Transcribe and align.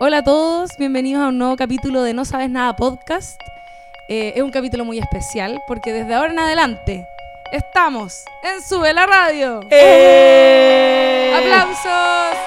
Hola 0.00 0.18
a 0.18 0.22
todos, 0.22 0.76
bienvenidos 0.78 1.24
a 1.24 1.26
un 1.26 1.38
nuevo 1.38 1.56
capítulo 1.56 2.04
de 2.04 2.14
No 2.14 2.24
Sabes 2.24 2.48
Nada 2.48 2.76
Podcast. 2.76 3.40
Eh, 4.08 4.34
es 4.36 4.42
un 4.44 4.52
capítulo 4.52 4.84
muy 4.84 5.00
especial 5.00 5.60
porque 5.66 5.92
desde 5.92 6.14
ahora 6.14 6.32
en 6.32 6.38
adelante 6.38 7.04
estamos 7.50 8.24
en 8.44 8.62
Sube 8.62 8.94
la 8.94 9.06
Radio. 9.06 9.58
¡Eh! 9.72 11.34
¡Aplausos! 11.36 12.38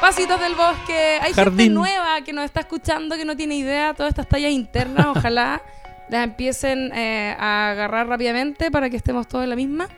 Pasitos 0.00 0.40
del 0.40 0.54
bosque. 0.54 1.18
Hay 1.20 1.34
gente 1.34 1.68
nueva 1.70 2.20
que 2.24 2.32
nos 2.32 2.44
está 2.44 2.60
escuchando 2.60 3.16
que 3.16 3.24
no 3.24 3.36
tiene 3.36 3.56
idea 3.56 3.88
de 3.88 3.94
todas 3.94 4.10
estas 4.10 4.28
tallas 4.28 4.52
internas. 4.52 5.06
Ojalá 5.16 5.60
las 6.08 6.22
empiecen 6.22 6.92
eh, 6.94 7.34
a 7.36 7.70
agarrar 7.70 8.06
rápidamente 8.06 8.70
para 8.70 8.88
que 8.88 8.96
estemos 8.96 9.26
todos 9.26 9.42
en 9.42 9.50
la 9.50 9.56
misma. 9.56 9.88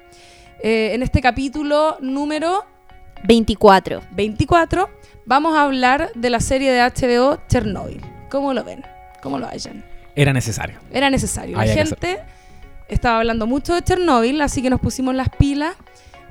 En 0.62 1.02
este 1.02 1.20
capítulo 1.20 1.98
número 2.00 2.64
24. 3.22 4.02
24 4.12 4.90
vamos 5.26 5.56
a 5.56 5.62
hablar 5.62 6.10
de 6.14 6.30
la 6.30 6.40
serie 6.40 6.72
de 6.72 6.80
HBO 6.80 7.38
Chernobyl. 7.48 8.00
¿Cómo 8.30 8.52
lo 8.52 8.64
ven? 8.64 8.84
¿Cómo 9.22 9.38
lo 9.38 9.46
hallan? 9.46 9.84
Era 10.14 10.32
necesario. 10.32 10.78
Era 10.92 11.10
necesario. 11.10 11.56
La 11.56 11.62
Había 11.62 11.74
gente 11.74 12.20
estaba 12.88 13.18
hablando 13.18 13.46
mucho 13.46 13.74
de 13.74 13.82
Chernobyl, 13.82 14.40
así 14.40 14.62
que 14.62 14.70
nos 14.70 14.80
pusimos 14.80 15.14
las 15.14 15.28
pilas. 15.30 15.76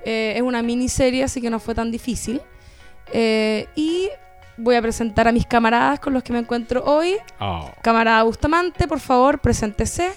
Eh, 0.05 0.33
es 0.35 0.41
una 0.41 0.61
miniserie, 0.61 1.23
así 1.23 1.41
que 1.41 1.49
no 1.49 1.59
fue 1.59 1.75
tan 1.75 1.91
difícil. 1.91 2.41
Eh, 3.11 3.67
y 3.75 4.09
voy 4.57 4.75
a 4.75 4.81
presentar 4.81 5.27
a 5.27 5.31
mis 5.31 5.45
camaradas 5.45 5.99
con 5.99 6.13
los 6.13 6.23
que 6.23 6.33
me 6.33 6.39
encuentro 6.39 6.83
hoy. 6.83 7.15
Oh. 7.39 7.71
Camarada 7.81 8.23
Bustamante, 8.23 8.87
por 8.87 8.99
favor, 8.99 9.39
preséntese. 9.39 10.11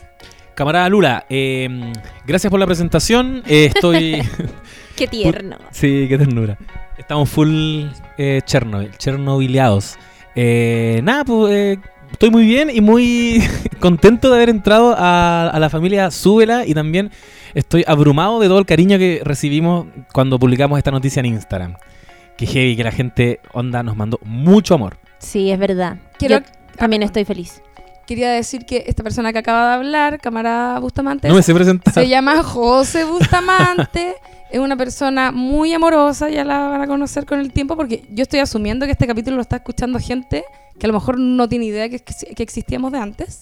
Camarada 0.54 0.88
Lula, 0.88 1.26
eh, 1.28 1.92
gracias 2.26 2.50
por 2.50 2.58
la 2.58 2.66
presentación. 2.66 3.42
Eh, 3.46 3.70
estoy. 3.74 4.22
Qué 4.96 5.06
tierno. 5.06 5.56
sí, 5.70 6.06
qué 6.08 6.16
ternura. 6.18 6.56
Estamos 6.98 7.28
full 7.28 7.84
eh, 8.18 8.40
Chernobyl, 8.44 8.90
chernobyleados. 8.96 9.96
Eh, 10.34 11.00
nada, 11.04 11.24
pues 11.24 11.52
eh, 11.54 11.78
estoy 12.10 12.30
muy 12.30 12.44
bien 12.46 12.70
y 12.72 12.80
muy 12.80 13.42
contento 13.80 14.28
de 14.30 14.36
haber 14.36 14.48
entrado 14.48 14.94
a, 14.96 15.48
a 15.48 15.58
la 15.58 15.68
familia 15.70 16.10
Súbela 16.10 16.66
y 16.66 16.74
también 16.74 17.10
estoy 17.54 17.84
abrumado 17.86 18.40
de 18.40 18.48
todo 18.48 18.58
el 18.58 18.66
cariño 18.66 18.98
que 18.98 19.20
recibimos 19.24 19.86
cuando 20.12 20.38
publicamos 20.38 20.78
esta 20.78 20.90
noticia 20.90 21.20
en 21.20 21.26
Instagram. 21.26 21.76
Que 22.36 22.46
heavy, 22.46 22.76
que 22.76 22.84
la 22.84 22.92
gente 22.92 23.40
onda 23.52 23.82
nos 23.82 23.96
mandó 23.96 24.18
mucho 24.22 24.74
amor. 24.74 24.98
Sí, 25.18 25.50
es 25.50 25.58
verdad. 25.58 25.96
Quiero- 26.18 26.38
Yo 26.40 26.44
también 26.76 27.02
estoy 27.02 27.24
feliz. 27.24 27.62
Quería 28.06 28.30
decir 28.30 28.64
que 28.66 28.84
esta 28.86 29.02
persona 29.02 29.32
que 29.32 29.38
acaba 29.40 29.68
de 29.70 29.74
hablar, 29.74 30.20
camarada 30.20 30.78
Bustamante, 30.78 31.28
No 31.28 31.34
me 31.34 31.42
sé 31.42 31.52
presentar. 31.54 31.92
se 31.92 32.08
llama 32.08 32.42
José 32.42 33.04
Bustamante. 33.04 34.14
es 34.50 34.60
una 34.60 34.76
persona 34.76 35.32
muy 35.32 35.72
amorosa, 35.72 36.28
ya 36.28 36.44
la 36.44 36.68
van 36.68 36.82
a 36.82 36.86
conocer 36.86 37.26
con 37.26 37.40
el 37.40 37.52
tiempo, 37.52 37.76
porque 37.76 38.04
yo 38.10 38.22
estoy 38.22 38.40
asumiendo 38.40 38.86
que 38.86 38.92
este 38.92 39.06
capítulo 39.06 39.36
lo 39.36 39.42
está 39.42 39.56
escuchando 39.56 39.98
gente 39.98 40.44
que 40.78 40.86
a 40.86 40.88
lo 40.88 40.92
mejor 40.92 41.18
no 41.18 41.48
tiene 41.48 41.66
idea 41.66 41.88
que, 41.88 41.98
que 42.00 42.42
existíamos 42.42 42.92
de 42.92 42.98
antes. 42.98 43.40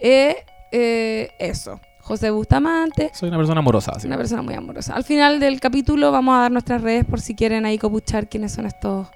Eh, 0.00 0.36
eh, 0.72 1.30
eso, 1.38 1.80
José 2.00 2.30
Bustamante, 2.30 3.10
Soy 3.14 3.28
una 3.28 3.38
persona 3.38 3.60
amorosa. 3.60 3.92
así. 3.94 4.06
una 4.06 4.16
persona 4.16 4.42
muy 4.42 4.54
amorosa. 4.54 4.94
Al 4.94 5.04
final 5.04 5.40
del 5.40 5.60
capítulo 5.60 6.10
vamos 6.10 6.36
a 6.36 6.40
dar 6.42 6.52
nuestras 6.52 6.82
redes 6.82 7.04
por 7.04 7.20
si 7.20 7.34
quieren 7.34 7.64
ahí 7.64 7.78
copuchar 7.78 8.28
quiénes 8.28 8.52
son 8.52 8.66
estos 8.66 9.08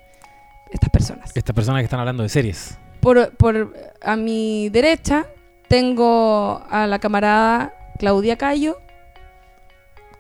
estas 0.71 0.91
personas. 0.91 1.31
Estas 1.35 1.55
personas 1.55 1.81
que 1.81 1.85
están 1.85 2.01
hablando 2.01 2.23
de 2.23 2.29
series. 2.29 2.79
Por, 3.01 3.37
por 3.37 3.75
a 4.03 4.17
mi 4.17 4.69
derecha 4.69 5.27
tengo 5.67 6.63
a 6.71 6.87
la 6.87 6.99
camarada 6.99 7.75
Claudia 7.99 8.37
Cayo. 8.37 8.79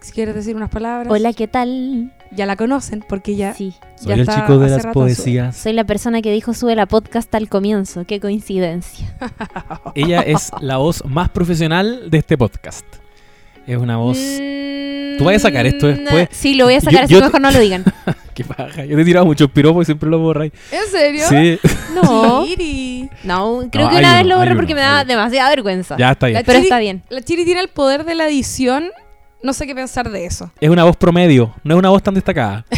Si 0.00 0.12
quieres 0.12 0.34
decir 0.34 0.54
unas 0.54 0.70
palabras. 0.70 1.08
Hola, 1.10 1.32
¿qué 1.32 1.48
tal? 1.48 2.12
Ya 2.30 2.46
la 2.46 2.56
conocen 2.56 3.04
porque 3.08 3.34
ya, 3.36 3.54
Sí, 3.54 3.74
ya 4.02 4.14
está 4.14 4.32
hace 4.46 4.78
rato 4.82 5.06
en 5.06 5.14
su- 5.14 5.52
soy 5.52 5.72
la 5.72 5.84
persona 5.84 6.22
que 6.22 6.30
dijo 6.30 6.54
sube 6.54 6.76
la 6.76 6.86
podcast 6.86 7.34
al 7.34 7.48
comienzo. 7.48 8.04
Qué 8.06 8.20
coincidencia. 8.20 9.16
Ella 9.94 10.20
es 10.20 10.50
la 10.60 10.76
voz 10.76 11.04
más 11.04 11.30
profesional 11.30 12.10
de 12.10 12.18
este 12.18 12.38
podcast. 12.38 12.86
Es 13.66 13.76
una 13.76 13.96
voz. 13.96 14.18
¿Tú 15.18 15.24
vas 15.24 15.36
a 15.36 15.38
sacar 15.40 15.66
esto 15.66 15.88
después? 15.88 16.28
Mm, 16.30 16.32
Sí, 16.34 16.54
lo 16.54 16.64
voy 16.66 16.74
a 16.74 16.78
Yo- 16.78 16.84
sacar, 16.84 17.04
así 17.04 17.12
yo 17.14 17.18
te- 17.18 17.24
mejor 17.26 17.40
no 17.40 17.50
lo 17.50 17.58
digan. 17.58 17.84
Qué 18.34 18.44
paja. 18.44 18.84
Yo 18.84 18.94
te 18.94 19.02
he 19.02 19.04
tirado 19.04 19.26
muchos 19.26 19.50
piropos 19.50 19.82
y 19.82 19.86
siempre 19.86 20.08
los 20.08 20.20
borráis. 20.20 20.52
¿En 20.70 20.86
serio? 20.92 21.24
Sí, 21.28 21.58
No, 21.92 22.44
Chiri. 22.46 23.10
no, 23.24 23.66
creo 23.72 23.86
No, 23.86 23.90
que 23.90 23.96
una 23.98 24.14
vez 24.14 24.24
uno, 24.24 24.34
lo 24.34 24.38
borré 24.38 24.54
porque 24.54 24.74
uno, 24.74 24.80
me 24.82 24.86
da 24.86 25.04
demasiada 25.04 25.50
vergüenza. 25.50 25.96
ya 25.98 26.12
está 26.12 26.26
bien. 26.28 26.34
La 26.38 26.44
Pero 26.44 26.58
Chiri- 26.60 26.62
está 26.62 26.78
bien. 26.78 27.02
La 27.08 27.20
Chiri 27.22 27.44
tiene 27.44 27.60
el 27.62 27.68
poder 27.68 28.04
de 28.04 28.14
la 28.14 28.28
edición. 28.28 28.90
No 29.42 29.52
sé 29.52 29.66
qué 29.66 29.74
pensar 29.74 30.10
de 30.10 30.26
eso. 30.26 30.50
Es 30.60 30.68
una 30.68 30.84
voz 30.84 30.96
promedio, 30.96 31.54
no 31.62 31.74
es 31.74 31.78
una 31.78 31.90
voz 31.90 32.02
tan 32.02 32.14
destacada. 32.14 32.64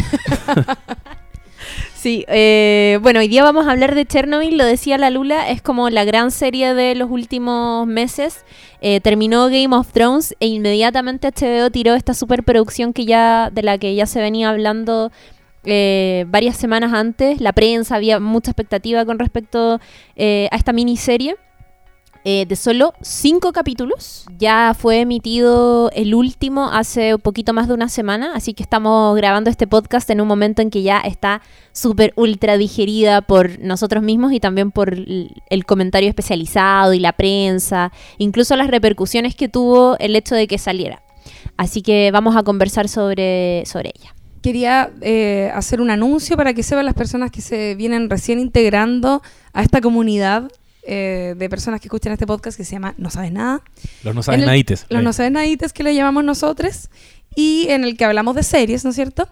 Sí, 2.01 2.25
eh, 2.29 2.97
bueno, 3.03 3.19
hoy 3.19 3.27
día 3.27 3.43
vamos 3.43 3.67
a 3.67 3.71
hablar 3.71 3.93
de 3.93 4.07
Chernobyl, 4.07 4.57
lo 4.57 4.65
decía 4.65 4.97
la 4.97 5.11
Lula, 5.11 5.51
es 5.51 5.61
como 5.61 5.87
la 5.91 6.03
gran 6.03 6.31
serie 6.31 6.73
de 6.73 6.95
los 6.95 7.11
últimos 7.11 7.85
meses. 7.85 8.43
Eh, 8.81 9.01
terminó 9.01 9.45
Game 9.49 9.75
of 9.75 9.91
Thrones 9.91 10.35
e 10.39 10.47
inmediatamente 10.47 11.27
HBO 11.27 11.69
tiró 11.69 11.93
esta 11.93 12.15
superproducción 12.15 12.91
que 12.91 13.05
ya, 13.05 13.51
de 13.51 13.61
la 13.61 13.77
que 13.77 13.93
ya 13.93 14.07
se 14.07 14.19
venía 14.19 14.49
hablando 14.49 15.11
eh, 15.63 16.25
varias 16.27 16.57
semanas 16.57 16.91
antes. 16.93 17.39
La 17.39 17.53
prensa 17.53 17.97
había 17.97 18.19
mucha 18.19 18.49
expectativa 18.49 19.05
con 19.05 19.19
respecto 19.19 19.79
eh, 20.15 20.47
a 20.51 20.55
esta 20.55 20.73
miniserie. 20.73 21.35
Eh, 22.23 22.45
de 22.47 22.55
solo 22.55 22.93
cinco 23.01 23.51
capítulos. 23.51 24.25
Ya 24.37 24.75
fue 24.77 25.01
emitido 25.01 25.89
el 25.91 26.13
último 26.13 26.69
hace 26.71 27.17
poquito 27.17 27.53
más 27.53 27.67
de 27.67 27.73
una 27.73 27.89
semana, 27.89 28.33
así 28.35 28.53
que 28.53 28.63
estamos 28.63 29.15
grabando 29.15 29.49
este 29.49 29.67
podcast 29.67 30.09
en 30.09 30.21
un 30.21 30.27
momento 30.27 30.61
en 30.61 30.69
que 30.69 30.83
ya 30.83 30.99
está 30.99 31.41
súper 31.71 32.13
ultra 32.15 32.57
digerida 32.57 33.21
por 33.21 33.59
nosotros 33.59 34.03
mismos 34.03 34.33
y 34.33 34.39
también 34.39 34.71
por 34.71 34.93
el, 34.93 35.41
el 35.49 35.65
comentario 35.65 36.09
especializado 36.09 36.93
y 36.93 36.99
la 36.99 37.13
prensa, 37.13 37.91
incluso 38.17 38.55
las 38.55 38.69
repercusiones 38.69 39.35
que 39.35 39.49
tuvo 39.49 39.97
el 39.99 40.15
hecho 40.15 40.35
de 40.35 40.47
que 40.47 40.57
saliera. 40.57 41.01
Así 41.57 41.81
que 41.81 42.11
vamos 42.11 42.35
a 42.35 42.43
conversar 42.43 42.87
sobre, 42.87 43.63
sobre 43.65 43.91
ella. 43.95 44.15
Quería 44.41 44.91
eh, 45.01 45.51
hacer 45.53 45.81
un 45.81 45.91
anuncio 45.91 46.35
para 46.35 46.53
que 46.53 46.63
sepan 46.63 46.85
las 46.85 46.95
personas 46.95 47.29
que 47.29 47.41
se 47.41 47.75
vienen 47.75 48.09
recién 48.09 48.39
integrando 48.39 49.21
a 49.53 49.61
esta 49.61 49.81
comunidad 49.81 50.51
eh, 50.93 51.35
de 51.37 51.49
personas 51.49 51.79
que 51.79 51.87
escuchan 51.87 52.11
este 52.11 52.27
podcast 52.27 52.57
que 52.57 52.65
se 52.65 52.73
llama 52.73 52.93
No 52.97 53.09
Sabes 53.09 53.31
Nada. 53.31 53.61
Los 54.03 54.13
no 54.27 54.33
el- 54.33 54.45
nadites. 54.45 54.85
Los 54.89 55.01
no 55.01 55.13
sabes 55.13 55.31
nadites 55.31 55.71
que 55.71 55.83
le 55.83 55.95
llamamos 55.95 56.25
nosotros 56.25 56.89
y 57.33 57.67
en 57.69 57.85
el 57.85 57.95
que 57.95 58.03
hablamos 58.03 58.35
de 58.35 58.43
series, 58.43 58.83
¿no 58.83 58.89
es 58.89 58.95
cierto? 58.97 59.29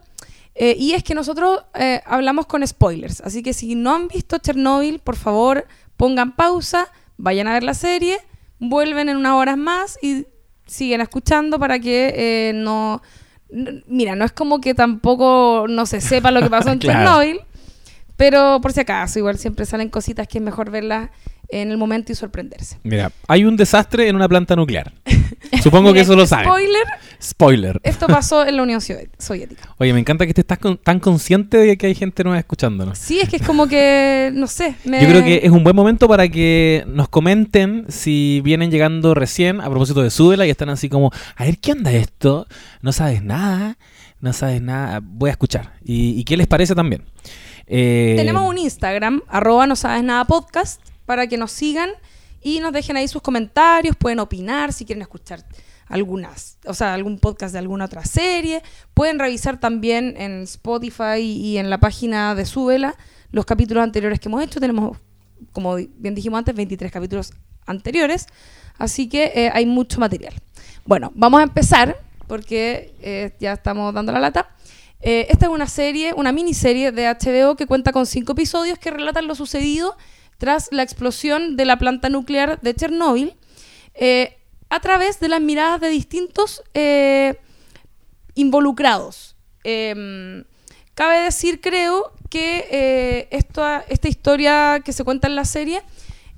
Eh, 0.55 0.75
y 0.79 0.93
es 0.93 1.03
que 1.03 1.13
nosotros 1.15 1.63
eh, 1.73 2.01
hablamos 2.05 2.45
con 2.45 2.65
spoilers, 2.65 3.19
así 3.21 3.43
que 3.43 3.53
si 3.53 3.75
no 3.75 3.93
han 3.93 4.07
visto 4.07 4.37
Chernobyl, 4.37 4.99
por 4.99 5.15
favor 5.17 5.67
pongan 5.97 6.35
pausa, 6.35 6.87
vayan 7.17 7.47
a 7.47 7.53
ver 7.53 7.63
la 7.63 7.73
serie, 7.73 8.19
vuelven 8.59 9.09
en 9.09 9.17
unas 9.17 9.33
horas 9.33 9.57
más 9.57 9.97
y 10.01 10.27
siguen 10.65 11.01
escuchando 11.01 11.59
para 11.59 11.79
que 11.79 12.51
no... 12.55 13.01
Mira, 13.87 14.15
no 14.15 14.25
es 14.25 14.31
como 14.31 14.61
que 14.61 14.73
tampoco 14.75 15.65
no 15.67 15.85
se 15.87 15.99
sepa 16.01 16.29
lo 16.31 16.41
que 16.41 16.49
pasó 16.49 16.69
en 16.71 16.79
Claro. 16.79 16.99
Chernobyl, 16.99 17.41
pero 18.15 18.59
por 18.61 18.73
si 18.73 18.81
acaso, 18.81 19.17
igual 19.19 19.37
siempre 19.37 19.65
salen 19.65 19.89
cositas 19.89 20.27
que 20.27 20.37
es 20.37 20.43
mejor 20.43 20.69
verlas 20.69 21.09
en 21.51 21.71
el 21.71 21.77
momento 21.77 22.11
y 22.11 22.15
sorprenderse. 22.15 22.77
Mira, 22.83 23.11
hay 23.27 23.43
un 23.45 23.55
desastre 23.57 24.07
en 24.07 24.15
una 24.15 24.27
planta 24.29 24.55
nuclear. 24.55 24.93
Supongo 25.63 25.93
que 25.93 26.01
eso 26.01 26.15
lo 26.15 26.25
saben. 26.27 26.45
Spoiler, 26.45 26.83
Spoiler. 27.21 27.79
Esto 27.83 28.07
pasó 28.07 28.45
en 28.45 28.55
la 28.55 28.63
Unión 28.63 28.79
Soviética. 28.81 29.73
Oye, 29.77 29.91
me 29.93 29.99
encanta 29.99 30.25
que 30.27 30.33
te 30.33 30.41
estás 30.41 30.57
con- 30.59 30.77
tan 30.77 30.99
consciente 30.99 31.57
de 31.57 31.77
que 31.77 31.87
hay 31.87 31.95
gente 31.95 32.23
nueva 32.23 32.39
escuchándonos. 32.39 32.97
Sí, 32.97 33.19
es 33.19 33.27
que 33.29 33.37
es 33.37 33.41
como 33.41 33.67
que, 33.67 34.31
no 34.33 34.47
sé. 34.47 34.75
me- 34.85 35.01
Yo 35.01 35.07
creo 35.09 35.23
que 35.23 35.41
es 35.43 35.49
un 35.51 35.63
buen 35.63 35.75
momento 35.75 36.07
para 36.07 36.27
que 36.29 36.83
nos 36.87 37.09
comenten 37.09 37.85
si 37.89 38.41
vienen 38.43 38.71
llegando 38.71 39.13
recién 39.15 39.59
a 39.59 39.69
propósito 39.69 40.01
de 40.03 40.11
Súbela 40.11 40.45
y 40.45 40.49
están 40.49 40.69
así 40.69 40.87
como, 40.87 41.11
a 41.35 41.43
ver, 41.45 41.57
¿qué 41.57 41.71
onda 41.73 41.91
esto? 41.91 42.47
No 42.81 42.91
sabes 42.93 43.23
nada, 43.23 43.77
no 44.21 44.31
sabes 44.33 44.61
nada, 44.61 44.99
voy 45.03 45.29
a 45.29 45.31
escuchar. 45.31 45.73
¿Y, 45.83 46.11
y 46.19 46.23
qué 46.23 46.37
les 46.37 46.47
parece 46.47 46.75
también? 46.75 47.03
Eh, 47.67 48.13
Tenemos 48.17 48.47
un 48.49 48.57
Instagram, 48.57 49.21
arroba 49.27 49.67
no 49.67 49.75
sabes 49.75 50.03
nada 50.03 50.25
podcast, 50.25 50.81
para 51.09 51.25
que 51.25 51.37
nos 51.37 51.51
sigan 51.51 51.89
y 52.39 52.59
nos 52.59 52.71
dejen 52.71 52.95
ahí 52.95 53.07
sus 53.07 53.23
comentarios, 53.23 53.95
pueden 53.95 54.19
opinar 54.19 54.71
si 54.71 54.85
quieren 54.85 55.01
escuchar 55.01 55.43
algunas, 55.87 56.59
o 56.67 56.75
sea, 56.75 56.93
algún 56.93 57.17
podcast 57.17 57.51
de 57.51 57.57
alguna 57.57 57.85
otra 57.85 58.05
serie. 58.05 58.61
Pueden 58.93 59.17
revisar 59.17 59.59
también 59.59 60.13
en 60.17 60.43
Spotify 60.43 61.19
y 61.19 61.57
en 61.57 61.71
la 61.71 61.79
página 61.79 62.35
de 62.35 62.45
Súbela 62.45 62.95
los 63.31 63.43
capítulos 63.43 63.83
anteriores 63.83 64.19
que 64.19 64.29
hemos 64.29 64.43
hecho. 64.43 64.59
Tenemos, 64.59 64.99
como 65.51 65.77
bien 65.77 66.13
dijimos 66.13 66.37
antes, 66.37 66.53
23 66.53 66.91
capítulos 66.91 67.33
anteriores. 67.65 68.27
Así 68.77 69.09
que 69.09 69.31
eh, 69.33 69.49
hay 69.51 69.65
mucho 69.65 69.99
material. 69.99 70.35
Bueno, 70.85 71.11
vamos 71.15 71.39
a 71.39 71.43
empezar 71.43 71.99
porque 72.27 72.93
eh, 73.01 73.33
ya 73.39 73.53
estamos 73.53 73.95
dando 73.95 74.11
la 74.11 74.19
lata. 74.19 74.51
Eh, 75.01 75.25
esta 75.31 75.47
es 75.47 75.51
una 75.51 75.65
serie, 75.65 76.13
una 76.13 76.31
miniserie 76.31 76.91
de 76.91 77.07
HBO 77.07 77.55
que 77.55 77.65
cuenta 77.65 77.91
con 77.91 78.05
cinco 78.05 78.33
episodios 78.33 78.77
que 78.77 78.91
relatan 78.91 79.25
lo 79.25 79.33
sucedido 79.33 79.97
tras 80.39 80.69
la 80.71 80.81
explosión 80.81 81.55
de 81.57 81.65
la 81.65 81.77
planta 81.77 82.09
nuclear 82.09 82.59
de 82.61 82.73
Chernóbil 82.73 83.35
eh, 83.93 84.37
a 84.69 84.79
través 84.79 85.19
de 85.19 85.27
las 85.27 85.41
miradas 85.41 85.81
de 85.81 85.89
distintos 85.89 86.63
eh, 86.73 87.35
involucrados. 88.35 89.35
Em, 89.63 90.45
cabe 90.95 91.19
decir, 91.19 91.59
creo, 91.59 92.13
que 92.29 92.67
eh, 92.71 93.27
esta, 93.31 93.83
historia 94.07 94.81
que 94.85 94.93
se 94.93 95.03
cuenta 95.03 95.27
en 95.27 95.35
la 95.35 95.45
serie 95.45 95.81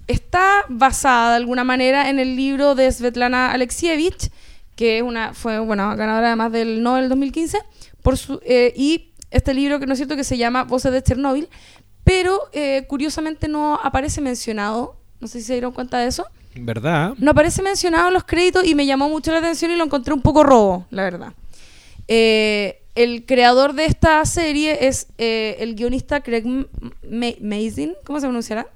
está 0.08 0.66
basada 0.70 1.32
de 1.32 1.36
alguna 1.36 1.64
manera 1.64 2.10
en 2.10 2.18
el 2.18 2.36
libro 2.36 2.74
de 2.74 2.92
Svetlana 2.92 3.52
Alexievich, 3.52 4.32
que 4.76 4.98
es 4.98 5.04
una, 5.04 5.34
fue 5.34 5.60
bueno, 5.60 5.96
ganadora 5.96 6.28
además 6.28 6.52
del 6.52 6.82
Nobel 6.82 7.08
2015, 7.10 7.60
por 8.02 8.18
su, 8.18 8.42
y 8.46 9.12
este 9.30 9.54
libro 9.54 9.80
que 9.80 9.86
no 9.86 9.94
es 9.94 10.00
cierto 10.00 10.16
que 10.16 10.24
se 10.24 10.38
llama 10.38 10.64
Voces 10.64 10.92
de 10.92 11.04
Chernóbil, 11.04 11.50
pero 12.04 12.40
eh, 12.54 12.86
curiosamente 12.88 13.48
no 13.48 13.76
aparece 13.82 14.22
mencionado, 14.22 14.96
no 15.20 15.28
sé 15.28 15.40
si 15.40 15.46
se 15.48 15.54
dieron 15.54 15.72
cuenta 15.72 16.00
de 16.00 16.08
eso, 16.08 16.26
¿Verdad? 16.56 17.14
no 17.18 17.32
aparece 17.32 17.62
mencionado 17.62 18.08
en 18.10 18.14
los 18.14 18.24
créditos 18.24 18.66
y 18.66 18.76
me 18.76 18.86
llamó 18.86 19.10
mucho 19.10 19.32
la 19.32 19.38
atención 19.38 19.72
y 19.72 19.76
lo 19.76 19.84
encontré 19.86 20.14
un 20.14 20.22
poco 20.22 20.44
robo, 20.44 20.86
la 20.90 21.04
verdad. 21.04 21.34
Eh, 22.08 22.82
el 22.96 23.26
creador 23.26 23.74
de 23.74 23.86
esta 23.86 24.26
serie 24.26 24.88
es 24.88 25.08
eh, 25.18 25.56
el 25.60 25.76
guionista 25.76 26.22
Craig 26.22 26.44
Mazin, 27.42 27.94
¿cómo 28.04 28.20
se 28.20 28.26
pronunciará? 28.28 28.68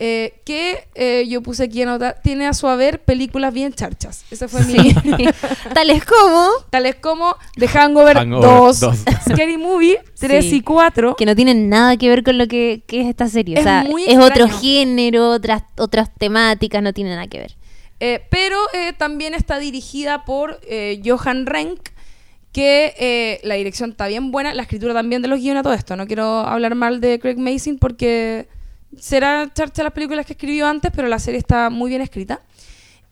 Eh, 0.00 0.40
que 0.44 0.86
eh, 0.94 1.26
yo 1.28 1.42
puse 1.42 1.64
aquí 1.64 1.82
en 1.82 1.88
nota, 1.88 2.14
tiene 2.22 2.46
a 2.46 2.52
su 2.52 2.68
haber 2.68 3.00
películas 3.00 3.52
bien 3.52 3.72
charchas. 3.72 4.24
Ese 4.30 4.46
fue 4.46 4.64
mi... 4.64 4.94
Tales 5.74 6.04
como 6.04 6.48
Tales 6.70 6.94
como 6.96 7.34
The 7.56 7.66
Hangover, 7.66 8.16
Hangover 8.16 8.48
2, 8.48 8.80
2. 8.80 8.96
Scary 9.32 9.56
Movie 9.56 9.98
3 10.20 10.44
Sí. 10.44 10.56
y 10.56 10.60
4. 10.60 11.16
que 11.16 11.26
no 11.26 11.34
tienen 11.34 11.68
nada 11.68 11.96
que 11.96 12.08
ver 12.08 12.22
con 12.22 12.38
lo 12.38 12.46
que, 12.46 12.82
que 12.86 13.00
es 13.00 13.06
esta 13.08 13.28
serie. 13.28 13.56
Es 13.56 13.62
o 13.62 13.64
sea, 13.64 13.84
muy 13.88 14.04
es 14.04 14.18
otro 14.18 14.48
género, 14.48 15.30
otras, 15.30 15.64
otras 15.76 16.14
temáticas, 16.14 16.80
no 16.80 16.92
tiene 16.92 17.10
nada 17.10 17.26
que 17.26 17.38
ver. 17.38 17.56
Eh, 17.98 18.22
pero 18.30 18.56
eh, 18.74 18.92
también 18.96 19.34
está 19.34 19.58
dirigida 19.58 20.24
por 20.24 20.60
eh, 20.68 21.02
Johan 21.04 21.44
Renck, 21.46 21.80
que 22.52 22.94
eh, 23.00 23.40
la 23.42 23.56
dirección 23.56 23.90
está 23.90 24.06
bien 24.06 24.30
buena, 24.30 24.54
la 24.54 24.62
escritura 24.62 24.94
también 24.94 25.22
de 25.22 25.28
los 25.28 25.40
guiones, 25.40 25.64
todo 25.64 25.72
esto. 25.74 25.96
No 25.96 26.06
quiero 26.06 26.24
hablar 26.38 26.76
mal 26.76 27.00
de 27.00 27.18
Craig 27.18 27.36
Mason 27.38 27.78
porque 27.78 28.46
será 28.96 29.50
charcha 29.52 29.82
las 29.82 29.92
películas 29.92 30.26
que 30.26 30.32
escribió 30.32 30.66
antes, 30.66 30.90
pero 30.94 31.08
la 31.08 31.18
serie 31.18 31.38
está 31.38 31.70
muy 31.70 31.90
bien 31.90 32.02
escrita. 32.02 32.40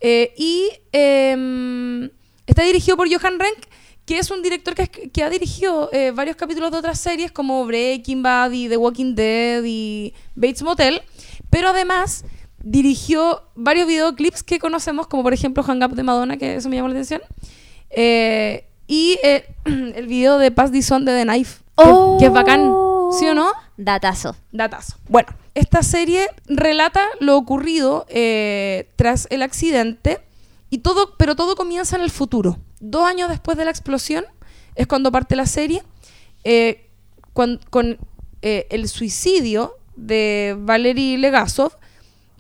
Eh, 0.01 0.35
y 0.37 0.69
em, 0.93 2.11
está 2.47 2.63
dirigido 2.63 2.97
por 2.97 3.09
Johan 3.13 3.39
Renck, 3.39 3.67
que 4.07 4.19
es 4.19 4.31
un 4.31 4.41
director 4.41 4.75
que, 4.75 4.89
que 4.89 5.23
ha 5.25 5.29
dirigido 5.29 5.91
eh, 5.93 6.13
varios 6.13 6.37
capítulos 6.37 6.71
de 6.71 6.79
otras 6.79 6.99
series 7.01 7.33
como 7.33 7.67
Breaking 7.67 8.23
Bad 8.23 8.53
y 8.53 8.69
The 8.69 8.77
Walking 8.77 9.15
Dead 9.15 9.63
y 9.65 10.15
Bates 10.37 10.63
Motel, 10.63 11.03
pero 11.51 11.71
además 11.71 12.25
dirigió 12.63 13.43
varios 13.57 13.89
videoclips 13.89 14.43
que 14.43 14.59
conocemos, 14.59 15.09
como 15.09 15.25
por 15.25 15.35
ejemplo 15.35 15.63
Hang 15.65 15.83
Up 15.83 15.95
de 15.95 16.05
Madonna, 16.05 16.37
que 16.37 16.57
eso 16.57 16.69
me 16.69 16.77
llamó 16.77 16.89
la 16.89 16.95
atención, 16.95 17.21
eh, 17.91 18.69
y 18.87 19.19
eh, 19.25 19.45
el 19.65 20.07
video 20.07 20.39
de 20.39 20.53
Pass 20.53 20.71
This 20.71 20.91
On 20.93 21.05
de 21.05 21.13
The 21.13 21.25
Knife, 21.25 21.63
que, 21.77 22.17
que 22.21 22.27
es 22.27 22.33
bacán, 22.33 22.73
¿sí 23.19 23.27
o 23.27 23.35
no? 23.35 23.51
Datazo. 23.77 24.37
Datazo. 24.53 24.97
Bueno, 25.09 25.29
esta 25.57 25.83
serie 25.83 26.29
relata 26.45 27.03
lo 27.19 27.35
ocurrido 27.35 28.05
eh, 28.11 28.91
tras 28.97 29.27
el 29.31 29.41
accidente 29.41 30.21
y 30.69 30.79
todo, 30.79 31.17
pero 31.17 31.35
todo 31.35 31.57
comienza 31.57 31.97
en 31.97 32.03
el 32.03 32.11
futuro. 32.11 32.59
Dos 32.79 33.07
años 33.07 33.31
después 33.31 33.57
de 33.57 33.65
la 33.65 33.71
explosión 33.71 34.27
es 34.75 34.87
cuando 34.87 35.11
parte 35.11 35.35
la 35.35 35.47
serie 35.47 35.83
eh, 36.45 36.91
con 37.33 37.59
eh, 38.43 38.67
el 38.69 38.87
suicidio 38.87 39.79
de 39.97 40.55
Valery 40.59 41.17
Legasov, 41.17 41.73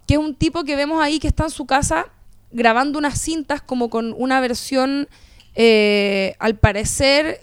que 0.07 0.15
es 0.15 0.21
un 0.21 0.35
tipo 0.35 0.65
que 0.65 0.77
vemos 0.77 1.03
ahí 1.03 1.19
que 1.19 1.29
está 1.29 1.45
en 1.45 1.51
su 1.51 1.65
casa 1.65 2.13
grabando 2.51 2.99
unas 2.99 3.19
cintas 3.19 3.63
como 3.63 3.89
con 3.89 4.15
una 4.19 4.41
versión, 4.41 5.09
al 5.57 6.59
parecer, 6.59 7.41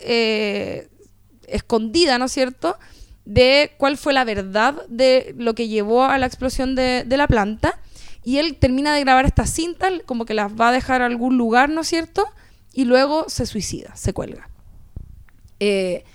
escondida, 1.47 2.19
¿no 2.19 2.25
es 2.25 2.31
cierto?, 2.31 2.77
de 3.25 3.71
cuál 3.77 3.97
fue 3.97 4.13
la 4.13 4.23
verdad 4.25 4.75
de 4.87 5.33
lo 5.37 5.55
que 5.55 5.67
llevó 5.67 6.03
a 6.03 6.17
la 6.17 6.25
explosión 6.25 6.75
de, 6.75 7.03
de 7.05 7.17
la 7.17 7.27
planta. 7.27 7.79
Y 8.25 8.37
él 8.37 8.55
termina 8.57 8.93
de 8.93 9.01
grabar 9.01 9.25
estas 9.25 9.49
cintas, 9.49 9.91
como 10.05 10.25
que 10.25 10.33
las 10.33 10.53
va 10.53 10.69
a 10.69 10.71
dejar 10.71 11.01
a 11.01 11.07
algún 11.07 11.37
lugar, 11.37 11.69
¿no 11.69 11.81
es 11.81 11.87
cierto? 11.87 12.25
Y 12.71 12.85
luego 12.85 13.25
se 13.27 13.45
suicida, 13.45 13.95
se 13.95 14.13
cuelga. 14.13 14.49
Eh, 15.59 16.05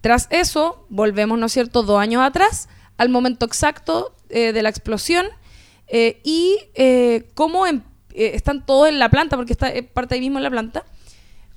tras 0.00 0.26
eso, 0.30 0.86
volvemos, 0.88 1.38
¿no 1.38 1.46
es 1.46 1.52
cierto?, 1.52 1.82
dos 1.82 2.00
años 2.00 2.22
atrás, 2.22 2.68
al 2.96 3.08
momento 3.08 3.46
exacto 3.46 4.14
eh, 4.28 4.52
de 4.52 4.62
la 4.62 4.68
explosión 4.68 5.26
eh, 5.86 6.20
y 6.24 6.58
cómo 7.34 7.66
em- 7.66 7.82
están 8.14 8.64
todos 8.64 8.88
en 8.88 8.98
la 8.98 9.10
planta, 9.10 9.36
porque 9.36 9.52
está 9.52 9.72
parte 9.92 10.14
ahí 10.14 10.20
mismo 10.20 10.38
en 10.38 10.44
la 10.44 10.50
planta, 10.50 10.84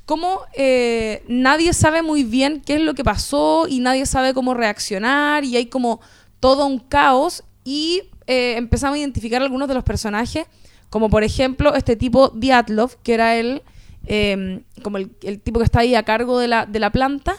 cómo 0.06 0.42
eh, 0.56 1.24
nadie 1.28 1.74
sabe 1.74 2.02
muy 2.02 2.24
bien 2.24 2.62
qué 2.66 2.76
es 2.76 2.82
lo 2.82 2.94
que 2.94 3.04
pasó 3.04 3.68
y 3.68 3.80
nadie 3.80 4.06
sabe 4.06 4.34
cómo 4.34 4.54
reaccionar 4.54 5.44
y 5.44 5.56
hay 5.56 5.68
como 5.68 6.02
todo 6.40 6.66
un 6.66 6.80
caos 6.80 7.44
y 7.64 8.04
eh, 8.28 8.56
empezamos 8.58 8.96
a 8.96 9.00
identificar 9.00 9.42
algunos 9.42 9.68
de 9.68 9.74
los 9.74 9.84
personajes, 9.84 10.48
como 10.90 11.10
por 11.10 11.24
ejemplo 11.24 11.74
este 11.76 11.96
tipo 11.96 12.30
Diatlov, 12.30 12.98
que 13.04 13.14
era 13.14 13.36
el, 13.36 13.62
eh, 14.08 14.64
como 14.82 14.98
el, 14.98 15.10
tipo 15.42 15.60
que 15.60 15.66
está 15.66 15.80
ahí 15.80 15.96
a 15.96 16.04
cargo 16.04 16.40
de 16.40 16.48
la, 16.48 16.66
de 16.66 16.80
la 16.80 16.92
planta 16.92 17.36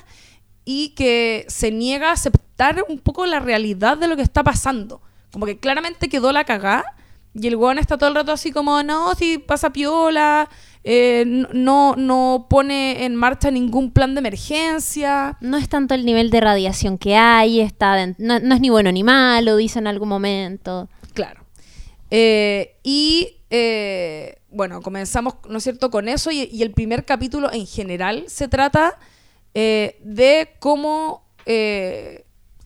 y 0.65 0.91
que 0.91 1.45
se 1.49 1.71
niega 1.71 2.11
a 2.11 2.13
aceptar 2.13 2.85
un 2.89 2.99
poco 2.99 3.27
la 3.27 3.41
realidad 3.41 3.99
de 3.99 4.09
lo 4.09 4.17
que 4.17 4.23
está 4.23 4.45
pasando. 4.45 5.01
Como 5.33 5.47
que 5.47 5.59
claramente 5.59 6.09
quedó 6.09 6.31
la 6.33 6.45
cagá 6.45 6.85
y 7.35 7.47
el 7.47 7.57
weón 7.57 7.79
está 7.79 7.97
todo 7.97 8.11
el 8.11 8.15
rato 8.15 8.33
así 8.33 8.53
como, 8.53 8.83
no, 8.83 9.15
si 9.15 9.39
pasa 9.39 9.73
piola, 9.73 10.51
eh, 10.85 11.25
no, 11.27 11.97
no 11.97 12.47
pone 12.51 13.05
en 13.05 13.17
marcha 13.17 13.51
ningún 13.51 13.91
plan 13.91 14.15
de 14.15 14.19
emergencia. 14.19 15.39
No 15.41 15.57
es 15.57 15.69
tanto 15.69 15.95
el 15.95 16.05
nivel 16.05 16.31
de 16.31 16.41
radiación 16.41 16.99
que 16.99 17.17
hay, 17.17 17.61
está 17.61 18.07
no, 18.19 18.39
no 18.39 18.55
es 18.55 18.61
ni 18.61 18.69
bueno 18.69 18.93
ni 18.93 19.03
malo, 19.03 19.57
dice 19.57 19.79
en 19.79 19.87
algún 19.87 20.11
momento. 20.11 20.91
Claro. 21.15 21.45
Eh, 22.11 22.77
y 22.83 23.37
eh, 23.49 24.37
bueno, 24.51 24.83
comenzamos, 24.83 25.37
¿no 25.49 25.57
es 25.57 25.65
cierto?, 25.65 25.91
con 25.91 26.09
eso 26.09 26.31
y, 26.31 26.51
y 26.53 26.63
el 26.63 26.73
primer 26.73 27.07
capítulo 27.07 27.51
en 27.51 27.67
general 27.67 28.25
se 28.27 28.49
trata 28.49 28.99
de 29.55 30.49
cómo 30.61 31.25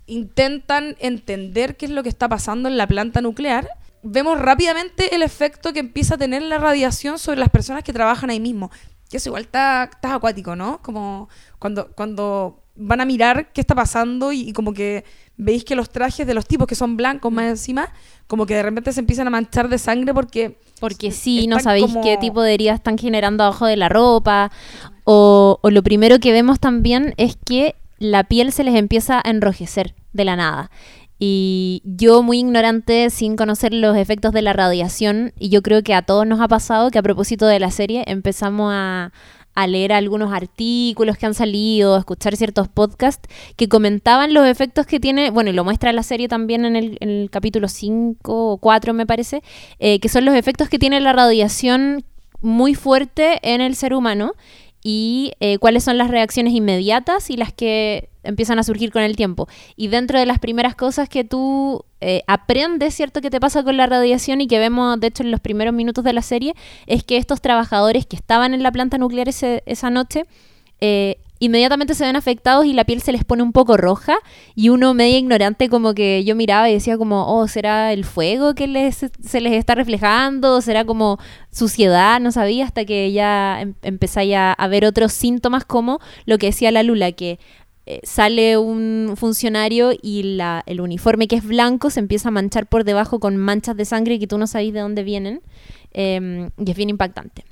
intentan 0.06 0.96
entender 1.00 1.76
qué 1.76 1.86
es 1.86 1.90
lo 1.90 2.04
que 2.04 2.08
está 2.08 2.28
pasando 2.28 2.68
en 2.68 2.76
la 2.76 2.86
planta 2.86 3.20
nuclear. 3.20 3.68
Vemos 4.08 4.38
rápidamente 4.40 5.14
el 5.14 5.22
efecto 5.22 5.72
que 5.72 5.80
empieza 5.80 6.14
a 6.14 6.18
tener 6.18 6.42
la 6.42 6.58
radiación 6.58 7.18
sobre 7.18 7.40
las 7.40 7.48
personas 7.48 7.82
que 7.82 7.92
trabajan 7.92 8.30
ahí 8.30 8.40
mismo. 8.40 8.70
Que 9.10 9.18
eso 9.18 9.28
igual 9.30 9.42
está, 9.42 9.90
está 9.92 10.14
acuático, 10.14 10.56
¿no? 10.56 10.80
Como 10.82 11.28
cuando, 11.58 11.88
cuando 11.92 12.62
van 12.74 13.00
a 13.00 13.04
mirar 13.04 13.52
qué 13.52 13.60
está 13.60 13.74
pasando 13.74 14.32
y, 14.32 14.48
y 14.48 14.52
como 14.52 14.72
que 14.74 15.04
veis 15.36 15.64
que 15.64 15.74
los 15.76 15.90
trajes 15.90 16.26
de 16.26 16.34
los 16.34 16.46
tipos 16.46 16.66
que 16.66 16.74
son 16.74 16.96
blancos 16.96 17.32
más 17.32 17.46
encima, 17.46 17.92
como 18.26 18.46
que 18.46 18.54
de 18.54 18.62
repente 18.62 18.92
se 18.92 19.00
empiezan 19.00 19.26
a 19.26 19.30
manchar 19.30 19.68
de 19.68 19.78
sangre 19.78 20.12
porque... 20.14 20.58
Porque 20.80 21.10
sí, 21.10 21.46
no 21.46 21.58
sabéis 21.60 21.86
como- 21.86 22.02
qué 22.02 22.16
tipo 22.18 22.42
de 22.42 22.52
heridas 22.54 22.76
están 22.76 22.98
generando 22.98 23.44
abajo 23.44 23.64
de 23.66 23.76
la 23.76 23.88
ropa. 23.88 24.50
O, 25.04 25.58
o 25.62 25.70
lo 25.70 25.82
primero 25.82 26.18
que 26.18 26.32
vemos 26.32 26.58
también 26.60 27.14
es 27.16 27.36
que 27.36 27.76
la 27.98 28.24
piel 28.24 28.52
se 28.52 28.64
les 28.64 28.74
empieza 28.74 29.22
a 29.24 29.30
enrojecer 29.30 29.94
de 30.12 30.24
la 30.24 30.36
nada. 30.36 30.70
Y 31.18 31.82
yo 31.84 32.22
muy 32.22 32.40
ignorante, 32.40 33.08
sin 33.10 33.36
conocer 33.36 33.72
los 33.72 33.96
efectos 33.96 34.32
de 34.32 34.42
la 34.42 34.52
radiación, 34.52 35.32
y 35.38 35.48
yo 35.48 35.62
creo 35.62 35.82
que 35.82 35.94
a 35.94 36.02
todos 36.02 36.26
nos 36.26 36.40
ha 36.40 36.48
pasado 36.48 36.90
que 36.90 36.98
a 36.98 37.02
propósito 37.02 37.46
de 37.46 37.58
la 37.58 37.70
serie 37.70 38.04
empezamos 38.06 38.70
a, 38.74 39.12
leer 39.68 39.94
algunos 39.94 40.34
artículos 40.34 41.16
que 41.16 41.24
han 41.24 41.32
salido, 41.32 41.94
a 41.94 42.00
escuchar 42.00 42.36
ciertos 42.36 42.68
podcasts 42.68 43.26
que 43.56 43.70
comentaban 43.70 44.34
los 44.34 44.46
efectos 44.46 44.84
que 44.84 45.00
tiene, 45.00 45.30
bueno, 45.30 45.48
y 45.48 45.54
lo 45.54 45.64
muestra 45.64 45.94
la 45.94 46.02
serie 46.02 46.28
también 46.28 46.66
en 46.66 46.76
el, 46.76 46.98
en 47.00 47.08
el 47.08 47.30
capítulo 47.30 47.66
5 47.66 48.52
o 48.52 48.58
4 48.58 48.92
me 48.92 49.06
parece, 49.06 49.42
eh, 49.78 49.98
que 49.98 50.10
son 50.10 50.26
los 50.26 50.34
efectos 50.34 50.68
que 50.68 50.78
tiene 50.78 51.00
la 51.00 51.14
radiación 51.14 52.04
muy 52.42 52.74
fuerte 52.74 53.40
en 53.42 53.62
el 53.62 53.76
ser 53.76 53.94
humano 53.94 54.34
y 54.88 55.32
eh, 55.40 55.58
cuáles 55.58 55.82
son 55.82 55.98
las 55.98 56.08
reacciones 56.12 56.54
inmediatas 56.54 57.28
y 57.28 57.36
las 57.36 57.52
que 57.52 58.08
empiezan 58.22 58.60
a 58.60 58.62
surgir 58.62 58.92
con 58.92 59.02
el 59.02 59.16
tiempo. 59.16 59.48
Y 59.74 59.88
dentro 59.88 60.16
de 60.16 60.26
las 60.26 60.38
primeras 60.38 60.76
cosas 60.76 61.08
que 61.08 61.24
tú 61.24 61.84
eh, 62.00 62.22
aprendes, 62.28 62.94
¿cierto?, 62.94 63.20
que 63.20 63.28
te 63.28 63.40
pasa 63.40 63.64
con 63.64 63.76
la 63.76 63.86
radiación 63.86 64.40
y 64.40 64.46
que 64.46 64.60
vemos, 64.60 65.00
de 65.00 65.08
hecho, 65.08 65.24
en 65.24 65.32
los 65.32 65.40
primeros 65.40 65.74
minutos 65.74 66.04
de 66.04 66.12
la 66.12 66.22
serie, 66.22 66.54
es 66.86 67.02
que 67.02 67.16
estos 67.16 67.40
trabajadores 67.40 68.06
que 68.06 68.14
estaban 68.14 68.54
en 68.54 68.62
la 68.62 68.70
planta 68.70 68.96
nuclear 68.96 69.28
ese- 69.28 69.64
esa 69.66 69.90
noche, 69.90 70.22
eh, 70.80 71.16
inmediatamente 71.38 71.94
se 71.94 72.04
ven 72.04 72.16
afectados 72.16 72.64
y 72.66 72.72
la 72.72 72.84
piel 72.84 73.02
se 73.02 73.12
les 73.12 73.24
pone 73.24 73.42
un 73.42 73.52
poco 73.52 73.76
roja 73.76 74.16
y 74.54 74.70
uno 74.70 74.94
medio 74.94 75.18
ignorante 75.18 75.68
como 75.68 75.94
que 75.94 76.24
yo 76.24 76.34
miraba 76.34 76.70
y 76.70 76.74
decía 76.74 76.96
como, 76.96 77.26
oh, 77.26 77.48
¿será 77.48 77.92
el 77.92 78.04
fuego 78.04 78.54
que 78.54 78.66
les, 78.66 78.96
se 78.96 79.40
les 79.40 79.52
está 79.52 79.74
reflejando? 79.74 80.60
¿Será 80.60 80.84
como 80.84 81.18
suciedad? 81.50 82.20
No 82.20 82.32
sabía 82.32 82.64
hasta 82.64 82.84
que 82.84 83.12
ya 83.12 83.60
em- 83.60 83.74
a 84.56 84.68
ver 84.68 84.84
otros 84.84 85.12
síntomas 85.12 85.64
como 85.64 86.00
lo 86.24 86.38
que 86.38 86.46
decía 86.46 86.70
la 86.70 86.82
Lula, 86.82 87.12
que 87.12 87.38
eh, 87.88 88.00
sale 88.02 88.58
un 88.58 89.14
funcionario 89.16 89.92
y 90.02 90.22
la, 90.22 90.64
el 90.66 90.80
uniforme 90.80 91.28
que 91.28 91.36
es 91.36 91.44
blanco 91.44 91.90
se 91.90 92.00
empieza 92.00 92.28
a 92.28 92.32
manchar 92.32 92.66
por 92.66 92.82
debajo 92.82 93.20
con 93.20 93.36
manchas 93.36 93.76
de 93.76 93.84
sangre 93.84 94.18
que 94.18 94.26
tú 94.26 94.38
no 94.38 94.48
sabes 94.48 94.72
de 94.72 94.80
dónde 94.80 95.04
vienen 95.04 95.40
em, 95.92 96.50
y 96.58 96.70
es 96.70 96.76
bien 96.76 96.90
impactante. 96.90 97.44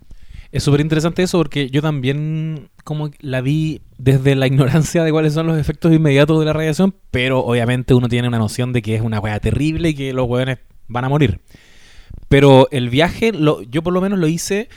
Es 0.50 0.64
súper 0.64 0.80
interesante 0.80 1.22
eso 1.22 1.38
porque 1.38 1.70
yo 1.70 1.82
también 1.82 2.68
como 2.84 3.10
la 3.20 3.40
vi 3.40 3.80
desde 3.98 4.34
la 4.36 4.46
ignorancia 4.46 5.02
de 5.02 5.10
cuáles 5.10 5.32
son 5.32 5.46
los 5.46 5.58
efectos 5.58 5.92
inmediatos 5.92 6.38
de 6.38 6.44
la 6.44 6.52
radiación, 6.52 6.94
pero 7.10 7.40
obviamente 7.40 7.94
uno 7.94 8.08
tiene 8.08 8.28
una 8.28 8.38
noción 8.38 8.72
de 8.72 8.82
que 8.82 8.94
es 8.94 9.02
una 9.02 9.18
weá 9.18 9.40
terrible 9.40 9.90
y 9.90 9.94
que 9.94 10.12
los 10.12 10.28
weones 10.28 10.58
van 10.86 11.04
a 11.04 11.08
morir. 11.08 11.40
Pero 12.28 12.68
el 12.70 12.90
viaje, 12.90 13.32
yo 13.70 13.82
por 13.82 13.92
lo 13.92 14.00
menos 14.00 14.18
lo 14.18 14.26
hice 14.26 14.68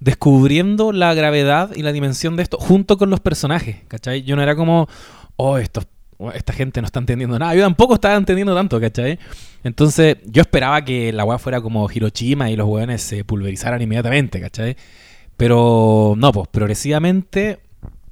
descubriendo 0.00 0.92
la 0.92 1.12
gravedad 1.12 1.70
y 1.74 1.82
la 1.82 1.92
dimensión 1.92 2.36
de 2.36 2.42
esto 2.42 2.56
junto 2.58 2.96
con 2.96 3.10
los 3.10 3.20
personajes, 3.20 3.76
¿cachai? 3.88 4.22
Yo 4.22 4.34
no 4.36 4.42
era 4.42 4.56
como, 4.56 4.88
oh, 5.36 5.58
oh, 6.18 6.32
esta 6.32 6.52
gente 6.52 6.80
no 6.80 6.86
está 6.86 7.00
entendiendo 7.00 7.38
nada. 7.38 7.54
Yo 7.54 7.62
tampoco 7.62 7.94
estaba 7.94 8.16
entendiendo 8.16 8.54
tanto, 8.54 8.80
¿cachai? 8.80 9.18
Entonces 9.62 10.16
yo 10.24 10.40
esperaba 10.40 10.84
que 10.84 11.12
la 11.12 11.24
weá 11.24 11.38
fuera 11.38 11.60
como 11.60 11.88
Hiroshima 11.90 12.50
y 12.50 12.56
los 12.56 12.68
weones 12.68 13.02
se 13.02 13.24
pulverizaran 13.24 13.80
inmediatamente, 13.82 14.40
¿cachai? 14.40 14.76
Pero 15.40 16.12
no, 16.18 16.32
pues 16.32 16.48
progresivamente 16.48 17.60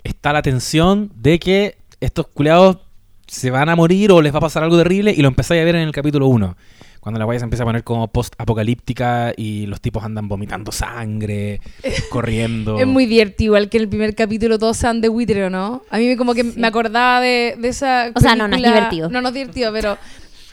está 0.02 0.32
la 0.32 0.40
tensión 0.40 1.12
de 1.14 1.38
que 1.38 1.76
estos 2.00 2.26
culiados 2.28 2.78
se 3.26 3.50
van 3.50 3.68
a 3.68 3.76
morir 3.76 4.12
o 4.12 4.22
les 4.22 4.32
va 4.32 4.38
a 4.38 4.40
pasar 4.40 4.62
algo 4.62 4.78
terrible 4.78 5.12
y 5.14 5.20
lo 5.20 5.28
empezáis 5.28 5.60
a 5.60 5.64
ver 5.66 5.74
en 5.74 5.82
el 5.82 5.92
capítulo 5.92 6.26
1. 6.28 6.56
Cuando 7.00 7.18
la 7.18 7.26
guaya 7.26 7.40
se 7.40 7.44
empieza 7.44 7.64
a 7.64 7.66
poner 7.66 7.84
como 7.84 8.08
post-apocalíptica 8.08 9.34
y 9.36 9.66
los 9.66 9.82
tipos 9.82 10.02
andan 10.04 10.26
vomitando 10.26 10.72
sangre, 10.72 11.60
corriendo. 12.10 12.78
Es 12.78 12.86
muy 12.86 13.04
divertido, 13.04 13.50
igual 13.50 13.68
que 13.68 13.76
en 13.76 13.82
el 13.82 13.88
primer 13.90 14.14
capítulo 14.14 14.58
todos 14.58 14.78
sean 14.78 15.02
de 15.02 15.10
Wither, 15.10 15.50
¿no? 15.50 15.82
A 15.90 15.98
mí 15.98 16.16
como 16.16 16.32
que 16.32 16.44
me 16.44 16.66
acordaba 16.66 17.20
de, 17.20 17.56
de 17.58 17.68
esa 17.68 18.10
O 18.14 18.20
sea, 18.20 18.36
no, 18.36 18.48
no 18.48 18.56
es 18.56 18.62
divertido. 18.62 19.10
No, 19.10 19.20
no 19.20 19.28
es 19.28 19.34
divertido, 19.34 19.70
pero... 19.70 19.98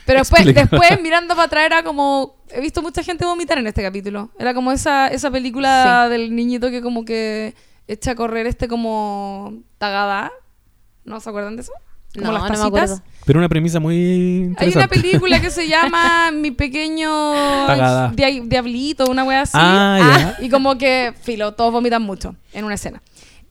Pero 0.06 0.20
después, 0.20 0.46
después 0.46 1.02
mirando 1.02 1.34
para 1.36 1.46
atrás 1.46 1.66
era 1.66 1.84
como... 1.84 2.36
He 2.52 2.62
visto 2.62 2.82
mucha 2.82 3.02
gente 3.04 3.26
vomitar 3.26 3.58
en 3.58 3.68
este 3.68 3.82
capítulo. 3.82 4.30
Era 4.38 4.54
como 4.54 4.72
esa, 4.72 5.08
esa 5.08 5.32
película 5.32 6.08
del 6.10 6.36
niñito 6.36 6.70
que 6.70 6.82
como 6.82 7.04
que 7.06 7.56
echa 7.88 8.12
a 8.12 8.16
correr 8.16 8.46
este 8.48 8.68
como 8.68 9.54
tagada. 9.80 10.32
¿No 11.04 11.20
se 11.20 11.30
acuerdan 11.30 11.56
de 11.56 11.64
eso? 11.64 11.72
Como 12.14 12.28
No, 12.28 12.34
las 12.34 12.50
no 12.52 12.58
me 12.60 12.66
acuerdo. 12.68 13.02
Pero 13.26 13.40
una 13.40 13.50
premisa 13.50 13.80
muy 13.80 14.54
Hay 14.58 14.70
una 14.76 14.88
película 14.88 15.42
que 15.42 15.50
se 15.50 15.68
llama 15.68 16.32
Mi 16.32 16.52
pequeño 16.52 17.10
Tagada. 17.68 18.12
dia- 18.16 18.42
diablito, 18.46 19.06
una 19.10 19.24
wea 19.24 19.42
así. 19.42 19.54
Ah, 19.56 20.36
Y 20.40 20.50
como 20.50 20.78
que, 20.78 21.14
filo, 21.24 21.54
todos 21.56 21.74
vomitan 21.74 22.02
mucho 22.04 22.36
en 22.54 22.64
una 22.66 22.76
escena. 22.76 23.02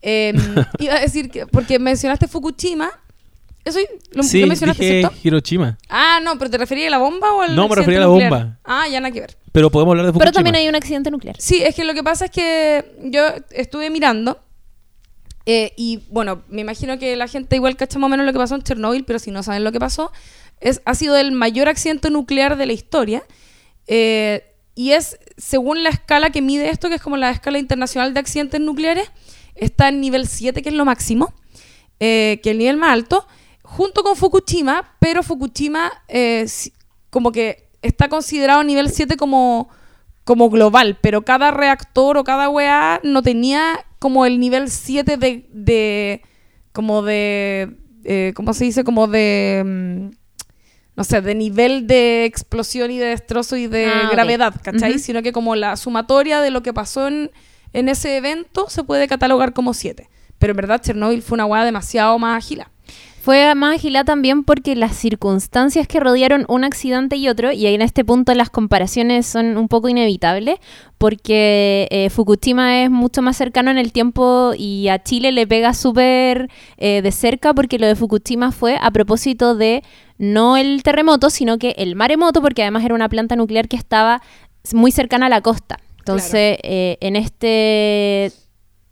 Eh, 0.02 0.32
iba 0.78 0.94
a 0.94 1.00
decir 1.00 1.30
que, 1.30 1.46
porque 1.46 1.78
mencionaste 1.78 2.28
Fukushima. 2.28 2.90
Eso 3.64 3.78
lo, 4.12 4.22
sí, 4.22 4.40
lo 4.40 4.46
mencionaste, 4.48 4.82
dije 4.84 5.00
¿cierto? 5.00 5.16
Hiroshima. 5.22 5.78
Ah, 5.88 6.20
no, 6.22 6.38
pero 6.38 6.50
¿te 6.50 6.58
referías 6.58 6.88
a 6.88 6.90
la 6.90 6.98
bomba 6.98 7.32
o 7.32 7.40
al 7.42 7.56
No, 7.56 7.66
me 7.68 7.74
refería 7.74 7.98
a 7.98 8.02
la 8.02 8.06
nuclear? 8.08 8.30
bomba. 8.30 8.58
Ah, 8.64 8.86
ya 8.88 9.00
nada 9.00 9.12
que 9.12 9.20
ver. 9.20 9.36
Pero 9.52 9.70
podemos 9.70 9.92
hablar 9.92 10.06
de 10.06 10.12
Fukushima. 10.12 10.24
Pero 10.30 10.32
también 10.34 10.56
hay 10.56 10.68
un 10.68 10.74
accidente 10.74 11.10
nuclear. 11.10 11.36
Sí, 11.38 11.62
es 11.62 11.74
que 11.74 11.84
lo 11.84 11.94
que 11.94 12.02
pasa 12.02 12.26
es 12.26 12.30
que 12.30 12.84
yo 13.04 13.22
estuve 13.52 13.88
mirando 13.88 14.38
eh, 15.46 15.72
y 15.76 16.02
bueno, 16.10 16.42
me 16.48 16.62
imagino 16.62 16.98
que 16.98 17.16
la 17.16 17.28
gente 17.28 17.56
igual 17.56 17.76
cacha 17.76 17.98
más 17.98 18.06
o 18.08 18.10
menos 18.10 18.24
lo 18.26 18.32
que 18.32 18.38
pasó 18.38 18.54
en 18.54 18.62
Chernóbil, 18.62 19.04
pero 19.04 19.18
si 19.18 19.30
no 19.30 19.42
saben 19.42 19.62
lo 19.64 19.72
que 19.72 19.78
pasó, 19.80 20.10
es, 20.60 20.80
ha 20.84 20.94
sido 20.94 21.16
el 21.16 21.32
mayor 21.32 21.68
accidente 21.68 22.10
nuclear 22.10 22.56
de 22.56 22.66
la 22.66 22.72
historia. 22.72 23.22
eh, 23.86 24.44
y 24.76 24.90
es, 24.90 25.18
según 25.36 25.84
la 25.84 25.90
escala 25.90 26.30
que 26.30 26.42
mide 26.42 26.68
esto, 26.68 26.88
que 26.88 26.96
es 26.96 27.00
como 27.00 27.16
la 27.16 27.30
escala 27.30 27.60
internacional 27.60 28.12
de 28.12 28.18
accidentes 28.18 28.60
nucleares, 28.60 29.08
está 29.54 29.88
en 29.88 30.00
nivel 30.00 30.26
7, 30.26 30.62
que 30.62 30.68
es 30.70 30.74
lo 30.74 30.84
máximo, 30.84 31.32
eh, 32.00 32.40
que 32.42 32.50
es 32.50 32.54
el 32.54 32.58
nivel 32.58 32.76
más 32.76 32.90
alto, 32.92 33.24
junto 33.64 34.02
con 34.02 34.14
Fukushima, 34.14 34.94
pero 35.00 35.22
Fukushima 35.22 35.90
eh, 36.06 36.46
como 37.10 37.32
que 37.32 37.68
está 37.82 38.08
considerado 38.08 38.62
nivel 38.62 38.90
7 38.90 39.16
como, 39.16 39.68
como 40.24 40.50
global, 40.50 40.98
pero 41.00 41.24
cada 41.24 41.50
reactor 41.50 42.18
o 42.18 42.24
cada 42.24 42.48
weá 42.48 43.00
no 43.02 43.22
tenía 43.22 43.84
como 43.98 44.26
el 44.26 44.38
nivel 44.38 44.70
7 44.70 45.16
de, 45.16 45.48
de 45.50 46.22
como 46.72 47.02
de, 47.02 47.76
eh, 48.04 48.32
¿cómo 48.36 48.52
se 48.52 48.64
dice? 48.64 48.84
Como 48.84 49.06
de, 49.06 49.62
mm, 49.64 50.10
no 50.96 51.04
sé, 51.04 51.20
de 51.22 51.34
nivel 51.34 51.86
de 51.86 52.24
explosión 52.26 52.90
y 52.90 52.98
de 52.98 53.06
destrozo 53.06 53.56
y 53.56 53.66
de 53.66 53.86
Ah, 53.86 54.08
gravedad, 54.12 54.54
¿cachai? 54.62 54.92
Ujú. 54.92 54.98
Sino 55.00 55.22
que 55.22 55.32
como 55.32 55.56
la 55.56 55.76
sumatoria 55.76 56.40
de 56.40 56.50
lo 56.50 56.62
que 56.62 56.72
pasó 56.72 57.08
en, 57.08 57.30
en 57.72 57.88
ese 57.88 58.16
evento 58.16 58.68
se 58.68 58.84
puede 58.84 59.08
catalogar 59.08 59.52
como 59.52 59.72
7. 59.74 60.08
Pero 60.38 60.50
en 60.50 60.56
verdad 60.56 60.82
Chernobyl 60.82 61.22
fue 61.22 61.36
una 61.36 61.46
weá 61.46 61.64
demasiado 61.64 62.18
más 62.18 62.36
ágila. 62.44 62.70
Fue 63.24 63.54
más 63.54 63.76
agilada 63.76 64.04
también 64.04 64.44
porque 64.44 64.76
las 64.76 64.94
circunstancias 64.96 65.88
que 65.88 65.98
rodearon 65.98 66.44
un 66.46 66.62
accidente 66.62 67.16
y 67.16 67.30
otro, 67.30 67.52
y 67.52 67.64
en 67.64 67.80
este 67.80 68.04
punto 68.04 68.34
las 68.34 68.50
comparaciones 68.50 69.24
son 69.24 69.56
un 69.56 69.66
poco 69.68 69.88
inevitables, 69.88 70.58
porque 70.98 71.88
eh, 71.90 72.10
Fukushima 72.10 72.82
es 72.82 72.90
mucho 72.90 73.22
más 73.22 73.38
cercano 73.38 73.70
en 73.70 73.78
el 73.78 73.92
tiempo 73.92 74.52
y 74.58 74.88
a 74.88 75.02
Chile 75.02 75.32
le 75.32 75.46
pega 75.46 75.72
súper 75.72 76.50
eh, 76.76 77.00
de 77.00 77.12
cerca 77.12 77.54
porque 77.54 77.78
lo 77.78 77.86
de 77.86 77.96
Fukushima 77.96 78.52
fue 78.52 78.76
a 78.78 78.90
propósito 78.90 79.54
de 79.54 79.82
no 80.18 80.58
el 80.58 80.82
terremoto, 80.82 81.30
sino 81.30 81.56
que 81.56 81.70
el 81.78 81.96
maremoto, 81.96 82.42
porque 82.42 82.60
además 82.60 82.84
era 82.84 82.94
una 82.94 83.08
planta 83.08 83.36
nuclear 83.36 83.68
que 83.68 83.76
estaba 83.76 84.20
muy 84.74 84.92
cercana 84.92 85.26
a 85.26 85.30
la 85.30 85.40
costa. 85.40 85.78
Entonces, 85.98 86.58
eh, 86.62 86.98
en 87.00 87.16
este 87.16 88.32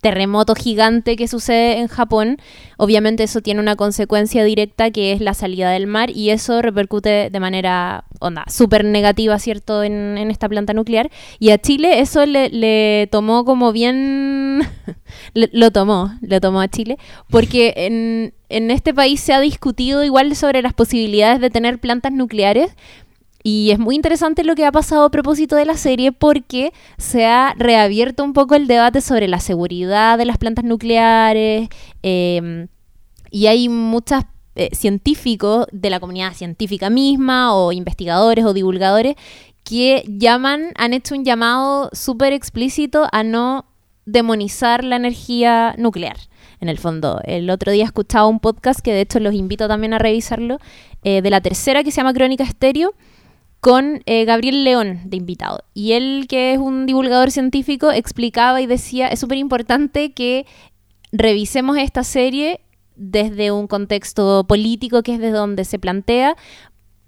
terremoto 0.03 0.57
gigante 0.57 1.15
que 1.15 1.29
sucede 1.29 1.79
en 1.79 1.87
Japón, 1.87 2.39
obviamente 2.77 3.23
eso 3.23 3.41
tiene 3.41 3.61
una 3.61 3.77
consecuencia 3.77 4.43
directa 4.43 4.91
que 4.91 5.13
es 5.13 5.21
la 5.21 5.33
salida 5.33 5.71
del 5.71 5.87
mar 5.87 6.11
y 6.11 6.31
eso 6.31 6.61
repercute 6.61 7.31
de 7.31 7.41
manera 7.41 8.05
onda 8.19 8.45
súper 8.49 8.85
negativa, 8.85 9.39
¿cierto?, 9.39 9.85
en, 9.85 10.19
esta 10.19 10.49
planta 10.49 10.75
nuclear. 10.75 11.09
Y 11.39 11.51
a 11.51 11.59
Chile 11.59 12.01
eso 12.01 12.27
le, 12.27 13.09
tomó 13.13 13.45
como 13.45 13.73
bien... 13.73 14.63
lo 15.35 15.71
tomó, 15.71 16.11
lo 16.21 16.41
tomó 16.41 16.61
a 16.61 16.69
Chile, 16.69 16.99
porque 17.31 17.73
en, 17.77 18.35
en 18.49 18.73
este 18.73 18.93
país 18.93 19.21
se 19.21 19.33
ha 19.33 19.41
discutido 19.41 20.03
igual 20.03 20.35
sobre 20.35 20.63
las 20.63 20.75
posibilidades 20.75 21.41
de 21.41 21.51
tener 21.51 21.79
plantas 21.79 22.13
nucleares, 22.13 22.75
y 23.43 23.71
es 23.71 23.79
muy 23.79 23.97
interesante 23.97 24.45
lo 24.45 24.55
que 24.55 24.65
ha 24.65 24.73
pasado 24.73 25.05
a 25.05 25.11
propósito 25.11 25.57
de 25.57 25.65
la 25.65 25.77
serie 25.77 26.13
porque 26.13 26.73
se 26.99 27.27
ha 27.27 27.55
reabierto 27.57 28.25
un 28.25 28.33
poco 28.33 28.55
el 28.55 28.67
debate 28.67 29.01
sobre 29.01 29.29
la 29.29 29.41
seguridad 29.41 30.19
de 30.19 30.25
las 30.25 30.39
plantas 30.39 30.65
nucleares 30.65 31.69
eh, 32.03 32.67
y 33.31 33.47
hay 33.47 33.69
muchos 33.69 34.23
científicos 34.73 35.67
de 35.73 35.89
la 35.89 35.99
comunidad 35.99 36.35
científica 36.35 36.91
misma 36.91 37.55
o 37.55 37.73
investigadores 37.73 38.45
o 38.45 38.53
divulgadores 38.53 39.17
que 39.65 40.05
llaman, 40.07 40.73
han 40.77 40.93
hecho 40.93 41.15
un 41.15 41.25
llamado 41.25 41.91
súper 41.93 42.33
explícito 42.33 43.07
a 43.13 43.23
no 43.23 43.67
demonizar 44.05 44.85
la 44.85 44.97
energía 44.97 45.75
nuclear. 45.79 46.17
En 46.61 46.69
el 46.69 46.79
fondo, 46.79 47.21
el 47.25 47.51
otro 47.51 47.73
día 47.73 47.85
escuchaba 47.85 48.27
un 48.27 48.41
podcast 48.41 48.81
que 48.81 48.93
de 48.93 49.01
hecho 49.01 49.21
los 49.21 49.35
invito 49.35 49.69
también 49.69 49.95
a 49.95 49.99
revisarlo, 49.99 50.59
eh, 51.03 51.23
de 51.23 51.31
la 51.31 51.41
tercera 51.41 51.83
que 51.83 51.91
se 51.91 51.97
llama 51.97 52.15
Crónica 52.15 52.45
Estéreo, 52.45 52.95
con 53.63 54.03
eh, 54.07 54.25
Gabriel 54.25 54.65
León 54.65 55.03
de 55.05 55.17
invitado. 55.17 55.63
Y 55.73 55.93
él, 55.93 56.27
que 56.29 56.53
es 56.53 56.59
un 56.59 56.85
divulgador 56.85 57.31
científico, 57.31 57.93
explicaba 57.93 58.61
y 58.61 58.67
decía, 58.67 59.07
es 59.07 59.21
súper 59.21 59.39
importante 59.39 60.13
que 60.13 60.47
revisemos 61.13 61.79
esta 61.79 62.03
serie 62.03 62.61
desde 62.97 63.53
un 63.53 63.69
contexto 63.69 64.45
político, 64.49 65.05
que 65.05 65.15
es 65.15 65.21
desde 65.21 65.37
donde 65.37 65.65
se 65.65 65.79
plantea, 65.79 66.37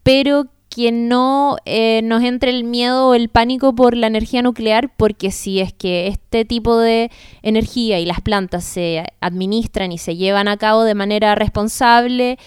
pero 0.05 0.47
que 0.69 0.93
no 0.93 1.57
eh, 1.65 2.03
nos 2.05 2.23
entre 2.23 2.51
el 2.51 2.63
miedo 2.63 3.09
o 3.09 3.15
el 3.15 3.31
pánico 3.31 3.75
por 3.75 3.97
la 3.97 4.07
energía 4.07 4.41
nuclear, 4.41 4.95
porque 4.97 5.33
si 5.33 5.59
es 5.59 5.73
que 5.73 6.07
este 6.07 6.45
tipo 6.45 6.79
de 6.79 7.11
energía 7.43 7.99
y 7.99 8.07
las 8.07 8.21
plantas 8.21 8.63
se 8.63 9.05
administran 9.21 9.91
y 9.91 9.99
se 9.99 10.15
llevan 10.15 10.47
a 10.47 10.57
cabo 10.57 10.85
de 10.85 10.95
manera 10.95 11.35
responsable 11.35 12.39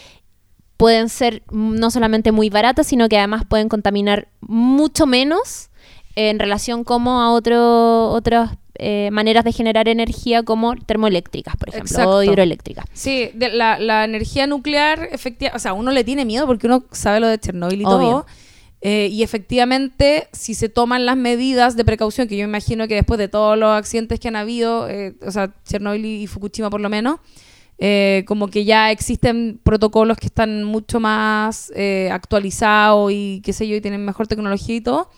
pueden 0.78 1.10
ser 1.10 1.44
no 1.52 1.92
solamente 1.92 2.32
muy 2.32 2.50
baratas, 2.50 2.88
sino 2.88 3.10
que 3.10 3.18
además 3.18 3.44
pueden 3.48 3.68
contaminar 3.68 4.30
mucho 4.42 5.06
menos 5.06 5.70
en 6.16 6.40
relación 6.40 6.84
como 6.84 7.22
a 7.22 7.32
otro, 7.32 8.10
otras 8.10 8.52
eh, 8.80 9.10
maneras 9.12 9.44
de 9.44 9.52
generar 9.52 9.88
energía 9.88 10.44
como 10.44 10.76
termoeléctricas, 10.76 11.56
por 11.58 11.70
ejemplo, 11.70 11.90
Exacto. 11.90 12.18
o 12.18 12.24
hidroeléctricas. 12.24 12.86
Sí, 12.94 13.32
de 13.34 13.50
la, 13.50 13.80
la 13.80 14.06
energía 14.06 14.46
nuclear, 14.46 15.10
efectivamente, 15.12 15.56
o 15.56 15.60
sea, 15.60 15.74
uno 15.74 15.92
le 15.92 16.04
tiene 16.04 16.26
miedo 16.26 16.46
porque 16.46 16.68
uno 16.68 16.84
sabe 16.92 17.20
lo 17.20 17.28
de 17.28 17.40
Chernobyl 17.40 17.82
y 17.82 17.86
Obvio. 17.86 17.98
todo. 17.98 18.26
Eh, 18.82 19.10
y 19.12 19.24
efectivamente, 19.24 20.28
si 20.32 20.54
se 20.54 20.70
toman 20.70 21.08
las 21.08 21.18
medidas 21.18 21.76
de 21.76 21.84
precaución, 21.84 22.28
que 22.28 22.38
yo 22.38 22.44
imagino 22.44 22.88
que 22.88 22.94
después 22.94 23.18
de 23.18 23.28
todos 23.28 23.58
los 23.58 23.72
accidentes 23.72 24.20
que 24.20 24.28
han 24.28 24.36
habido, 24.36 24.88
eh, 24.88 25.16
o 25.26 25.32
sea, 25.32 25.52
Chernobyl 25.66 26.06
y 26.06 26.28
Fukushima 26.28 26.70
por 26.70 26.82
lo 26.82 26.90
menos, 26.90 27.20
eh, 27.80 28.24
como 28.28 28.48
que 28.48 28.66
ya 28.66 28.92
existen 28.92 29.60
protocolos 29.64 30.18
que 30.18 30.28
están 30.28 30.64
mucho 30.64 31.00
más 31.00 31.72
eh, 31.76 32.10
actualizados 32.12 33.12
y 33.14 33.42
qué 33.44 33.54
sé 33.54 33.68
yo, 33.68 33.76
y 33.76 33.82
tienen 33.82 34.04
mejor 34.06 34.28
tecnología 34.28 34.76
y 34.76 34.82
todo. 34.82 35.10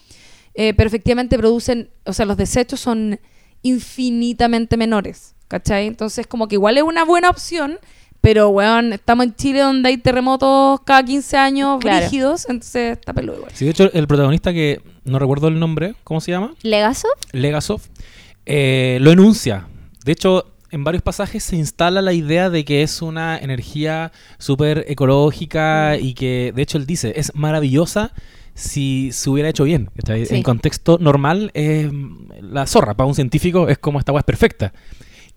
Eh, 0.55 0.73
pero 0.73 0.87
efectivamente 0.87 1.37
producen, 1.37 1.89
o 2.05 2.11
sea, 2.13 2.25
los 2.25 2.35
desechos 2.35 2.79
son 2.79 3.19
infinitamente 3.61 4.77
menores, 4.77 5.35
¿cachai? 5.47 5.87
Entonces 5.87 6.27
como 6.27 6.47
que 6.47 6.55
igual 6.55 6.77
es 6.77 6.83
una 6.83 7.05
buena 7.05 7.29
opción, 7.29 7.79
pero 8.21 8.49
weón, 8.49 8.91
estamos 8.93 9.25
en 9.25 9.35
Chile 9.35 9.59
donde 9.59 9.89
hay 9.89 9.97
terremotos 9.97 10.81
cada 10.85 11.03
15 11.03 11.37
años 11.37 11.79
Claro. 11.79 12.03
rígidos, 12.05 12.45
entonces 12.49 12.97
está 12.97 13.13
peludo 13.13 13.37
igual. 13.37 13.51
Sí, 13.55 13.65
de 13.65 13.71
hecho, 13.71 13.89
el 13.93 14.07
protagonista 14.07 14.51
que 14.51 14.81
no 15.05 15.17
recuerdo 15.19 15.47
el 15.47 15.59
nombre, 15.59 15.95
¿cómo 16.03 16.19
se 16.19 16.31
llama? 16.31 16.53
¿Legasov? 16.61 17.11
Legasov, 17.31 17.81
eh, 18.45 18.97
lo 19.01 19.11
enuncia. 19.11 19.67
De 20.03 20.11
hecho, 20.11 20.45
en 20.71 20.83
varios 20.83 21.01
pasajes 21.03 21.43
se 21.43 21.55
instala 21.55 22.01
la 22.01 22.13
idea 22.13 22.49
de 22.49 22.63
que 22.65 22.83
es 22.83 23.01
una 23.01 23.37
energía 23.37 24.11
súper 24.37 24.85
ecológica 24.87 25.97
y 25.97 26.13
que, 26.13 26.51
de 26.55 26.61
hecho, 26.61 26.77
él 26.77 26.85
dice, 26.85 27.13
es 27.15 27.31
maravillosa 27.35 28.13
si 28.53 29.11
se 29.13 29.29
hubiera 29.29 29.49
hecho 29.49 29.63
bien. 29.63 29.89
En 30.35 30.43
contexto 30.43 30.97
normal, 30.99 31.51
eh, 31.53 31.89
la 32.41 32.65
zorra 32.67 32.93
para 32.95 33.07
un 33.07 33.15
científico 33.15 33.67
es 33.69 33.77
como 33.77 33.99
esta 33.99 34.11
agua 34.11 34.19
es 34.21 34.25
perfecta. 34.25 34.73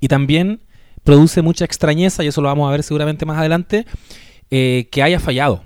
Y 0.00 0.08
también 0.08 0.60
produce 1.04 1.42
mucha 1.42 1.64
extrañeza, 1.64 2.24
y 2.24 2.28
eso 2.28 2.40
lo 2.42 2.48
vamos 2.48 2.68
a 2.68 2.72
ver 2.72 2.82
seguramente 2.82 3.24
más 3.26 3.38
adelante, 3.38 3.86
eh, 4.50 4.88
que 4.90 5.02
haya 5.02 5.18
fallado. 5.20 5.62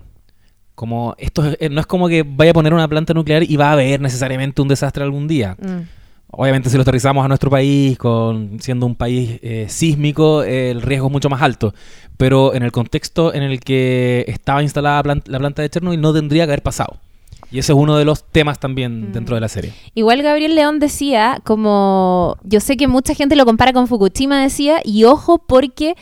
Como 0.74 1.14
esto 1.18 1.44
es- 1.46 1.56
eh, 1.60 1.68
no 1.70 1.80
es 1.80 1.86
como 1.86 2.08
que 2.08 2.22
vaya 2.22 2.50
a 2.50 2.54
poner 2.54 2.74
una 2.74 2.86
planta 2.88 3.14
nuclear 3.14 3.42
y 3.42 3.56
va 3.56 3.70
a 3.70 3.72
haber 3.72 4.00
necesariamente 4.00 4.60
un 4.60 4.68
desastre 4.68 5.02
algún 5.02 5.26
día. 5.26 5.56
Mm. 5.58 5.80
Obviamente 6.28 6.68
si 6.68 6.76
lo 6.76 6.82
aterrizamos 6.82 7.24
a 7.24 7.28
nuestro 7.28 7.50
país, 7.50 7.96
con 7.98 8.58
siendo 8.60 8.84
un 8.86 8.94
país 8.94 9.38
eh, 9.42 9.66
sísmico, 9.68 10.42
eh, 10.42 10.70
el 10.70 10.82
riesgo 10.82 11.06
es 11.06 11.12
mucho 11.12 11.30
más 11.30 11.40
alto. 11.40 11.72
Pero 12.16 12.54
en 12.54 12.62
el 12.62 12.72
contexto 12.72 13.32
en 13.32 13.42
el 13.42 13.60
que 13.60 14.24
estaba 14.28 14.62
instalada 14.62 15.02
la 15.26 15.38
planta 15.38 15.62
de 15.62 15.70
Chernobyl 15.70 16.00
no 16.00 16.12
tendría 16.12 16.44
que 16.44 16.52
haber 16.52 16.62
pasado. 16.62 16.96
Y 17.52 17.60
ese 17.60 17.72
es 17.72 17.78
uno 17.78 17.96
de 17.96 18.04
los 18.04 18.24
temas 18.24 18.58
también 18.58 19.10
Mm. 19.10 19.12
dentro 19.12 19.34
de 19.36 19.40
la 19.40 19.48
serie. 19.48 19.72
Igual 19.94 20.22
Gabriel 20.22 20.56
León 20.56 20.80
decía, 20.80 21.40
como 21.44 22.36
yo 22.42 22.58
sé 22.60 22.76
que 22.76 22.88
mucha 22.88 23.14
gente 23.14 23.36
lo 23.36 23.44
compara 23.44 23.72
con 23.72 23.86
Fukushima, 23.86 24.42
decía, 24.42 24.80
y 24.84 25.04
ojo 25.04 25.38
porque, 25.38 25.94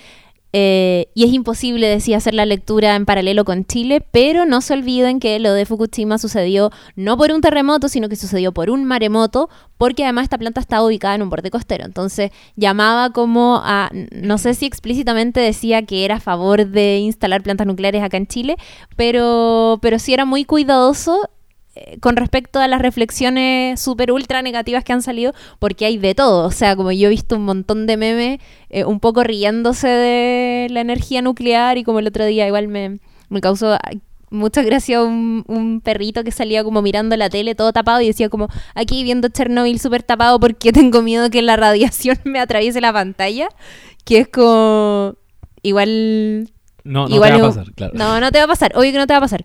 eh, 0.56 1.08
y 1.14 1.25
es 1.25 1.32
imposible, 1.32 1.88
decía, 1.88 2.18
hacer 2.18 2.32
la 2.32 2.46
lectura 2.46 2.94
en 2.94 3.06
paralelo 3.06 3.44
con 3.44 3.64
Chile, 3.64 4.00
pero 4.12 4.46
no 4.46 4.61
se 4.61 4.75
olviden 4.75 5.18
que 5.18 5.40
lo 5.40 5.52
de 5.52 5.66
Fukushima 5.66 6.16
sucedió 6.16 6.70
no 6.94 7.16
por 7.16 7.32
un 7.32 7.40
terremoto, 7.40 7.88
sino 7.88 8.08
que 8.08 8.14
sucedió 8.14 8.52
por 8.52 8.70
un 8.70 8.84
maremoto, 8.84 9.50
porque 9.78 10.04
además 10.04 10.23
esta 10.23 10.38
planta 10.38 10.61
estaba 10.61 10.87
ubicada 10.87 11.16
en 11.16 11.23
un 11.23 11.28
borde 11.28 11.50
costero. 11.50 11.84
Entonces 11.84 12.30
llamaba 12.54 13.11
como 13.11 13.62
a, 13.64 13.90
no 14.12 14.38
sé 14.38 14.54
si 14.54 14.64
explícitamente 14.64 15.40
decía 15.40 15.82
que 15.82 16.04
era 16.04 16.16
a 16.16 16.20
favor 16.20 16.68
de 16.68 16.99
instalar 16.99 17.42
plantas 17.42 17.66
nucleares 17.66 18.04
acá 18.04 18.16
en 18.16 18.28
Chile, 18.28 18.56
pero, 18.94 19.80
pero 19.82 19.99
sí 19.99 20.14
era 20.14 20.25
muy 20.25 20.44
cuidadoso 20.44 21.30
eh, 21.76 21.99
con 22.00 22.16
respecto 22.16 22.61
a 22.61 22.69
las 22.69 22.81
reflexiones 22.81 23.81
súper 23.81 24.12
ultra 24.12 24.43
negativas 24.43 24.85
que 24.85 24.93
han 24.93 25.02
salido, 25.02 25.33
porque 25.59 25.87
hay 25.87 25.99
de 25.99 26.14
todo. 26.14 26.47
O 26.47 26.50
sea, 26.50 26.76
como 26.76 26.93
yo 26.93 27.09
he 27.09 27.11
visto 27.11 27.37
un 27.37 27.45
montón 27.45 27.87
de 27.87 27.97
memes 27.97 28.40
eh, 28.71 28.85
un 28.85 29.00
poco 29.00 29.25
riéndose 29.25 29.88
de 29.88 30.69
la 30.71 30.81
energía 30.81 31.21
nuclear 31.23 31.76
y 31.78 31.85
como 31.85 31.99
el 31.99 32.07
otro 32.07 32.25
día 32.26 32.47
igual 32.47 32.69
me, 32.69 33.00
me 33.28 33.40
causó 33.40 33.76
ay, 33.83 34.00
mucha 34.31 34.62
gracia 34.62 35.02
un, 35.02 35.45
un 35.47 35.81
perrito 35.81 36.25
que 36.25 36.31
salía 36.31 36.62
como 36.64 36.83
mirando 36.83 37.16
la 37.16 37.31
tele 37.31 37.54
todo 37.54 37.73
tapado 37.73 38.00
y 38.00 38.07
decía 38.07 38.28
como 38.28 38.49
aquí 38.75 39.02
viendo 39.02 39.28
Chernobyl 39.28 39.81
súper 39.81 40.02
tapado 40.02 40.38
porque 40.40 40.73
tengo 40.73 41.02
miedo 41.02 41.31
que 41.31 41.43
la 41.43 41.57
radiación 41.57 42.19
me 42.25 42.40
atraviese 42.40 42.81
la 42.81 42.93
pantalla, 42.93 43.49
que 44.04 44.19
es 44.19 44.28
como 44.28 45.16
igual 45.62 46.50
No, 46.85 47.09
no 47.09 47.14
Igual 47.14 47.35
te 47.35 47.40
va 47.40 47.47
a 47.47 47.50
pasar, 47.50 47.73
claro. 47.75 47.93
no, 47.95 48.21
no 48.21 48.31
te 48.31 48.38
va 48.38 48.45
a 48.45 48.49
pasar, 48.49 48.73
obvio 48.76 48.93
que 48.93 48.99
no 48.99 49.07
te 49.07 49.14
va 49.14 49.19
a 49.19 49.23
pasar. 49.23 49.45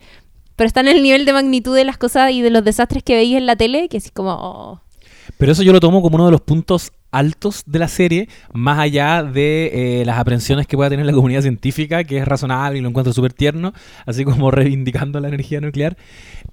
Pero 0.59 0.67
está 0.67 0.81
en 0.81 0.89
el 0.89 1.01
nivel 1.01 1.23
de 1.23 1.31
magnitud 1.31 1.73
de 1.73 1.85
las 1.85 1.97
cosas 1.97 2.33
y 2.33 2.41
de 2.41 2.49
los 2.49 2.65
desastres 2.65 3.01
que 3.01 3.15
veis 3.15 3.37
en 3.37 3.45
la 3.45 3.55
tele, 3.55 3.87
que 3.87 3.95
es 3.95 4.11
como... 4.11 4.35
oh. 4.37 4.81
Pero 5.37 5.53
eso 5.53 5.63
yo 5.63 5.71
lo 5.71 5.79
tomo 5.79 6.01
como 6.01 6.15
uno 6.15 6.25
de 6.25 6.33
los 6.33 6.41
puntos 6.41 6.91
altos 7.11 7.63
de 7.65 7.79
la 7.79 7.87
serie, 7.87 8.27
más 8.51 8.77
allá 8.77 9.23
de 9.23 10.01
eh, 10.01 10.05
las 10.05 10.19
aprensiones 10.19 10.67
que 10.67 10.75
pueda 10.75 10.89
tener 10.89 11.05
la 11.05 11.13
comunidad 11.13 11.43
científica, 11.43 12.03
que 12.03 12.17
es 12.17 12.27
razonable 12.27 12.77
y 12.77 12.81
lo 12.81 12.89
encuentro 12.89 13.13
súper 13.13 13.31
tierno, 13.31 13.71
así 14.05 14.25
como 14.25 14.51
reivindicando 14.51 15.21
la 15.21 15.29
energía 15.29 15.61
nuclear. 15.61 15.95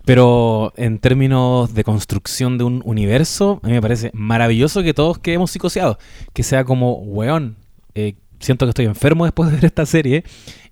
Pero 0.04 0.72
en 0.76 1.00
términos 1.00 1.74
de 1.74 1.82
construcción 1.82 2.58
de 2.58 2.62
un 2.64 2.82
universo, 2.84 3.58
a 3.64 3.66
mí 3.66 3.72
me 3.72 3.82
parece 3.82 4.12
maravilloso 4.14 4.84
que 4.84 4.94
todos 4.94 5.18
quedemos 5.18 5.50
psicoseados, 5.50 5.96
que 6.32 6.44
sea 6.44 6.62
como, 6.62 6.92
weón, 6.92 7.56
eh, 7.96 8.14
siento 8.38 8.66
que 8.66 8.70
estoy 8.70 8.84
enfermo 8.84 9.24
después 9.24 9.50
de 9.50 9.56
ver 9.56 9.64
esta 9.64 9.84
serie, 9.84 10.22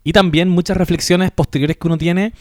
y 0.05 0.13
también 0.13 0.49
muchas 0.49 0.77
reflexiones 0.77 1.31
posteriores 1.33 1.77
que 1.77 1.87
uno 1.89 1.99
tiene 1.99 2.33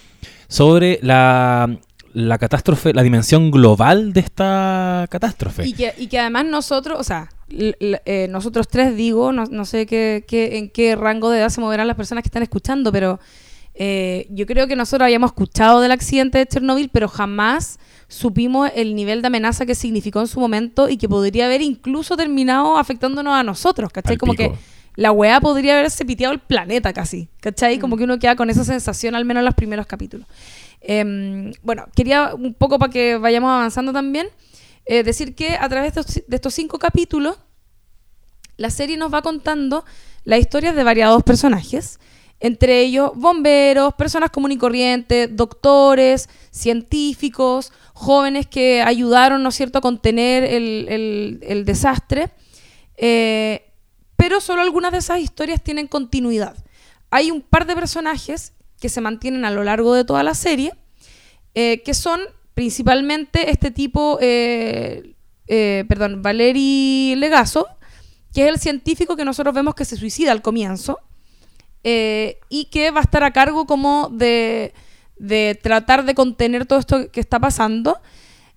sobre 0.48 1.00
la, 1.02 1.76
la 2.14 2.38
catástrofe, 2.38 2.94
la 2.94 3.02
dimensión 3.04 3.50
global 3.52 4.14
de 4.14 4.20
esta 4.20 5.08
catástrofe. 5.10 5.66
Y 5.68 5.74
que, 5.74 5.94
y 5.98 6.08
que 6.08 6.20
además 6.20 6.46
nosotros, 6.46 7.00
o 7.00 7.04
sea, 7.04 7.30
l- 7.50 7.76
l- 7.80 8.02
eh, 8.06 8.28
nosotros 8.30 8.68
tres 8.68 8.96
digo, 8.96 9.32
no, 9.32 9.46
no 9.46 9.66
sé 9.66 9.86
qué, 9.86 10.26
qué- 10.28 10.58
en 10.58 10.70
qué 10.70 10.96
rango 10.96 11.30
de 11.30 11.40
edad 11.40 11.50
se 11.50 11.62
moverán 11.62 11.88
las 11.88 11.96
personas 11.96 12.22
que 12.24 12.28
están 12.28 12.44
escuchando, 12.44 12.92
pero 12.92 13.20
eh, 13.76 14.28
yo 14.30 14.46
creo 14.46 14.68
que 14.68 14.76
nosotros 14.76 15.06
habíamos 15.06 15.30
escuchado 15.32 15.82
del 15.82 15.92
accidente 15.92 16.38
de 16.38 16.46
Chernobyl, 16.46 16.90
pero 16.90 17.08
jamás 17.08 17.80
supimos 18.08 18.70
el 18.76 18.94
nivel 18.94 19.22
de 19.22 19.28
amenaza 19.28 19.66
que 19.66 19.74
significó 19.74 20.20
en 20.20 20.28
su 20.28 20.40
momento 20.40 20.90
y 20.90 20.98
que 20.98 21.10
podría 21.10 21.46
haber 21.46 21.62
incluso 21.64 22.16
terminado 22.16 22.78
afectándonos 22.78 23.34
a 23.34 23.42
nosotros, 23.42 23.90
¿cachai? 23.92 24.18
Como 24.18 24.34
que 24.34 24.50
la 24.96 25.12
weá 25.12 25.40
podría 25.42 25.74
haberse 25.80 26.06
piteado 26.06 26.34
el 26.34 26.40
planeta 26.40 26.94
casi, 26.94 27.30
¿cachai? 27.42 27.80
Como 27.80 27.98
que 27.98 28.04
uno 28.04 28.20
queda 28.20 28.36
con 28.36 28.50
esa 28.50 28.64
sensación, 28.64 29.16
al 29.16 29.26
menos 29.26 29.42
en 29.42 29.46
los 29.46 29.56
primeros 29.56 29.86
capítulos. 29.88 30.28
Em, 30.82 31.52
bueno, 31.64 31.86
quería 31.96 32.34
un 32.36 32.54
poco 32.54 32.78
para 32.78 32.92
que 32.92 33.18
vayamos 33.18 33.50
avanzando 33.50 33.92
también, 33.94 34.28
eh, 34.86 35.04
decir 35.04 35.34
que 35.34 35.56
a 35.56 35.68
través 35.70 35.94
de 35.96 36.02
estos, 36.36 36.54
cinco 36.54 36.78
capítulos, 36.78 37.38
la 38.58 38.70
serie 38.70 38.98
nos 38.98 39.14
va 39.14 39.22
contando 39.22 39.84
las 40.26 40.40
historias 40.40 40.76
de 40.76 40.84
variados 40.84 41.24
personajes, 41.24 42.00
entre 42.40 42.82
ellos 42.82 43.12
bomberos, 43.16 43.94
personas 43.94 44.30
comunes 44.30 44.58
y 44.58 44.60
corrientes, 44.60 45.30
doctores, 45.36 46.30
científicos, 46.52 47.72
jóvenes 47.94 48.48
que 48.48 48.82
ayudaron, 48.82 49.42
¿no 49.42 49.50
es 49.50 49.56
cierto?, 49.56 49.78
a 49.80 49.82
contener 49.82 50.44
el, 50.44 50.86
el- 50.90 51.40
el 51.44 51.66
desastre. 51.66 52.32
Eh, 52.98 53.63
pero 54.24 54.40
solo 54.40 54.62
algunas 54.62 54.94
de 54.94 55.00
esas 55.00 55.20
historias 55.20 55.62
tienen 55.62 55.86
continuidad. 55.86 56.56
Hay 57.10 57.30
un 57.30 57.42
par 57.42 57.68
de 57.68 57.76
personajes 57.76 58.54
que 58.80 58.88
se 58.88 59.02
mantienen 59.02 59.44
a 59.44 59.52
lo 59.52 59.66
largo 59.66 59.94
de 59.94 60.06
toda 60.06 60.24
la 60.24 60.34
serie, 60.34 60.72
eh, 61.56 61.82
que 61.84 61.94
son 61.94 62.22
principalmente 62.54 63.52
este 63.52 63.70
tipo, 63.70 64.18
eh, 64.22 65.14
eh, 65.48 65.84
perdón, 65.90 66.22
Valery 66.22 67.16
Legazo, 67.18 67.68
que 68.34 68.44
es 68.46 68.48
el 68.48 68.62
científico 68.62 69.18
que 69.18 69.26
nosotros 69.26 69.54
vemos 69.54 69.76
que 69.76 69.84
se 69.84 69.98
suicida 69.98 70.32
al 70.32 70.42
comienzo, 70.42 71.02
y 71.84 72.66
que 72.72 72.92
va 72.92 73.02
a 73.02 73.04
estar 73.04 73.26
a 73.26 73.34
cargo 73.34 73.66
como 73.66 74.08
de, 74.08 74.74
de 75.18 75.60
tratar 75.62 76.06
de 76.06 76.16
contener 76.16 76.66
todo 76.66 76.80
esto 76.80 77.12
que 77.12 77.20
está 77.20 77.42
pasando. 77.42 78.00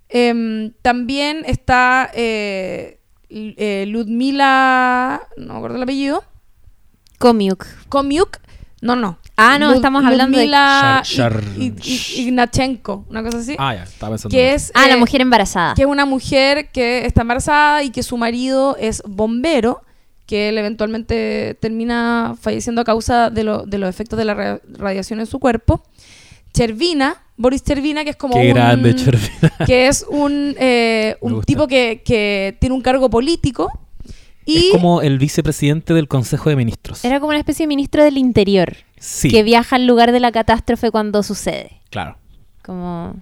Em, 0.08 0.74
también 0.82 1.42
está 1.44 2.12
eh, 3.28 3.84
Ludmila, 3.88 5.22
no 5.36 5.52
me 5.52 5.56
acuerdo 5.58 5.76
el 5.76 5.82
apellido, 5.82 6.24
Komiuk. 7.18 7.64
Komiuk, 7.88 8.38
no, 8.82 8.94
no. 8.96 9.18
Ah, 9.36 9.58
no, 9.58 9.68
Lud- 9.68 9.76
estamos 9.76 10.04
hablando 10.04 10.38
de- 10.38 10.44
Ludmila 10.44 11.02
I- 11.58 11.74
Ignachenko, 12.22 13.04
una 13.10 13.22
cosa 13.22 13.38
así. 13.38 13.54
Ah, 13.58 13.74
ya, 13.74 13.82
estaba 13.84 14.12
pensando. 14.12 14.32
que 14.34 14.54
es, 14.54 14.72
Ah, 14.74 14.86
la 14.88 14.94
eh, 14.94 14.98
mujer 14.98 15.20
embarazada. 15.20 15.74
que 15.74 15.82
es 15.82 15.88
una 15.88 16.06
mujer 16.06 16.70
que 16.72 17.04
está 17.04 17.22
embarazada 17.22 17.82
y 17.82 17.90
que 17.90 18.02
su 18.02 18.16
marido 18.16 18.76
es 18.78 19.02
bombero, 19.06 19.82
que 20.26 20.48
él 20.48 20.58
eventualmente 20.58 21.56
termina 21.60 22.34
falleciendo 22.40 22.80
a 22.80 22.84
causa 22.84 23.30
de, 23.30 23.44
lo- 23.44 23.64
de 23.66 23.78
los 23.78 23.88
efectos 23.90 24.18
de 24.18 24.24
la 24.24 24.34
ra- 24.34 24.60
radiación 24.78 25.20
en 25.20 25.26
su 25.26 25.38
cuerpo. 25.38 25.82
Chervina, 26.52 27.22
Boris 27.36 27.62
Chervina, 27.62 28.02
que 28.04 28.10
es 28.10 28.16
como 28.16 28.34
Qué 28.34 28.48
un, 28.48 28.54
grande, 28.54 28.94
Chervina. 28.94 29.52
que 29.66 29.88
es 29.88 30.06
un, 30.08 30.54
eh, 30.58 31.16
un 31.20 31.42
tipo 31.42 31.66
que, 31.66 32.02
que 32.04 32.56
tiene 32.60 32.74
un 32.74 32.80
cargo 32.82 33.10
político 33.10 33.68
y 34.44 34.66
Es 34.68 34.72
como 34.72 35.02
el 35.02 35.18
vicepresidente 35.18 35.92
del 35.92 36.06
Consejo 36.08 36.48
de 36.50 36.56
Ministros. 36.56 37.04
Era 37.04 37.18
como 37.18 37.30
una 37.30 37.38
especie 37.38 37.64
de 37.64 37.68
ministro 37.68 38.04
del 38.04 38.16
interior 38.16 38.76
Sí, 38.98 39.28
que 39.28 39.42
viaja 39.42 39.76
al 39.76 39.86
lugar 39.86 40.12
de 40.12 40.20
la 40.20 40.30
catástrofe 40.32 40.90
cuando 40.90 41.22
sucede. 41.22 41.80
claro. 41.90 42.16
Como... 42.62 43.14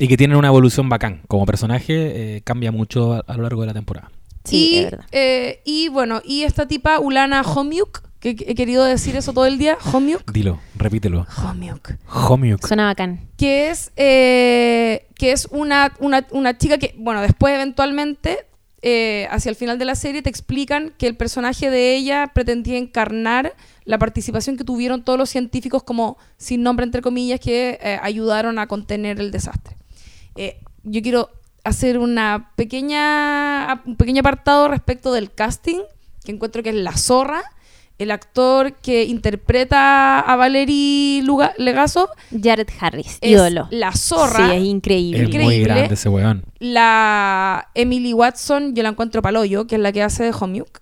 Y 0.00 0.06
que 0.08 0.16
tienen 0.16 0.36
una 0.36 0.48
evolución 0.48 0.88
bacán. 0.88 1.22
Como 1.28 1.44
personaje, 1.44 2.36
eh, 2.36 2.40
cambia 2.42 2.70
mucho 2.72 3.14
a, 3.14 3.24
a 3.26 3.36
lo 3.36 3.42
largo 3.42 3.60
de 3.62 3.66
la 3.68 3.74
temporada. 3.74 4.10
Sí, 4.44 4.70
y, 4.74 4.78
es 4.78 4.90
verdad. 4.90 5.06
eh, 5.12 5.60
y 5.64 5.88
bueno, 5.88 6.22
y 6.24 6.42
esta 6.44 6.66
tipa, 6.66 6.98
Ulana 7.00 7.42
Homiuk, 7.42 8.02
que 8.20 8.30
he 8.30 8.54
querido 8.54 8.84
decir 8.84 9.16
eso 9.16 9.32
todo 9.32 9.46
el 9.46 9.58
día, 9.58 9.78
Homiuk. 9.92 10.30
Dilo, 10.32 10.60
repítelo. 10.76 11.26
Homiuk. 11.36 11.92
Homiuk. 12.08 12.66
Suena 12.66 12.86
bacán. 12.86 13.28
Que 13.36 13.70
es, 13.70 13.92
eh, 13.96 15.06
que 15.14 15.32
es 15.32 15.46
una, 15.50 15.94
una, 16.00 16.26
una 16.30 16.58
chica 16.58 16.78
que, 16.78 16.94
bueno, 16.98 17.20
después 17.20 17.54
eventualmente, 17.54 18.46
eh, 18.82 19.26
hacia 19.30 19.50
el 19.50 19.56
final 19.56 19.78
de 19.78 19.84
la 19.84 19.94
serie, 19.94 20.22
te 20.22 20.30
explican 20.30 20.92
que 20.98 21.06
el 21.06 21.16
personaje 21.16 21.70
de 21.70 21.96
ella 21.96 22.30
pretendía 22.34 22.78
encarnar 22.78 23.54
la 23.84 23.98
participación 23.98 24.56
que 24.56 24.64
tuvieron 24.64 25.02
todos 25.02 25.18
los 25.18 25.30
científicos 25.30 25.82
como 25.82 26.18
sin 26.36 26.62
nombre, 26.62 26.84
entre 26.84 27.02
comillas, 27.02 27.40
que 27.40 27.78
eh, 27.80 27.98
ayudaron 28.02 28.58
a 28.58 28.66
contener 28.66 29.20
el 29.20 29.30
desastre. 29.30 29.76
Eh, 30.36 30.60
yo 30.84 31.02
quiero 31.02 31.30
hacer 31.64 31.98
una 31.98 32.52
pequeña, 32.56 33.82
un 33.84 33.96
pequeño 33.96 34.20
apartado 34.20 34.68
respecto 34.68 35.12
del 35.12 35.32
casting, 35.32 35.80
que 36.24 36.32
encuentro 36.32 36.62
que 36.62 36.70
es 36.70 36.76
la 36.76 36.96
zorra. 36.96 37.42
El 37.98 38.12
actor 38.12 38.74
que 38.74 39.04
interpreta 39.04 40.20
a 40.20 40.36
Valery 40.36 41.20
Luga- 41.24 41.52
Legasov 41.58 42.08
Jared 42.30 42.68
Harris, 42.78 43.18
es 43.20 43.30
ídolo. 43.32 43.66
la 43.70 43.90
zorra. 43.92 44.50
Sí, 44.50 44.56
es 44.56 44.62
increíble. 44.64 45.24
Es 45.24 45.44
muy 45.44 45.60
grande 45.62 45.94
ese 45.94 46.08
weón. 46.08 46.44
La 46.60 47.68
Emily 47.74 48.12
Watson, 48.12 48.74
yo 48.76 48.82
la 48.84 48.90
encuentro 48.90 49.20
paloyo, 49.20 49.66
que 49.66 49.74
es 49.74 49.80
la 49.80 49.90
que 49.92 50.02
hace 50.04 50.22
de 50.24 50.32
Homiuk. 50.38 50.78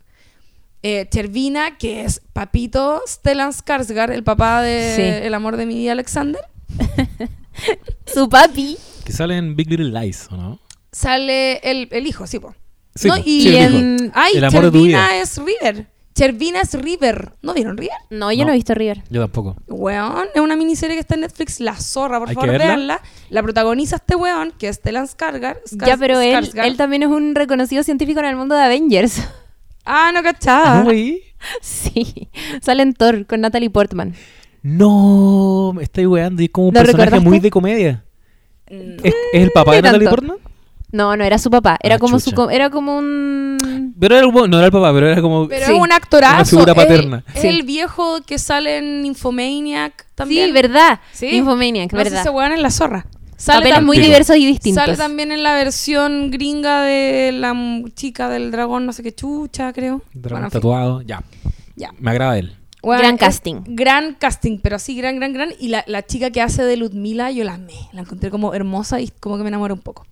Eh, 0.82 1.08
Chervina, 1.10 1.78
que 1.78 2.04
es 2.04 2.20
Papito 2.34 3.00
Stellan 3.08 3.50
Skarsgård, 3.52 4.12
el 4.12 4.22
papá 4.22 4.60
de 4.62 4.92
Sí. 4.94 5.26
El 5.26 5.32
amor 5.34 5.56
de 5.56 5.64
mi 5.66 5.74
vida, 5.74 5.92
Alexander. 5.92 6.42
Su 8.06 8.28
papi. 8.28 8.76
Que 9.04 9.12
sale 9.12 9.36
en 9.36 9.56
Big 9.56 9.68
Little 9.70 9.90
Lies, 10.00 10.28
¿o 10.30 10.36
no? 10.36 10.60
Sale 10.92 11.58
el, 11.58 11.88
el 11.90 12.06
hijo, 12.06 12.26
sí, 12.26 12.38
po. 12.38 12.54
Sí, 12.94 13.08
No, 13.08 13.16
y 13.18 13.42
sí, 13.42 13.56
el 13.56 13.70
hijo. 13.74 13.78
en... 13.78 14.12
Ay, 14.14 14.32
El 14.36 14.44
amor 14.44 14.64
de 14.64 14.70
tu 14.70 14.76
Chervina 14.78 15.08
vida. 15.08 15.20
es 15.22 15.38
River. 15.38 15.86
Chervina 16.16 16.62
es 16.62 16.72
River. 16.74 17.34
¿No 17.42 17.52
vieron 17.54 17.76
River? 17.76 17.96
No, 18.10 18.32
yo 18.32 18.38
no, 18.40 18.46
No. 18.46 18.52
he 18.52 18.56
visto 18.56 18.74
River. 18.74 19.02
Yo 19.10 19.20
tampoco. 19.20 19.54
Weón, 19.68 20.24
es 20.34 20.40
una 20.40 20.56
miniserie 20.56 20.96
que 20.96 21.00
está 21.00 21.14
en 21.14 21.20
Netflix, 21.20 21.60
La 21.60 21.76
Zorra, 21.76 22.18
por 22.18 22.30
Hay 22.30 22.34
que 22.34 22.40
favor, 22.40 22.50
verla. 22.58 22.66
veanla. 22.66 23.00
La 23.28 23.42
protagoniza 23.42 23.96
este 23.96 24.16
weón, 24.16 24.52
que 24.58 24.68
es 24.68 24.76
Stellan 24.76 25.06
Skarsgård. 25.06 25.58
Skars- 25.70 25.86
ya, 25.86 25.96
pero 25.96 26.18
él, 26.20 26.50
él 26.54 26.76
también 26.76 27.02
es 27.02 27.08
un 27.08 27.34
reconocido 27.34 27.82
científico 27.82 28.18
en 28.20 28.26
el 28.26 28.36
mundo 28.36 28.54
de 28.54 28.62
Avengers. 28.62 29.22
Ah, 29.88 30.10
no 30.12 30.20
cachaba. 30.20 30.80
¿No 30.80 30.86
veí? 30.86 31.22
sí. 31.60 32.28
Sale 32.60 32.82
en 32.82 32.92
Thor 32.92 33.24
con 33.24 33.40
Natalie 33.40 33.70
Portman. 33.70 34.14
No, 34.62 35.72
me 35.76 35.84
estoy 35.84 36.06
weando. 36.06 36.42
Y 36.42 36.46
es 36.46 36.50
como 36.50 36.68
un 36.68 36.74
¿Lo 36.74 36.80
personaje 36.80 37.04
recordaste? 37.10 37.28
muy 37.28 37.38
de 37.38 37.50
comedia. 37.50 38.04
Mm. 38.68 38.96
¿Es, 39.04 39.14
es 39.32 39.42
el 39.44 39.50
papá 39.52 39.74
de 39.76 39.82
Natalie 39.82 40.08
tanto. 40.08 40.22
Portman? 40.22 40.38
No, 40.96 41.16
no 41.16 41.24
era 41.24 41.38
su 41.38 41.50
papá. 41.50 41.76
Era 41.82 41.96
Ah, 41.96 41.98
como 41.98 42.18
su 42.18 42.30
chucha. 42.30 42.52
era 42.54 42.70
como 42.70 42.96
un 42.98 43.94
Pero 44.00 44.16
era, 44.16 44.26
el- 44.26 44.32
no 44.50 44.56
era 44.56 44.66
el 44.66 44.72
papá, 44.72 44.92
pero 44.92 45.08
era 45.10 45.20
como... 45.22 45.46
Pero 45.48 45.66
Sí. 45.66 45.72
un 45.72 45.92
actorazo. 45.92 46.34
Una 46.36 46.44
figura 46.44 46.72
es 46.72 46.78
el- 46.78 46.86
paterna. 46.86 47.24
Es, 47.34 47.40
Sí. 47.42 47.48
el 47.48 47.62
viejo 47.64 48.20
que 48.26 48.38
sale 48.38 48.78
en 48.78 49.04
Infomaniac 49.06 50.06
también. 50.14 50.46
Sí, 50.46 50.52
verdad. 50.52 51.00
Sí. 51.12 51.26
Infomaniac, 51.36 51.92
No 51.92 51.98
sé 51.98 52.04
verdad. 52.04 52.20
ese 52.22 52.30
weón 52.30 52.52
en 52.52 52.62
La 52.62 52.70
Zorra. 52.70 53.06
Sale, 53.36 53.58
Papeles 53.60 53.82
muy 53.84 53.98
diversos 53.98 54.36
y 54.36 54.46
distintos. 54.46 54.82
sale 54.82 54.96
también 54.96 55.30
en 55.30 55.42
la 55.42 55.54
versión 55.54 56.30
gringa 56.30 56.80
de 56.82 57.32
la 57.32 57.54
chica 57.94 58.30
del 58.30 58.50
dragón, 58.50 58.86
no 58.86 58.94
sé 58.94 59.02
qué 59.02 59.14
chucha, 59.14 59.74
creo. 59.74 60.00
Dragón 60.14 60.22
Bueno, 60.22 60.46
en 60.46 60.50
fin. 60.50 60.60
tatuado. 60.60 61.02
Ya. 61.02 61.22
Ya. 61.76 61.90
Me 61.98 62.10
agrada 62.12 62.38
él. 62.38 62.56
Bueno, 62.82 63.02
Gran 63.02 63.16
casting. 63.18 63.56
Gran 63.66 64.14
casting, 64.14 64.58
pero 64.62 64.78
sí, 64.78 64.96
gran, 64.96 65.16
gran, 65.16 65.32
gran. 65.34 65.50
Y 65.58 65.68
la, 65.68 65.84
la 65.86 66.06
chica 66.06 66.30
que 66.30 66.40
hace 66.40 66.62
de 66.64 66.76
Ludmila, 66.78 67.30
yo 67.30 67.44
la 67.44 67.54
amé. 67.54 67.74
La 67.92 68.00
encontré 68.02 68.30
como 68.30 68.54
hermosa 68.54 69.00
y 69.00 69.08
como 69.20 69.36
que 69.36 69.42
me 69.42 69.48
enamoré 69.48 69.74
un 69.74 69.80
poco. 69.80 70.06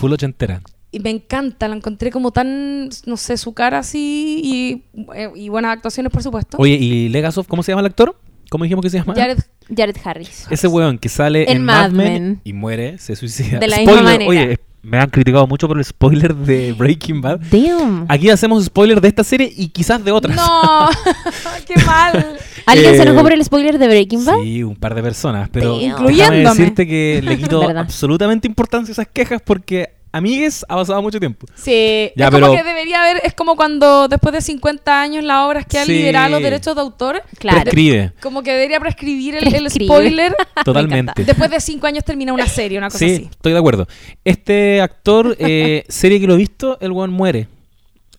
Full 0.00 0.12
ochentera. 0.12 0.60
Y 0.92 0.98
me 1.00 1.10
encanta, 1.10 1.68
la 1.68 1.76
encontré 1.76 2.10
como 2.10 2.32
tan, 2.32 2.88
no 3.06 3.16
sé, 3.16 3.36
su 3.36 3.52
cara 3.54 3.78
así 3.78 4.40
y, 4.42 4.82
eh, 5.14 5.30
y 5.36 5.48
buenas 5.48 5.72
actuaciones, 5.76 6.10
por 6.12 6.22
supuesto. 6.22 6.56
Oye, 6.58 6.74
¿y 6.74 7.08
Legasov, 7.10 7.46
cómo 7.46 7.62
se 7.62 7.70
llama 7.72 7.80
el 7.80 7.86
actor? 7.86 8.16
¿Cómo 8.50 8.64
dijimos 8.64 8.82
que 8.82 8.90
se 8.90 8.98
llama? 8.98 9.14
Jared, 9.14 9.38
Jared 9.76 9.96
Harris. 10.02 10.46
Ese 10.50 10.66
weón 10.66 10.98
que 10.98 11.08
sale 11.08 11.44
En 11.50 11.58
en, 11.58 11.64
Mad 11.64 11.90
Mad 11.90 11.90
Men, 11.92 12.12
Men. 12.12 12.40
y 12.42 12.52
muere, 12.52 12.98
se 12.98 13.14
suicida. 13.14 13.60
De 13.60 13.68
la 13.68 13.76
misma 13.76 13.92
spoiler, 13.92 14.18
manera. 14.26 14.28
oye, 14.48 14.58
me 14.82 14.98
han 14.98 15.10
criticado 15.10 15.46
mucho 15.46 15.68
por 15.68 15.76
el 15.78 15.84
spoiler 15.84 16.34
de 16.34 16.72
Breaking 16.72 17.20
Bad. 17.20 17.40
Damn. 17.50 18.06
Aquí 18.08 18.30
hacemos 18.30 18.64
spoiler 18.64 19.00
de 19.00 19.08
esta 19.08 19.22
serie 19.24 19.52
y 19.54 19.68
quizás 19.68 20.02
de 20.04 20.10
otras. 20.10 20.34
No, 20.36 20.88
qué 21.66 21.74
mal. 21.84 22.36
¿Alguien 22.66 22.94
se 22.94 22.98
Eh, 23.00 23.02
enojó 23.02 23.22
por 23.22 23.32
el 23.32 23.44
spoiler 23.44 23.78
de 23.78 23.86
Breaking 23.86 24.24
Bad? 24.24 24.40
Sí, 24.42 24.62
un 24.62 24.76
par 24.76 24.94
de 24.94 25.02
personas, 25.02 25.48
pero 25.52 25.78
Incluyéndome. 25.80 26.44
decirte 26.44 26.86
que 26.86 27.20
le 27.22 27.36
quito 27.36 27.62
absolutamente 27.78 28.48
importancia 28.48 28.92
a 28.92 28.94
esas 28.94 29.08
quejas 29.12 29.42
porque 29.44 29.90
amigues 30.12 30.64
ha 30.68 30.76
pasado 30.76 31.00
mucho 31.02 31.18
tiempo. 31.20 31.46
Sí, 31.54 32.10
Ya, 32.16 32.26
es 32.26 32.30
como 32.30 32.46
pero- 32.48 32.52
que 32.52 32.62
debería 32.64 33.02
haber, 33.02 33.20
es 33.24 33.34
como 33.34 33.56
cuando 33.56 34.08
después 34.08 34.32
de 34.32 34.40
50 34.40 35.00
años 35.00 35.24
las 35.24 35.38
obras 35.46 35.66
que 35.66 35.78
han 35.78 35.86
Sí. 35.86 35.92
liberado 35.92 36.30
los 36.30 36.42
derechos 36.42 36.74
de 36.74 36.80
autor, 36.80 37.22
Claro. 37.38 37.60
Prescribe, 37.62 38.12
como 38.20 38.42
que 38.42 38.52
debería 38.52 38.80
prescribir 38.80 39.36
el, 39.36 39.70
spoiler. 39.70 40.34
totalmente. 40.64 41.24
después 41.24 41.50
de 41.50 41.60
5 41.60 41.86
años 41.86 42.04
termina 42.04 42.32
una 42.32 42.46
serie, 42.46 42.78
una 42.78 42.88
cosa 42.88 42.98
Sí, 42.98 43.12
así. 43.14 43.28
estoy 43.30 43.52
de 43.52 43.58
acuerdo. 43.58 43.86
Este 44.24 44.80
actor, 44.80 45.36
eh, 45.38 45.84
serie 45.88 46.20
que 46.20 46.26
lo 46.26 46.34
he 46.34 46.38
visto, 46.38 46.78
el 46.80 46.92
one 46.92 47.12
muere. 47.12 47.48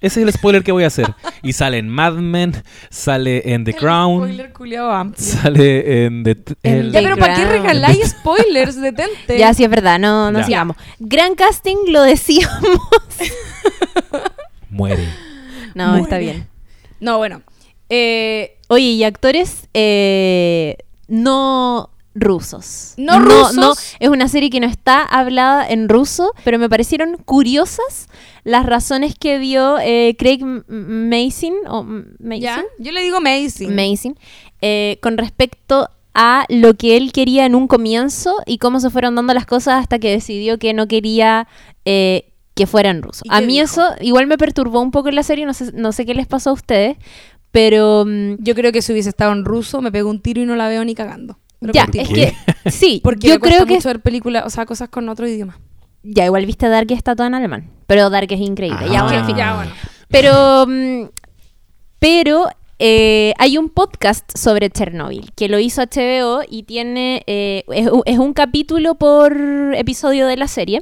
Ese 0.02 0.20
es 0.22 0.28
el 0.28 0.34
spoiler 0.34 0.64
que 0.64 0.72
voy 0.72 0.84
a 0.84 0.88
hacer. 0.88 1.14
Y 1.44 1.54
sale 1.54 1.78
en 1.78 1.88
Mad 1.88 2.14
Men, 2.14 2.64
sale 2.90 3.54
en 3.54 3.64
The 3.64 3.72
El 3.72 3.78
Crown, 3.78 4.18
Spoiler 4.24 4.52
culiao 4.54 4.90
amplio. 4.92 5.24
sale 5.26 6.06
en 6.06 6.24
The... 6.24 6.38
En 6.64 6.76
el- 6.78 6.92
Ya, 6.92 7.02
pero 7.02 7.18
¿para 7.18 7.36
qué 7.36 7.46
regaláis 7.46 8.10
spoilers? 8.20 8.82
Detente. 8.82 9.38
Ya, 9.38 9.54
sí 9.54 9.64
es 9.64 9.70
verdad, 9.70 10.00
no, 10.00 10.32
no 10.32 10.40
Ya. 10.40 10.46
sigamos. 10.46 10.76
Gran 11.00 11.36
casting, 11.36 11.76
lo 11.90 12.02
decíamos. 12.02 12.60
Muere. 14.70 15.08
No, 15.76 15.88
Muere. 15.90 16.04
está 16.04 16.18
bien. 16.18 16.48
No, 17.00 17.18
bueno. 17.18 17.42
Eh, 17.90 18.58
Oye, 18.70 18.86
y 18.86 19.04
actores 19.04 19.68
eh, 19.74 20.78
no 21.08 21.90
rusos. 22.14 22.94
No 22.98 23.20
rusos. 23.20 23.96
es 24.00 24.10
una 24.10 24.28
serie 24.28 24.50
que 24.50 24.60
no 24.60 24.68
está 24.68 25.02
hablada 25.04 25.68
en 25.68 25.88
ruso, 25.90 26.34
pero 26.44 26.60
me 26.60 26.70
parecieron 26.70 27.18
curiosas 27.24 28.08
las 28.44 28.66
razones 28.66 29.16
que 29.18 29.40
dio 29.40 29.78
eh, 29.80 30.16
Craig 30.18 30.40
M- 30.42 30.64
Mazin, 30.68 31.54
o 31.68 31.84
yo 32.80 32.92
le 32.92 33.02
digo. 33.02 33.20
Mazin, 33.22 34.18
eh, 34.62 34.98
con 35.02 35.18
respecto 35.18 35.90
a 36.14 36.46
lo 36.50 36.74
que 36.74 36.98
él 36.98 37.14
quería 37.14 37.46
en 37.46 37.56
un 37.56 37.68
comienzo 37.68 38.36
y 38.46 38.58
cómo 38.58 38.80
se 38.82 38.90
fueron 38.90 39.16
dando 39.16 39.34
las 39.34 39.46
cosas 39.46 39.82
hasta 39.82 39.98
que 40.00 40.12
decidió 40.12 40.58
que 40.60 40.74
no 40.74 40.88
quería 40.88 41.48
eh, 41.86 42.34
que 42.54 42.68
fueran 42.68 43.02
rusos. 43.02 43.22
¿Y 43.24 43.30
A 43.32 43.40
mí 43.40 43.54
dijo? 43.54 43.64
eso 43.64 43.84
igual 44.02 44.28
me 44.28 44.38
perturbó 44.38 44.82
un 44.82 44.92
poco 44.92 45.08
en 45.08 45.16
la 45.16 45.24
serie, 45.24 45.46
no 45.46 45.54
sé, 45.54 45.72
no 45.74 45.94
sé 45.94 46.06
qué 46.06 46.14
les 46.14 46.28
pasó 46.28 46.50
a 46.50 46.54
ustedes, 46.54 46.98
pero 47.52 48.04
mm, 48.06 48.36
Yo 48.40 48.56
creo 48.56 48.72
que 48.74 48.82
si 48.82 48.92
hubiese 48.92 49.08
estado 49.10 49.32
en 49.32 49.46
ruso, 49.46 49.82
me 49.82 49.92
pego 49.92 50.10
un 50.10 50.20
tiro 50.22 50.42
y 50.42 50.46
no 50.46 50.56
la 50.58 50.68
veo 50.68 50.84
ni 50.84 50.96
cagando. 50.96 51.38
Pero 51.62 51.74
ya, 51.74 51.88
es 51.94 52.10
que 52.10 52.36
sí, 52.70 53.00
Porque 53.04 53.28
yo 53.30 53.36
me 53.36 53.40
creo 53.40 53.66
que 53.66 53.76
mucho 53.76 53.88
ver 53.88 54.02
películas, 54.02 54.44
o 54.46 54.50
sea, 54.50 54.66
cosas 54.66 54.90
con 54.90 55.08
otro 55.08 55.28
idioma. 55.28 55.60
ya 56.04 56.26
igual 56.26 56.46
viste 56.46 56.68
Dark 56.68 56.88
y 56.90 56.94
está 56.96 57.16
todo 57.16 57.28
en 57.28 57.36
alemán, 57.36 57.70
pero 57.88 58.10
Dark 58.10 58.28
es 58.32 58.40
increíble. 58.40 58.88
ya, 58.92 59.00
Ah. 59.00 59.04
bueno, 59.04 59.20
en 59.20 59.26
fin. 59.28 59.36
Ya, 59.38 59.56
bueno. 59.56 59.72
Pero, 60.10 60.66
mm, 60.68 61.10
pero 62.00 62.48
eh, 62.80 63.34
hay 63.38 63.58
un 63.58 63.70
podcast 63.70 64.36
sobre 64.36 64.70
Chernobyl 64.72 65.32
que 65.36 65.48
lo 65.48 65.60
hizo 65.60 65.82
HBO 65.84 66.42
y 66.50 66.64
tiene 66.64 67.24
eh, 67.28 67.64
es 68.06 68.18
un 68.18 68.34
capítulo 68.34 68.96
por 68.96 69.38
episodio 69.76 70.26
de 70.28 70.38
la 70.38 70.48
serie. 70.48 70.82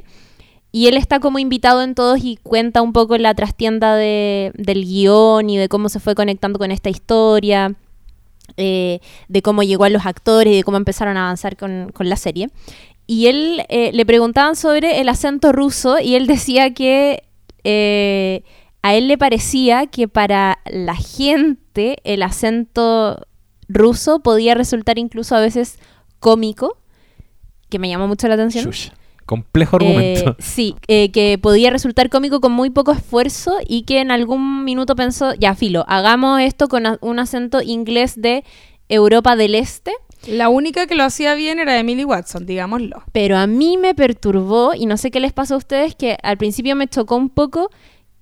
Y 0.72 0.86
él 0.86 0.96
está 0.96 1.18
como 1.18 1.40
invitado 1.40 1.82
en 1.82 1.96
todos 1.96 2.20
y 2.22 2.36
cuenta 2.36 2.80
un 2.80 2.92
poco 2.92 3.18
la 3.18 3.34
trastienda 3.34 3.96
de, 3.96 4.52
del 4.54 4.84
guion 4.84 5.50
y 5.50 5.58
de 5.58 5.68
cómo 5.68 5.88
se 5.88 5.98
fue 5.98 6.14
conectando 6.14 6.60
con 6.60 6.70
esta 6.70 6.88
historia, 6.88 7.74
eh, 8.56 9.00
de 9.28 9.42
cómo 9.42 9.62
llegó 9.62 9.84
a 9.84 9.90
los 9.90 10.06
actores 10.06 10.52
y 10.52 10.56
de 10.56 10.64
cómo 10.64 10.76
empezaron 10.76 11.16
a 11.16 11.24
avanzar 11.24 11.56
con, 11.56 11.90
con 11.92 12.08
la 12.08 12.16
serie. 12.16 12.48
Y 13.06 13.26
él 13.26 13.64
eh, 13.68 13.90
le 13.92 14.06
preguntaban 14.06 14.54
sobre 14.54 15.00
el 15.00 15.08
acento 15.08 15.50
ruso 15.50 15.98
y 15.98 16.14
él 16.14 16.28
decía 16.28 16.74
que 16.74 17.24
eh, 17.64 18.44
a 18.82 18.94
él 18.94 19.08
le 19.08 19.18
parecía 19.18 19.86
que 19.86 20.06
para 20.06 20.60
la 20.64 20.94
gente 20.94 21.98
el 22.04 22.22
acento 22.22 23.26
ruso 23.68 24.20
podía 24.20 24.54
resultar 24.54 24.98
incluso 24.98 25.34
a 25.34 25.40
veces 25.40 25.78
cómico, 26.20 26.78
que 27.68 27.78
me 27.78 27.88
llamó 27.88 28.06
mucho 28.06 28.28
la 28.28 28.34
atención. 28.34 28.70
Complejo 29.30 29.76
argumento. 29.76 30.30
Eh, 30.30 30.34
sí, 30.42 30.74
eh, 30.88 31.12
que 31.12 31.38
podía 31.38 31.70
resultar 31.70 32.10
cómico 32.10 32.40
con 32.40 32.50
muy 32.50 32.68
poco 32.70 32.90
esfuerzo 32.90 33.58
y 33.64 33.82
que 33.82 34.00
en 34.00 34.10
algún 34.10 34.64
minuto 34.64 34.96
pensó, 34.96 35.34
ya 35.34 35.54
filo, 35.54 35.84
hagamos 35.86 36.40
esto 36.40 36.66
con 36.66 36.98
un 37.00 37.18
acento 37.20 37.62
inglés 37.62 38.20
de 38.20 38.42
Europa 38.88 39.36
del 39.36 39.54
Este. 39.54 39.92
La 40.26 40.48
única 40.48 40.88
que 40.88 40.96
lo 40.96 41.04
hacía 41.04 41.36
bien 41.36 41.60
era 41.60 41.78
Emily 41.78 42.04
Watson, 42.04 42.44
digámoslo. 42.44 43.04
Pero 43.12 43.38
a 43.38 43.46
mí 43.46 43.76
me 43.76 43.94
perturbó, 43.94 44.74
y 44.74 44.86
no 44.86 44.96
sé 44.96 45.12
qué 45.12 45.20
les 45.20 45.32
pasó 45.32 45.54
a 45.54 45.58
ustedes, 45.58 45.94
que 45.94 46.18
al 46.24 46.36
principio 46.36 46.74
me 46.74 46.88
chocó 46.88 47.14
un 47.14 47.30
poco 47.30 47.70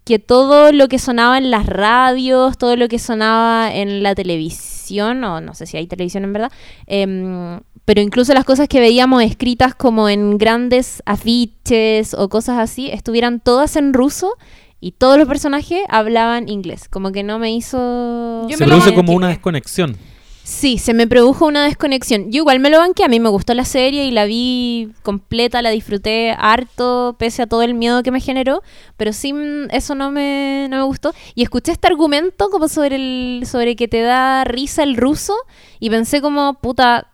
que 0.05 0.18
todo 0.18 0.73
lo 0.73 0.88
que 0.88 0.99
sonaba 0.99 1.38
en 1.38 1.51
las 1.51 1.64
radios, 1.64 2.59
todo 2.59 2.77
lo 2.77 2.88
que 2.88 2.99
sonaba 2.99 3.75
en 3.75 4.03
la 4.03 4.14
televisión, 4.14 5.25
o 5.25 5.40
no 5.40 5.55
sé 5.55 5.64
si 5.64 5.79
hay 5.79 5.87
televisión 5.87 6.25
en 6.25 6.35
verdad, 6.35 6.53
em, 6.87 7.61
pero 7.88 8.03
incluso 8.03 8.35
las 8.35 8.44
cosas 8.44 8.68
que 8.68 8.81
veíamos 8.81 9.22
escritas 9.22 9.74
como 9.74 10.11
en 10.11 10.37
grandes 10.37 11.03
afiches 11.07 12.12
o 12.12 12.29
cosas 12.29 12.59
así, 12.59 12.90
estuvieran 12.90 13.40
todas 13.40 13.77
en 13.77 13.94
ruso 13.94 14.37
y 14.79 14.92
todos 14.92 15.16
los 15.16 15.27
personajes 15.27 15.81
hablaban 15.88 16.51
inglés. 16.51 16.87
Como 16.87 17.12
que 17.12 17.22
no 17.22 17.38
me 17.38 17.51
hizo... 17.51 18.46
Yo 18.46 18.59
Se 18.59 18.66
me 18.66 18.72
produce 18.72 18.92
como 18.92 19.14
una 19.14 19.29
desconexión. 19.29 19.96
Sí, 20.44 20.77
se 20.77 20.92
me 20.92 21.07
produjo 21.07 21.46
una 21.46 21.64
desconexión. 21.64 22.31
Yo 22.31 22.40
igual 22.40 22.61
me 22.61 22.68
lo 22.68 22.77
banqué, 22.77 23.05
a 23.05 23.09
mí 23.09 23.20
me 23.20 23.31
gustó 23.31 23.55
la 23.55 23.64
serie 23.64 24.05
y 24.05 24.11
la 24.11 24.27
vi 24.27 24.90
completa, 25.03 25.62
la 25.62 25.70
disfruté 25.70 26.37
harto, 26.38 27.16
pese 27.18 27.40
a 27.40 27.46
todo 27.46 27.62
el 27.62 27.72
miedo 27.72 28.03
que 28.03 28.11
me 28.11 28.20
generó, 28.20 28.62
pero 28.98 29.14
sí 29.14 29.33
eso 29.70 29.94
no 29.94 30.11
me, 30.11 30.66
no 30.68 30.77
me 30.77 30.83
gustó. 30.83 31.14
Y 31.35 31.42
escuché 31.42 31.72
este 31.72 31.87
argumento 31.87 32.51
como 32.51 32.68
sobre 32.68 32.96
el, 32.96 33.46
sobre 33.46 33.77
que 33.77 33.88
te 33.88 34.03
da 34.03 34.44
risa 34.44 34.83
el 34.83 34.98
ruso 34.98 35.35
y 35.81 35.88
pensé 35.88 36.20
como, 36.20 36.53
puta, 36.53 37.07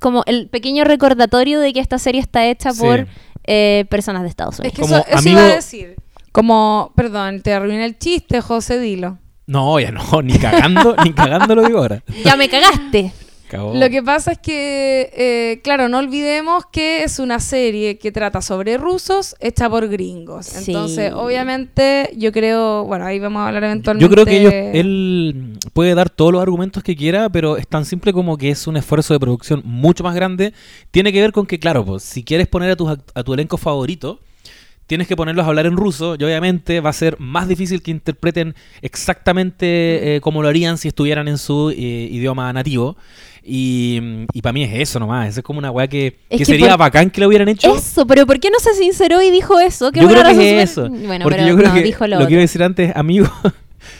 como 0.00 0.22
el 0.26 0.48
pequeño 0.48 0.84
recordatorio 0.84 1.60
de 1.60 1.72
que 1.72 1.80
esta 1.80 1.98
serie 1.98 2.20
está 2.20 2.46
hecha 2.46 2.72
Sí. 2.72 2.80
por 2.80 3.06
eh, 3.48 3.84
personas 3.90 4.22
de 4.22 4.28
Estados 4.28 4.54
Es 4.54 4.60
Unidos. 4.60 4.74
que 4.76 4.82
Como 4.82 4.96
eso, 4.96 5.04
eso 5.08 5.18
amigo- 5.18 5.38
iba 5.40 5.48
a 5.50 5.54
decir. 5.54 5.96
Como, 6.32 6.92
perdón, 6.96 7.40
te 7.42 7.52
arruiné 7.54 7.84
el 7.86 7.98
chiste, 7.98 8.40
José, 8.40 8.78
dilo. 8.80 9.18
No, 9.46 9.78
ya 9.80 9.90
no, 9.92 10.02
ni 10.22 10.36
cagando, 10.38 10.96
ni 11.04 11.12
cagando 11.12 11.54
lo 11.54 11.62
digo 11.64 11.78
ahora. 11.78 12.02
Ya 12.24 12.36
me 12.36 12.48
cagaste. 12.48 13.12
Lo 13.50 13.90
que 13.90 14.02
pasa 14.02 14.32
es 14.32 14.38
que, 14.38 15.10
eh, 15.14 15.60
claro, 15.62 15.88
no 15.88 15.98
olvidemos 15.98 16.64
que 16.66 17.04
es 17.04 17.18
una 17.18 17.38
serie 17.40 17.98
que 17.98 18.10
trata 18.12 18.42
sobre 18.42 18.76
rusos 18.76 19.36
hecha 19.40 19.70
por 19.70 19.88
gringos. 19.88 20.46
Sí. 20.46 20.72
Entonces, 20.72 21.12
obviamente, 21.12 22.10
yo 22.16 22.32
creo, 22.32 22.84
bueno, 22.84 23.04
ahí 23.04 23.18
vamos 23.18 23.40
a 23.40 23.48
hablar 23.48 23.64
eventualmente. 23.64 24.04
Yo 24.04 24.10
creo 24.10 24.24
que 24.24 24.40
ellos, 24.40 24.52
él 24.52 25.58
puede 25.72 25.94
dar 25.94 26.10
todos 26.10 26.32
los 26.32 26.42
argumentos 26.42 26.82
que 26.82 26.96
quiera, 26.96 27.28
pero 27.28 27.56
es 27.56 27.68
tan 27.68 27.84
simple 27.84 28.12
como 28.12 28.36
que 28.36 28.50
es 28.50 28.66
un 28.66 28.76
esfuerzo 28.76 29.14
de 29.14 29.20
producción 29.20 29.62
mucho 29.64 30.02
más 30.02 30.14
grande. 30.14 30.52
Tiene 30.90 31.12
que 31.12 31.20
ver 31.20 31.32
con 31.32 31.46
que, 31.46 31.58
claro, 31.58 31.84
pues, 31.84 32.02
si 32.02 32.24
quieres 32.24 32.48
poner 32.48 32.70
a 32.72 32.76
tu, 32.76 32.88
a 32.88 33.22
tu 33.22 33.34
elenco 33.34 33.56
favorito, 33.56 34.20
tienes 34.86 35.08
que 35.08 35.16
ponerlos 35.16 35.44
a 35.44 35.48
hablar 35.48 35.66
en 35.66 35.76
ruso 35.76 36.16
y 36.18 36.24
obviamente 36.24 36.80
va 36.80 36.90
a 36.90 36.94
ser 36.94 37.18
más 37.18 37.48
difícil 37.48 37.82
que 37.82 37.90
interpreten 37.90 38.54
exactamente 38.82 40.16
eh, 40.16 40.20
como 40.20 40.42
lo 40.42 40.48
harían 40.48 40.78
si 40.78 40.88
estuvieran 40.88 41.28
en 41.28 41.38
su 41.38 41.70
eh, 41.70 41.74
idioma 41.74 42.52
nativo. 42.52 42.96
Y, 43.48 44.26
para 44.42 44.52
mí 44.52 44.64
es 44.64 44.72
eso 44.74 44.98
nomás, 44.98 45.28
eso 45.28 45.40
es 45.40 45.44
como 45.44 45.58
una 45.60 45.70
weá 45.70 45.86
que, 45.86 46.06
Es 46.06 46.14
que 46.30 46.38
que 46.38 46.44
sería 46.44 46.70
por- 46.70 46.78
bacán 46.80 47.10
que 47.10 47.20
lo 47.20 47.28
hubieran 47.28 47.48
hecho. 47.48 47.74
Eso, 47.74 48.06
pero 48.06 48.26
¿por 48.26 48.40
qué 48.40 48.50
no 48.50 48.58
se 48.58 48.74
sinceró 48.74 49.22
y 49.22 49.30
dijo 49.30 49.60
eso? 49.60 49.92
¿Qué 49.92 50.00
Yo 50.00 50.08
creo 50.08 50.24
que 50.24 50.62
es 50.62 50.70
eso. 50.70 50.88
Bueno, 50.88 51.22
porque 51.22 51.38
pero 51.38 51.48
yo 51.48 51.56
creo 51.56 51.68
no, 51.68 51.74
que 51.74 51.82
dijo 51.82 52.06
lo, 52.06 52.18
lo 52.18 52.24
a 52.24 52.28
decir 52.28 52.62
antes, 52.62 52.92
amigo, 52.96 53.28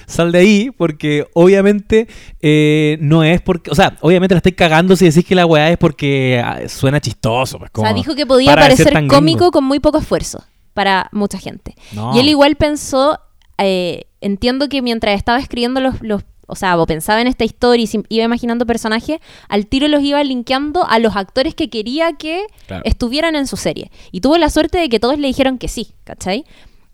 sal 0.07 0.33
de 0.33 0.39
ahí, 0.39 0.71
porque 0.77 1.29
obviamente 1.35 2.09
eh, 2.41 2.99
no 3.01 3.23
es 3.23 3.41
porque. 3.41 3.71
O 3.71 3.75
sea, 3.75 3.97
obviamente 4.01 4.35
la 4.35 4.39
estáis 4.39 4.57
cagando 4.57 4.97
si 4.97 5.05
decís 5.05 5.25
que 5.25 5.35
la 5.35 5.47
weá 5.47 5.71
es 5.71 5.79
porque 5.79 6.43
ah, 6.45 6.69
suena 6.69 7.01
chistoso. 7.01 7.59
Pues, 7.59 7.71
O 7.75 7.83
sea, 7.83 7.93
dijo 7.93 8.15
que 8.15 8.27
podía 8.27 8.55
parecer 8.55 8.93
cómico 9.07 9.39
gringo. 9.39 9.51
con 9.53 9.65
muy 9.65 9.79
poco 9.79 9.99
esfuerzo 9.99 10.45
para 10.75 11.09
mucha 11.13 11.39
gente. 11.39 11.75
No. 11.93 12.15
Y 12.17 12.21
él 12.21 12.29
igual 12.29 12.57
pensó, 12.57 13.21
eh, 13.59 14.07
entiendo 14.21 14.69
que 14.69 14.83
mientras 14.83 15.17
estaba 15.17 15.39
escribiendo 15.39 15.81
los, 15.81 16.03
los 16.03 16.23
o 16.47 16.55
sea, 16.57 16.79
o 16.79 16.87
pensaba 16.87 17.21
en 17.21 17.27
esta 17.27 17.45
historia 17.45 17.85
y 17.87 18.05
iba 18.17 18.25
imaginando 18.25 18.67
personajes, 18.67 19.19
al 19.49 19.67
tiro 19.67 19.89
los 19.89 20.03
iba 20.03 20.23
linkeando 20.25 20.87
a 20.87 20.99
los 20.99 21.17
actores 21.17 21.55
que 21.55 21.69
quería 21.71 22.13
que 22.15 22.45
Claro. 22.67 22.83
estuvieran 22.85 23.37
en 23.37 23.47
su 23.47 23.57
serie. 23.57 23.91
Y 24.13 24.21
tuvo 24.21 24.39
la 24.39 24.51
suerte 24.51 24.79
de 24.79 24.89
que 24.89 25.01
todos 25.01 25.19
le 25.19 25.27
dijeron 25.29 25.59
que 25.59 25.69
sí, 25.69 25.89
¿cachai? 26.05 26.45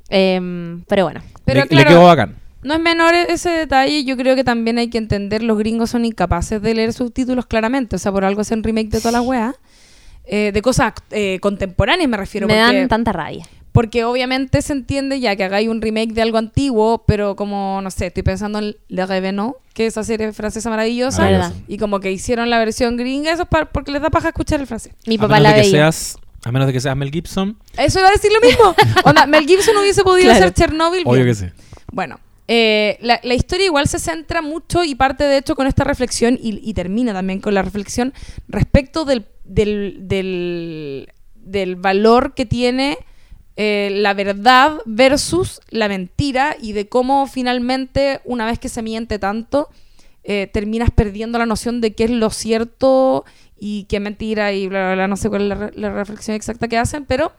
Em, 0.08 0.82
pero 0.88 1.04
bueno. 1.04 1.20
Pero 1.44 1.60
le, 1.60 1.66
le 1.66 1.68
claro, 1.68 1.88
quedó 1.88 2.04
bacán. 2.04 2.36
No 2.62 2.74
es 2.74 2.80
menor 2.80 3.14
e- 3.14 3.32
ese 3.32 3.50
detalle, 3.50 4.04
yo 4.04 4.16
creo 4.16 4.36
que 4.36 4.44
también 4.44 4.78
hay 4.78 4.88
que 4.88 4.98
entender, 4.98 5.42
los 5.42 5.58
gringos 5.58 5.90
son 5.90 6.04
incapaces 6.04 6.62
de 6.62 6.74
leer 6.74 6.92
subtítulos 6.92 7.46
claramente, 7.46 7.96
o 7.96 7.98
sea, 7.98 8.12
por 8.12 8.24
algo 8.24 8.40
hacen 8.42 8.62
remake 8.62 8.88
de 8.90 8.98
todas 9.00 9.14
las 9.14 9.22
weas, 9.26 9.54
eh, 10.24 10.52
de 10.54 10.62
cosas 10.62 10.92
eh, 11.10 11.38
contemporáneas 11.40 12.08
me 12.08 12.16
refiero, 12.16 12.46
me 12.46 12.54
porque, 12.62 12.78
dan 12.78 12.88
tanta 12.88 13.12
rabia. 13.12 13.44
Porque 13.72 14.04
obviamente 14.04 14.60
se 14.62 14.72
entiende 14.74 15.18
ya 15.18 15.34
que 15.34 15.44
hagáis 15.44 15.68
un 15.68 15.80
remake 15.80 16.12
de 16.12 16.22
algo 16.22 16.38
antiguo, 16.38 17.04
pero 17.06 17.36
como, 17.36 17.80
no 17.82 17.90
sé, 17.90 18.06
estoy 18.08 18.22
pensando 18.22 18.58
en 18.58 18.76
Le 18.88 19.06
Revenant, 19.06 19.54
que 19.74 19.86
es 19.86 19.94
esa 19.94 20.04
serie 20.04 20.32
francesa 20.32 20.68
maravillosa, 20.70 21.24
Verdad. 21.24 21.52
y 21.68 21.78
como 21.78 21.98
que 22.00 22.12
hicieron 22.12 22.50
la 22.50 22.58
versión 22.58 22.96
gringa, 22.98 23.32
eso 23.32 23.42
es 23.44 23.48
para- 23.48 23.70
porque 23.72 23.90
les 23.92 24.02
da 24.02 24.10
paja 24.10 24.28
escuchar 24.28 24.60
el 24.60 24.66
francés. 24.66 24.92
Mi 25.06 25.16
A 25.16 25.20
papá 25.20 25.34
menos, 25.34 25.42
la 25.42 25.48
de 25.50 25.54
que 25.56 25.60
veía. 25.68 25.90
seas, 25.92 26.18
a 26.44 26.52
menos 26.52 26.66
de 26.66 26.72
que 26.74 26.80
seas 26.80 26.96
Mel 26.96 27.10
Gibson, 27.10 27.56
Eso 27.78 27.98
iba 27.98 28.08
a 28.08 28.12
decir 28.12 28.30
lo 28.32 28.46
mismo. 28.46 28.74
Onda, 29.04 29.26
Mel 29.26 29.46
Gibson 29.46 29.74
hubiese 29.78 30.02
podido 30.02 30.26
Claro. 30.30 30.44
hacer 30.44 30.52
Chernobyl. 30.54 31.02
obvio 31.06 31.24
bien. 31.24 31.26
que 31.28 31.34
sí. 31.34 31.46
Bueno, 31.90 32.20
eh, 32.48 32.98
la, 33.00 33.20
la 33.22 33.34
historia 33.34 33.64
igual 33.66 33.88
se 33.88 33.98
centra 33.98 34.42
mucho 34.42 34.84
y 34.84 34.94
parte 34.94 35.24
de 35.24 35.38
hecho 35.38 35.54
con 35.54 35.66
esta 35.66 35.84
reflexión 35.84 36.38
y, 36.42 36.60
y 36.62 36.74
termina 36.74 37.14
también 37.14 37.40
con 37.40 37.54
la 37.54 37.62
reflexión 37.62 38.12
respecto 38.48 39.04
del, 39.06 39.24
del, 39.44 39.96
del, 40.00 41.08
del 41.36 41.76
valor 41.76 42.34
que 42.34 42.44
tiene 42.44 42.98
eh, 43.56 43.90
la 43.92 44.14
verdad 44.14 44.78
versus 44.86 45.60
la 45.70 45.88
mentira 45.88 46.56
y 46.60 46.72
de 46.72 46.88
cómo 46.88 47.26
finalmente 47.26 48.20
una 48.24 48.46
vez 48.46 48.58
que 48.58 48.68
se 48.68 48.82
miente 48.82 49.18
tanto 49.18 49.68
eh, 50.24 50.48
terminas 50.52 50.90
perdiendo 50.90 51.38
la 51.38 51.46
noción 51.46 51.80
de 51.80 51.94
qué 51.94 52.04
es 52.04 52.10
lo 52.10 52.30
cierto 52.30 53.24
y 53.58 53.84
qué 53.84 54.00
mentira 54.00 54.52
y 54.52 54.68
bla, 54.68 54.84
bla, 54.86 54.94
bla, 54.94 55.08
no 55.08 55.16
sé 55.16 55.28
cuál 55.28 55.42
es 55.42 55.48
la, 55.48 55.54
re- 55.54 55.72
la 55.74 55.90
reflexión 55.92 56.34
exacta 56.36 56.68
que 56.68 56.78
hacen, 56.78 57.04
pero 57.04 57.32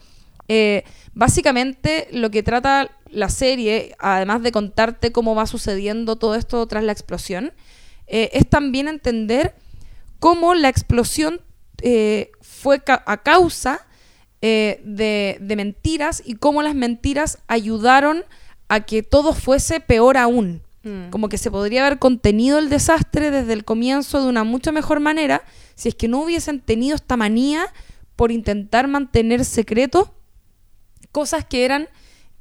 eh, 0.49 0.83
básicamente 1.13 2.07
lo 2.11 2.29
que 2.29 2.43
trata 2.43 2.91
la 3.09 3.29
serie, 3.29 3.95
además 3.99 4.43
de 4.43 4.51
contarte 4.51 5.11
cómo 5.11 5.33
va 5.35 5.47
sucediendo 5.47 6.15
todo 6.17 6.35
esto 6.35 6.65
tras 6.67 6.83
la 6.83 6.91
explosión, 6.91 7.53
es 8.05 8.47
también 8.49 8.87
entender 8.87 9.55
cómo 10.19 10.53
la 10.55 10.67
explosión 10.69 11.41
fue 12.41 12.81
a 12.87 13.23
causa 13.23 13.87
eh, 14.45 14.81
de, 14.83 15.37
de 15.39 15.55
mentiras 15.55 16.21
y 16.25 16.35
cómo 16.35 16.61
las 16.63 16.75
mentiras 16.75 17.37
ayudaron 17.47 18.23
a 18.67 18.81
que 18.81 19.01
todo 19.01 19.33
fuese 19.33 19.79
peor 19.79 20.17
aún. 20.17 20.61
Mm. 20.83 21.11
Como 21.11 21.29
que 21.29 21.37
se 21.37 21.49
podría 21.49 21.85
haber 21.85 21.97
contenido 21.97 22.59
el 22.59 22.67
desastre 22.69 23.31
desde 23.31 23.53
el 23.53 23.63
comienzo 23.63 24.21
de 24.21 24.27
una 24.27 24.43
mucho 24.43 24.73
mejor 24.73 24.99
manera 24.99 25.43
si 25.75 25.87
es 25.89 25.95
que 25.95 26.09
no 26.09 26.21
hubiesen 26.21 26.59
tenido 26.59 26.95
esta 26.95 27.15
manía 27.15 27.67
por 28.17 28.31
intentar 28.33 28.87
mantener 28.89 29.45
secreto 29.45 30.13
cosas 31.13 31.45
que 31.45 31.63
eran 31.65 31.87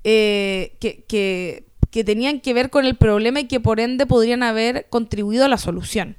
eh, 0.05 0.75
que, 0.81 1.05
que- 1.07 1.65
que 1.93 2.05
tenían 2.05 2.41
que 2.41 2.55
ver 2.55 2.71
con 2.71 2.85
el 2.87 2.97
problema 2.97 3.41
y 3.41 3.45
que 3.47 3.61
por 3.61 3.79
ende 3.79 4.07
podrían 4.07 4.43
haber 4.43 4.87
contribuido 4.89 5.45
a 5.45 5.49
la 5.49 5.59
solución. 5.59 6.17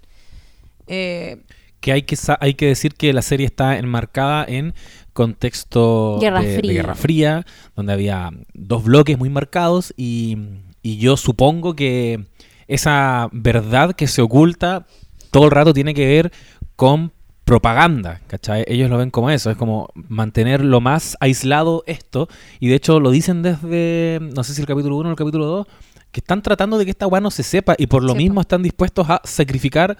Eh, 0.88 1.38
Que 1.82 1.92
hay 1.92 2.04
que, 2.04 2.16
hay 2.40 2.54
que 2.54 2.68
decir 2.68 2.94
que 2.94 3.12
la 3.12 3.24
serie 3.24 3.48
está 3.48 3.78
enmarcada 3.80 4.46
en 4.48 4.74
contexto 5.14 6.18
Guerra 6.20 6.42
de. 6.42 6.62
Guerra 6.62 6.96
Fría, 6.96 7.46
donde 7.76 7.94
había 7.94 8.32
dos 8.54 8.84
bloques 8.84 9.18
muy 9.18 9.30
marcados 9.30 9.94
y, 9.96 10.38
y 10.82 10.98
yo 10.98 11.18
supongo 11.18 11.76
que 11.76 12.26
esa 12.68 13.30
verdad 13.32 13.94
que 13.94 14.08
se 14.08 14.22
oculta 14.22 14.86
todo 15.32 15.46
el 15.46 15.52
rato 15.52 15.74
tiene 15.74 15.94
que 15.94 16.06
ver 16.06 16.32
con 16.76 17.12
propaganda, 17.44 18.22
¿cachai? 18.28 18.64
Ellos 18.68 18.90
lo 18.90 18.98
ven 18.98 19.12
como 19.12 19.30
eso, 19.30 19.52
es 19.52 19.58
como 19.58 19.90
mantener 19.96 20.64
lo 20.64 20.80
más 20.80 21.18
aislado 21.20 21.84
esto, 21.88 22.30
y 22.60 22.68
de 22.68 22.76
hecho 22.76 23.00
lo 23.00 23.12
dicen 23.12 23.42
desde, 23.42 24.20
no 24.22 24.44
sé 24.44 24.54
si 24.54 24.62
el 24.62 24.68
capítulo 24.68 24.96
1 24.98 25.10
o 25.10 25.12
el 25.12 25.18
capítulo 25.18 25.46
2, 25.46 25.68
que 26.12 26.20
están 26.20 26.42
tratando 26.42 26.78
de 26.78 26.86
que 26.86 26.92
esta 26.92 27.08
weá 27.08 27.20
no 27.20 27.32
se 27.32 27.44
sepa, 27.44 27.76
y 27.78 27.88
por 27.88 28.04
lo 28.04 28.16
mismo 28.16 28.40
están 28.40 28.64
dispuestos 28.64 29.10
a 29.10 29.22
sacrificar 29.26 29.98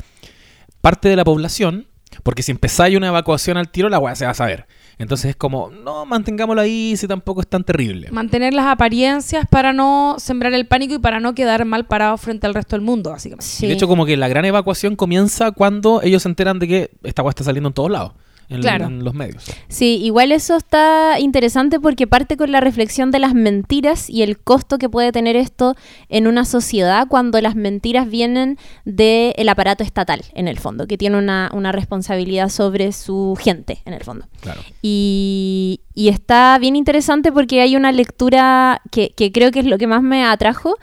parte 0.80 1.10
de 1.10 1.16
la 1.16 1.26
población, 1.26 1.88
porque 2.22 2.44
si 2.44 2.52
empezáis 2.52 2.96
una 2.96 3.08
evacuación 3.08 3.58
al 3.58 3.70
tiro, 3.70 3.90
la 3.90 4.00
weá 4.00 4.16
se 4.16 4.26
va 4.26 4.32
a 4.32 4.36
saber. 4.36 4.68
Entonces 5.04 5.32
es 5.32 5.36
como, 5.36 5.70
no, 5.70 6.06
mantengámoslo 6.06 6.62
ahí 6.62 6.96
si 6.98 7.08
tampoco 7.08 7.42
es 7.42 7.48
tan 7.48 7.64
terrible. 7.64 8.10
mantener 8.12 8.54
las 8.54 8.66
apariencias 8.66 9.46
para 9.50 9.74
no 9.74 10.16
sembrar 10.18 10.54
el 10.54 10.66
pánico 10.66 10.96
y 10.96 11.00
para 11.00 11.20
no 11.20 11.36
quedar 11.36 11.66
mal 11.66 11.86
parados 11.86 12.22
frente 12.22 12.48
al 12.48 12.54
resto 12.54 12.76
del 12.76 12.82
mundo, 12.82 13.12
básicamente. 13.12 13.46
Sí. 13.46 13.68
De 13.68 13.74
hecho, 13.74 13.88
como 13.88 14.06
que 14.06 14.18
la 14.18 14.28
gran 14.28 14.46
evacuación 14.46 14.96
comienza 14.96 15.52
cuando 15.52 16.02
ellos 16.02 16.24
se 16.24 16.30
enteran 16.30 16.60
de 16.60 16.68
que 16.68 16.92
esta 17.04 17.22
weá 17.22 17.30
está 17.30 17.44
saliendo 17.44 17.70
en 17.70 17.74
todos 17.74 17.92
lados, 17.92 18.14
en, 18.54 18.62
Claro. 18.62 18.86
en 18.86 19.04
los 19.04 19.14
medios. 19.14 19.44
Sí, 19.68 20.00
igual 20.04 20.32
eso 20.32 20.56
está 20.56 21.20
interesante 21.20 21.80
porque 21.80 22.08
parte 22.08 22.38
con 22.38 22.52
la 22.52 22.60
reflexión 22.60 23.12
de 23.12 23.20
las 23.20 23.34
mentiras 23.34 24.10
y 24.10 24.22
el 24.24 24.40
costo 24.40 24.78
que 24.78 24.90
puede 24.90 25.12
tener 25.12 25.36
esto 25.36 25.76
en 26.10 26.28
una 26.28 26.46
sociedad 26.46 27.08
cuando 27.08 27.40
las 27.42 27.56
mentiras 27.56 28.10
vienen 28.10 28.58
del 28.86 29.50
aparato 29.50 29.84
estatal, 29.84 30.22
en 30.34 30.48
el 30.48 30.60
fondo, 30.60 30.88
que 30.88 30.98
tiene 30.98 31.18
una, 31.18 31.50
una 31.54 31.72
responsabilidad 31.72 32.50
sobre 32.50 32.92
su 32.92 33.38
gente, 33.40 33.82
en 33.86 33.94
el 33.94 34.04
fondo. 34.04 34.26
Claro. 34.42 34.62
Y, 34.82 35.82
y 35.94 36.10
está 36.10 36.58
bien 36.60 36.76
interesante 36.76 37.32
porque 37.32 37.62
hay 37.62 37.76
una 37.76 37.92
lectura 37.92 38.82
que, 38.92 39.10
que 39.16 39.32
creo 39.32 39.52
que 39.52 39.60
es 39.60 39.66
lo 39.66 39.78
que 39.78 39.88
más 39.88 40.02
me 40.02 40.24
atrajo, 40.24 40.76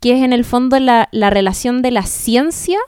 que 0.00 0.12
es 0.18 0.22
en 0.22 0.32
el 0.32 0.44
fondo 0.44 0.78
la, 0.78 1.08
la 1.12 1.30
relación 1.30 1.82
de 1.82 1.90
la 1.90 2.02
ciencia 2.02 2.78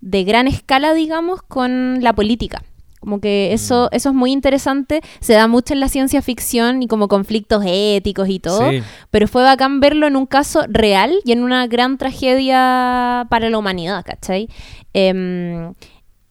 de 0.00 0.24
gran 0.24 0.46
escala, 0.46 0.94
digamos, 0.94 1.42
con 1.42 2.02
la 2.02 2.12
política. 2.12 2.62
Como 3.00 3.20
que 3.20 3.52
eso, 3.52 3.88
eso 3.92 4.08
es 4.08 4.14
muy 4.14 4.32
interesante, 4.32 5.00
se 5.20 5.32
da 5.34 5.46
mucho 5.46 5.72
en 5.74 5.80
la 5.80 5.88
ciencia 5.88 6.20
ficción 6.22 6.82
y 6.82 6.86
como 6.88 7.06
conflictos 7.08 7.62
éticos 7.66 8.28
y 8.28 8.38
todo, 8.40 8.70
Sí. 8.70 8.82
pero 9.10 9.28
fue 9.28 9.42
bacán 9.44 9.80
verlo 9.80 10.06
en 10.06 10.16
un 10.16 10.26
caso 10.26 10.62
real 10.68 11.12
y 11.24 11.32
en 11.32 11.42
una 11.44 11.66
gran 11.68 11.96
tragedia 11.98 13.26
para 13.30 13.50
la 13.50 13.58
humanidad, 13.58 14.04
¿cachai? 14.04 14.48
Em, 14.92 15.72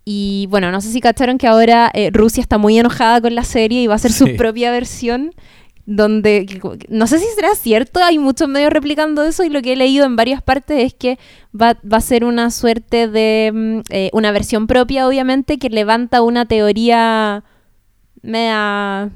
y 0.06 0.48
bueno, 0.50 0.72
no 0.72 0.80
sé 0.82 0.90
si 0.92 1.02
cacharon 1.02 1.38
que 1.38 1.48
ahora 1.48 1.92
eh, 1.94 2.10
Rusia 2.14 2.42
está 2.42 2.58
muy 2.58 2.78
enojada 2.80 3.20
con 3.22 3.36
la 3.36 3.44
serie 3.44 3.82
y 3.82 3.88
va 3.88 3.94
a 3.94 3.96
hacer 3.98 4.12
Sí. 4.12 4.20
su 4.20 4.36
propia 4.38 4.72
versión. 4.72 5.32
Donde, 5.90 6.46
no 6.90 7.08
sé 7.08 7.18
si 7.18 7.26
será 7.34 7.56
cierto, 7.56 8.04
hay 8.04 8.20
muchos 8.20 8.50
medios 8.50 8.74
replicando 8.74 9.24
eso 9.24 9.46
y 9.46 9.50
lo 9.50 9.62
que 9.62 9.72
he 9.72 9.76
leído 9.78 10.06
en 10.06 10.18
varias 10.18 10.42
partes 10.42 10.84
es 10.84 10.94
que 10.94 11.18
va, 11.60 11.78
va 11.82 11.98
a 11.98 12.02
ser 12.02 12.26
una 12.26 12.52
suerte 12.52 13.08
de 13.08 13.52
mm, 13.54 13.80
eh, 13.90 14.10
una 14.12 14.32
versión 14.32 14.68
propia, 14.68 15.08
obviamente, 15.08 15.58
que 15.58 15.70
levanta 15.70 16.22
una 16.22 16.46
teoría 16.46 17.46
media 18.22 19.12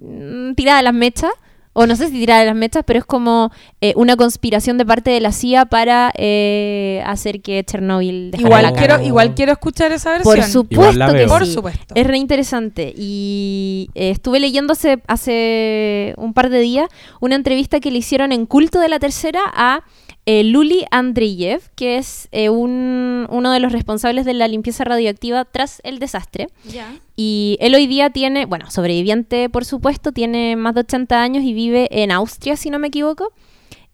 mm, 0.00 0.54
tirada 0.54 0.78
de 0.78 0.84
las 0.84 0.94
mechas, 0.94 1.30
o 1.74 1.86
no 1.86 1.96
sé 1.96 2.06
si 2.06 2.12
tirada 2.12 2.40
de 2.40 2.46
las 2.46 2.54
mechas, 2.54 2.84
pero 2.86 3.00
es 3.00 3.04
como 3.04 3.52
eh, 3.80 3.92
una 3.96 4.16
conspiración 4.16 4.78
de 4.78 4.86
parte 4.86 5.10
de 5.10 5.20
la 5.20 5.32
CIA 5.32 5.66
para 5.66 6.12
eh, 6.16 7.02
hacer 7.04 7.42
que 7.42 7.62
Chernobyl 7.64 8.30
dejara 8.30 8.48
Igual 8.48 8.62
la 8.62 8.72
quiero, 8.72 9.02
igual 9.02 9.34
quiero 9.34 9.52
escuchar 9.52 9.92
esa 9.92 10.12
versión. 10.12 10.36
Por 10.36 10.44
supuesto 10.44 11.06
que 11.06 11.12
veo. 11.12 11.28
Por 11.28 11.44
sí. 11.44 11.52
supuesto. 11.52 11.94
Es 11.94 12.06
re 12.06 12.16
interesante. 12.16 12.94
Y 12.96 13.90
eh, 13.94 14.10
estuve 14.10 14.38
leyendo 14.38 14.72
hace, 14.72 15.02
hace 15.08 16.14
un 16.16 16.32
par 16.32 16.48
de 16.48 16.60
días 16.60 16.88
una 17.20 17.34
entrevista 17.34 17.80
que 17.80 17.90
le 17.90 17.98
hicieron 17.98 18.30
en 18.30 18.46
Culto 18.46 18.78
de 18.78 18.88
la 18.88 19.00
Tercera 19.00 19.40
a 19.52 19.82
eh, 20.26 20.42
Luli 20.44 20.84
Andreyev, 20.90 21.60
que 21.74 21.96
es 21.98 22.28
eh, 22.32 22.48
un- 22.48 23.26
uno 23.30 23.52
de 23.52 23.60
los 23.60 23.72
responsables 23.72 24.24
de 24.24 24.32
la 24.34 24.48
limpieza 24.48 24.84
radioactiva 24.84 25.44
tras 25.44 25.80
el 25.84 25.98
desastre. 25.98 26.46
Ya. 26.64 26.94
Y 27.16 27.58
él 27.60 27.74
hoy 27.74 27.86
día 27.86 28.10
tiene, 28.10 28.46
bueno, 28.46 28.70
sobreviviente 28.70 29.48
por 29.50 29.64
supuesto, 29.64 30.12
tiene 30.12 30.56
más 30.56 30.74
de 30.74 30.80
80 30.80 31.20
años 31.22 31.44
y 31.44 31.52
vive 31.52 31.88
en 31.90 32.10
Austria, 32.10 32.56
si 32.56 32.70
no 32.70 32.78
me 32.78 32.88
equivoco. 32.88 33.32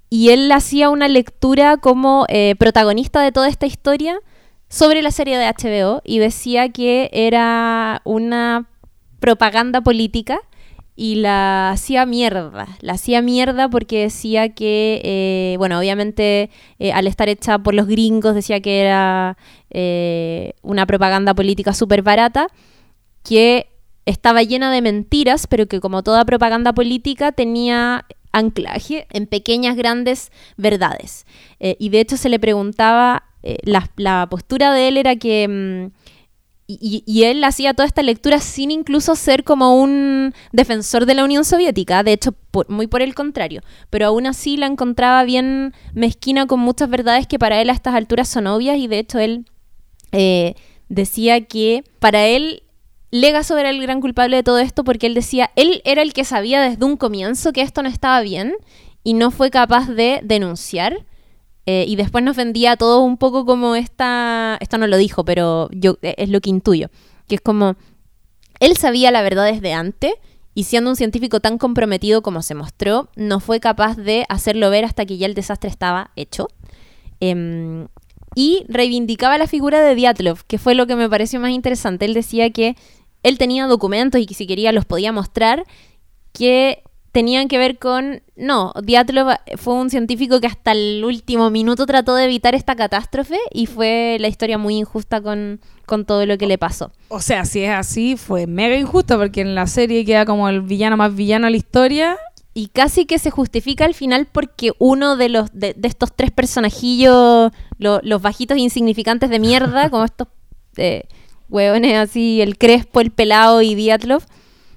Y 0.09 0.31
él 0.31 0.51
hacía 0.53 0.89
una 0.91 1.09
lectura 1.09 1.77
como 1.77 2.27
eh, 2.29 2.55
protagonista 2.59 3.21
de 3.23 3.33
toda 3.33 3.49
esta 3.49 3.67
historia 3.67 4.19
sobre 4.69 5.03
la 5.03 5.11
serie 5.11 5.37
de 5.39 5.47
HBO 5.47 6.01
y 6.05 6.19
decía 6.21 6.69
que 6.69 7.11
era 7.13 8.03
una 8.05 8.69
propaganda 9.19 9.81
política 9.81 10.41
y 11.01 11.15
la 11.15 11.71
hacía 11.71 12.05
mierda. 12.05 12.77
La 12.83 12.93
hacía 12.93 13.23
mierda 13.23 13.71
porque 13.71 14.03
decía 14.03 14.51
que, 14.51 15.01
eh, 15.03 15.55
bueno, 15.57 15.79
obviamente 15.79 16.51
eh, 16.79 16.93
al 16.93 17.07
estar 17.07 17.31
hecha 17.31 17.59
por 17.59 17.73
los 17.73 17.87
gringos 17.87 18.35
decía 18.35 18.61
que 18.61 18.83
era 18.83 19.39
eh, 19.71 20.53
una 20.61 20.85
propaganda 20.85 21.33
política 21.33 21.73
súper 21.73 22.03
barata 22.03 22.49
que 23.25 23.69
estaba 24.05 24.43
llena 24.43 24.71
de 24.71 24.83
mentiras, 24.83 25.47
pero 25.47 25.65
que 25.65 25.81
como 25.81 26.03
toda 26.03 26.27
propaganda 26.27 26.75
política 26.75 27.33
tenía 27.33 28.05
anclaje 28.31 29.07
en 29.11 29.27
pequeñas, 29.27 29.77
grandes 29.77 30.31
verdades. 30.59 31.25
Y 31.59 31.89
de 31.89 32.01
hecho 32.01 32.19
se 32.19 32.29
le 32.29 32.39
preguntaba, 32.39 33.23
la, 33.63 33.91
la 33.97 34.27
postura 34.29 34.75
de 34.75 34.89
él 34.89 34.99
era 34.99 35.17
que... 35.17 35.49
mm, 35.49 36.10
y, 36.81 37.03
y- 37.07 37.25
él 37.25 37.43
hacía 37.45 37.75
toda 37.75 37.87
esta 37.87 38.03
lectura 38.03 38.39
sin 38.41 38.71
incluso 38.71 39.17
ser 39.17 39.45
como 39.45 39.81
un 39.81 40.35
defensor 40.53 41.07
de 41.07 41.15
la 41.15 41.25
Unión 41.25 41.45
Soviética, 41.45 42.03
de 42.03 42.13
hecho, 42.13 42.33
por- 42.51 42.69
muy 42.71 42.87
por 42.87 43.03
el 43.03 43.15
contrario, 43.15 43.63
pero 43.89 44.07
aún 44.07 44.27
así 44.27 44.57
la 44.57 44.67
encontraba 44.67 45.25
bien 45.25 45.73
mezquina 45.95 46.47
con 46.47 46.61
muchas 46.61 46.89
verdades 46.91 47.27
que 47.27 47.39
para 47.39 47.61
él 47.61 47.71
a 47.71 47.73
estas 47.73 47.95
alturas 47.95 48.29
son 48.29 48.47
obvias 48.47 48.77
y 48.79 48.87
de 48.89 48.99
hecho 48.99 49.19
él 49.19 49.47
eh, 50.13 50.55
decía 50.89 51.41
que 51.47 51.85
para 51.99 52.27
él 52.27 52.63
Legasov 53.13 53.59
era 53.59 53.71
el 53.71 53.81
gran 53.83 54.01
culpable 54.01 54.37
de 54.37 54.43
todo 54.45 54.59
esto 54.59 54.85
porque 54.85 55.07
él 55.07 55.15
decía, 55.15 55.51
él 55.57 55.83
era 55.85 56.03
el 56.03 56.13
que 56.13 56.25
sabía 56.25 56.61
desde 56.63 56.85
un 56.85 56.97
comienzo 56.97 57.53
que 57.53 57.63
esto 57.63 57.83
no 57.83 57.89
estaba 57.89 58.21
bien 58.21 58.55
y 59.03 59.15
no 59.15 59.31
fue 59.31 59.51
capaz 59.51 59.89
de 59.89 60.21
denunciar. 60.23 61.05
Eh, 61.73 61.85
y 61.87 61.95
después 61.95 62.25
nos 62.25 62.37
vendía 62.37 62.77
todo 62.77 63.01
un 63.01 63.17
poco 63.17 63.47
como 63.47 63.77
esta, 63.77 64.59
esto 64.59 64.77
no 64.77 64.89
lo 64.89 64.97
dijo, 64.97 65.25
pero 65.25 65.69
yo 65.71 65.99
eh, 66.03 66.17
es 66.19 66.29
lo 66.29 66.41
que 66.41 66.51
intuyo, 66.51 66.89
que 67.29 67.37
es 67.37 67.41
como, 67.41 67.77
él 68.59 68.77
sabía 68.77 69.13
la 69.13 69.23
verdad 69.23 69.45
desde 69.45 69.73
antes 69.73 70.15
y 70.53 70.65
siendo 70.65 70.91
un 70.91 70.97
científico 70.97 71.39
tan 71.39 71.59
comprometido 71.59 72.23
como 72.23 72.43
se 72.43 72.57
mostró, 72.57 73.09
no 73.15 73.39
fue 73.39 73.61
capaz 73.61 73.97
de 73.97 74.27
hacerlo 74.29 74.69
ver 74.69 74.85
hasta 74.85 75.07
que 75.07 75.17
ya 75.17 75.27
el 75.27 75.35
desastre 75.35 75.71
estaba 75.71 76.11
hecho. 76.17 76.49
Em, 77.21 77.87
y 78.35 78.65
reivindicaba 78.69 79.39
la 79.39 79.47
figura 79.47 79.81
de 79.81 79.95
Diatlov, 79.95 80.43
que 80.49 80.59
fue 80.59 80.75
lo 80.75 80.89
que 80.89 80.97
me 80.97 81.09
pareció 81.09 81.39
más 81.39 81.53
interesante. 81.53 82.05
Él 82.05 82.15
decía 82.15 82.51
que 82.51 82.75
él 83.23 83.39
tenía 83.39 83.69
documentos 83.69 84.21
y 84.21 84.27
que 84.27 84.35
si 84.35 84.49
quería 84.49 84.73
los 84.73 84.87
podía 84.87 85.13
mostrar, 85.13 85.65
que 86.33 86.83
tenían 87.13 87.47
que 87.47 87.59
ver 87.59 87.79
con... 87.79 88.23
No, 88.41 88.73
Diatlov 88.83 89.35
fue 89.57 89.75
un 89.75 89.91
científico 89.91 90.41
que 90.41 90.47
hasta 90.47 90.73
el 90.73 91.05
último 91.05 91.51
minuto 91.51 91.85
trató 91.87 92.15
de 92.15 92.25
evitar 92.25 92.55
esta 92.55 92.75
catástrofe 92.75 93.37
y 93.53 93.67
fue 93.67 94.17
la 94.19 94.29
historia 94.29 94.57
muy 94.57 94.77
injusta 94.77 95.21
con, 95.21 95.61
con 95.85 96.07
todo 96.07 96.25
lo 96.25 96.39
que 96.39 96.47
le 96.47 96.57
pasó. 96.57 96.91
O 97.09 97.21
sea, 97.21 97.45
si 97.45 97.63
es 97.63 97.71
así, 97.71 98.17
fue 98.17 98.47
mega 98.47 98.77
injusto 98.77 99.19
porque 99.19 99.43
en 99.43 99.55
la 99.55 99.67
serie 99.67 100.05
queda 100.05 100.25
como 100.25 100.49
el 100.49 100.63
villano 100.63 100.97
más 100.97 101.15
villano 101.15 101.47
de 101.47 101.51
la 101.51 101.57
historia. 101.59 102.17
Y 102.53 102.67
casi 102.69 103.07
que 103.07 103.19
se 103.21 103.31
justifica 103.31 103.85
al 103.85 103.95
final 103.95 104.27
porque 104.31 104.73
uno 104.79 105.17
de 105.17 105.29
los 105.29 105.51
de, 105.53 105.73
de 105.77 105.87
estos 105.87 106.11
tres 106.17 106.33
personajillos, 106.33 107.53
lo- 107.79 108.01
los 108.03 108.23
bajitos 108.23 108.59
insignificantes 108.59 109.31
de 109.31 109.39
mierda, 109.39 109.91
como 109.91 110.05
estos 110.05 110.29
eh, 110.77 111.05
hueones 111.49 111.97
así, 111.97 112.41
el 112.41 112.57
Crespo, 112.59 113.01
el 113.01 113.11
Pelado 113.11 113.63
y 113.63 113.75
Diatlov, 113.75 114.23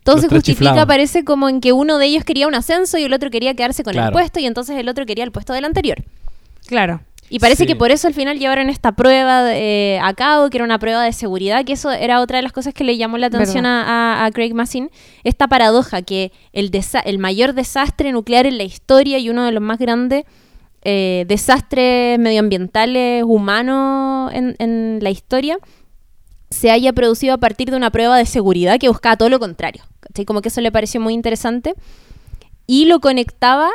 todo 0.03 0.17
se 0.17 0.27
justifica, 0.27 0.69
chiflados. 0.71 0.85
parece 0.87 1.23
como 1.23 1.49
en 1.49 1.61
que 1.61 1.71
uno 1.73 1.97
de 1.97 2.05
ellos 2.07 2.23
quería 2.23 2.47
un 2.47 2.55
ascenso 2.55 2.97
y 2.97 3.03
el 3.03 3.13
otro 3.13 3.29
quería 3.29 3.53
quedarse 3.55 3.83
con 3.83 3.97
el 3.97 4.11
puesto 4.11 4.39
y 4.39 4.45
entonces 4.45 4.77
el 4.77 4.89
otro 4.89 5.05
quería 5.05 5.23
el 5.23 5.31
puesto 5.31 5.53
del 5.53 5.65
anterior. 5.65 6.03
Claro. 6.67 7.01
Y 7.29 7.39
parece 7.39 7.63
Sí. 7.63 7.67
que 7.67 7.75
por 7.75 7.89
eso 7.89 8.07
al 8.07 8.13
final 8.13 8.37
llevaron 8.37 8.69
esta 8.69 8.91
prueba 8.91 9.55
eh, 9.55 9.97
a 10.03 10.13
cabo, 10.13 10.49
que 10.51 10.57
era 10.57 10.65
una 10.65 10.77
prueba 10.77 11.01
de 11.03 11.13
seguridad, 11.13 11.65
que 11.65 11.73
eso 11.73 11.89
era 11.89 12.19
otra 12.21 12.37
de 12.37 12.43
las 12.43 12.51
cosas 12.51 12.73
que 12.75 12.83
le 12.83 12.95
llamó 12.97 13.17
la 13.17 13.27
atención 13.27 13.65
a, 13.65 14.21
a- 14.21 14.25
a 14.25 14.31
Craig 14.31 14.53
Massin, 14.53 14.91
esta 15.23 15.47
paradoja 15.47 16.03
que 16.03 16.31
el, 16.51 16.69
desa- 16.69 17.01
el 17.05 17.17
mayor 17.17 17.53
desastre 17.53 18.11
nuclear 18.11 18.45
en 18.45 18.57
la 18.59 18.63
historia 18.63 19.17
y 19.17 19.29
uno 19.29 19.45
de 19.45 19.51
los 19.51 19.63
más 19.63 19.79
grandes 19.79 20.25
eh, 20.83 21.23
desastres 21.27 22.19
medioambientales 22.19 23.23
humanos 23.25 24.31
en, 24.33 24.55
en 24.59 24.99
la 25.01 25.09
historia 25.09 25.57
se 26.53 26.71
haya 26.71 26.93
producido 26.93 27.33
a 27.33 27.37
partir 27.37 27.71
de 27.71 27.77
una 27.77 27.91
prueba 27.91 28.17
de 28.17 28.25
seguridad 28.25 28.79
que 28.79 28.87
buscaba 28.87 29.17
todo 29.17 29.29
lo 29.29 29.39
contrario. 29.39 29.83
Como 30.25 30.41
que 30.41 30.49
eso 30.49 30.61
le 30.61 30.71
pareció 30.71 31.01
muy 31.01 31.13
interesante. 31.13 31.73
Y 32.67 32.85
lo 32.85 32.99
conectaba 32.99 33.69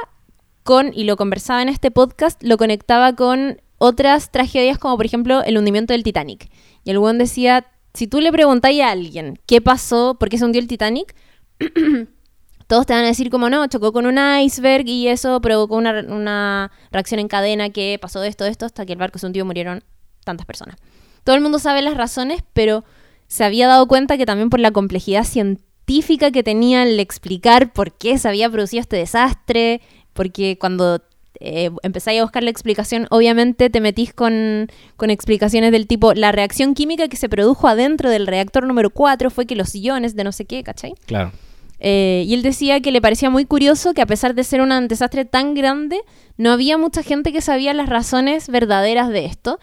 con, 0.62 0.92
y 0.94 1.04
lo 1.04 1.16
conversaba 1.16 1.60
en 1.60 1.68
este 1.68 1.90
podcast, 1.90 2.42
lo 2.42 2.56
conectaba 2.56 3.14
con 3.14 3.60
otras 3.78 4.30
tragedias 4.30 4.78
como 4.78 4.96
por 4.96 5.06
ejemplo 5.06 5.42
el 5.44 5.58
hundimiento 5.58 5.92
del 5.92 6.02
Titanic. 6.02 6.50
Y 6.84 6.90
el 6.90 6.98
buen 6.98 7.18
decía, 7.18 7.66
si 7.94 8.06
tú 8.06 8.20
le 8.20 8.32
preguntáis 8.32 8.82
a 8.82 8.90
alguien 8.90 9.38
qué 9.46 9.60
pasó, 9.60 10.16
por 10.18 10.28
qué 10.28 10.38
se 10.38 10.44
hundió 10.44 10.60
el 10.60 10.68
Titanic, 10.68 11.14
todos 12.66 12.86
te 12.86 12.92
van 12.92 13.04
a 13.04 13.08
decir 13.08 13.30
como 13.30 13.50
no, 13.50 13.66
chocó 13.66 13.92
con 13.92 14.06
un 14.06 14.18
iceberg 14.40 14.86
y 14.86 15.08
eso 15.08 15.40
provocó 15.40 15.76
una, 15.76 16.70
reacción 16.90 17.20
en 17.20 17.28
cadena 17.28 17.70
que 17.70 17.98
pasó 18.00 18.22
esto, 18.22 18.44
esto, 18.44 18.66
hasta 18.66 18.86
que 18.86 18.92
el 18.92 18.98
barco 18.98 19.18
se 19.18 19.26
hundió 19.26 19.42
y 19.42 19.46
murieron 19.46 19.82
tantas 20.24 20.46
personas. 20.46 20.76
Todo 21.24 21.37
el 21.37 21.42
mundo 21.42 21.59
sabe 21.59 21.83
las 21.83 21.96
razones, 21.96 22.42
pero 22.52 22.85
se 23.26 23.44
había 23.44 23.68
dado 23.68 23.87
cuenta 23.87 24.16
que 24.16 24.26
también 24.26 24.50
por 24.50 24.61
la 24.61 24.70
complejidad 24.70 25.24
científica 25.24 26.31
que 26.31 26.42
tenía 26.42 26.83
el 26.83 26.98
explicar 27.00 27.72
por 27.72 27.92
qué 27.92 28.18
se 28.18 28.28
había 28.28 28.50
producido 28.50 28.81
este 28.81 28.96
desastre, 28.96 29.81
porque 30.12 30.59
cuando 30.59 31.02
eh, 31.40 31.70
empezáis 31.83 32.20
a 32.20 32.24
buscar 32.24 32.42
la 32.42 32.50
explicación, 32.50 33.07
obviamente 33.11 33.70
te 33.70 33.81
metís 33.81 34.12
con, 34.12 34.68
con 34.96 35.11
explicaciones 35.11 35.70
del 35.70 35.87
tipo, 35.87 36.14
la 36.14 36.33
reacción 36.33 36.74
química 36.74 37.09
que 37.09 37.16
se 37.16 37.28
produjo 37.28 37.68
adentro 37.68 38.11
del 38.11 38.26
reactor 38.26 38.66
número 38.66 38.90
4 38.90 39.31
fue 39.31 39.46
que 39.46 39.54
los 39.54 39.74
iones 39.74 40.16
de 40.16 40.24
no 40.24 40.33
sé 40.33 40.46
qué, 40.46 40.62
¿cachai? 40.64 40.94
Claro. 41.07 41.33
Eh, 41.81 42.24
y 42.26 42.35
él 42.35 42.42
decía 42.42 42.81
que 42.81 42.90
le 42.90 43.00
parecía 43.00 43.31
muy 43.31 43.44
curioso 43.44 43.94
que 43.94 44.02
a 44.02 44.07
pesar 44.07 44.35
de 44.35 44.42
ser 44.42 44.61
un 44.61 44.88
desastre 44.88 45.24
tan 45.24 45.54
grande, 45.54 46.00
no 46.37 46.50
había 46.50 46.76
mucha 46.76 47.02
gente 47.02 47.33
que 47.33 47.40
sabía 47.40 47.72
las 47.72 47.88
razones 47.88 48.48
verdaderas 48.48 49.09
de 49.11 49.26
esto. 49.26 49.61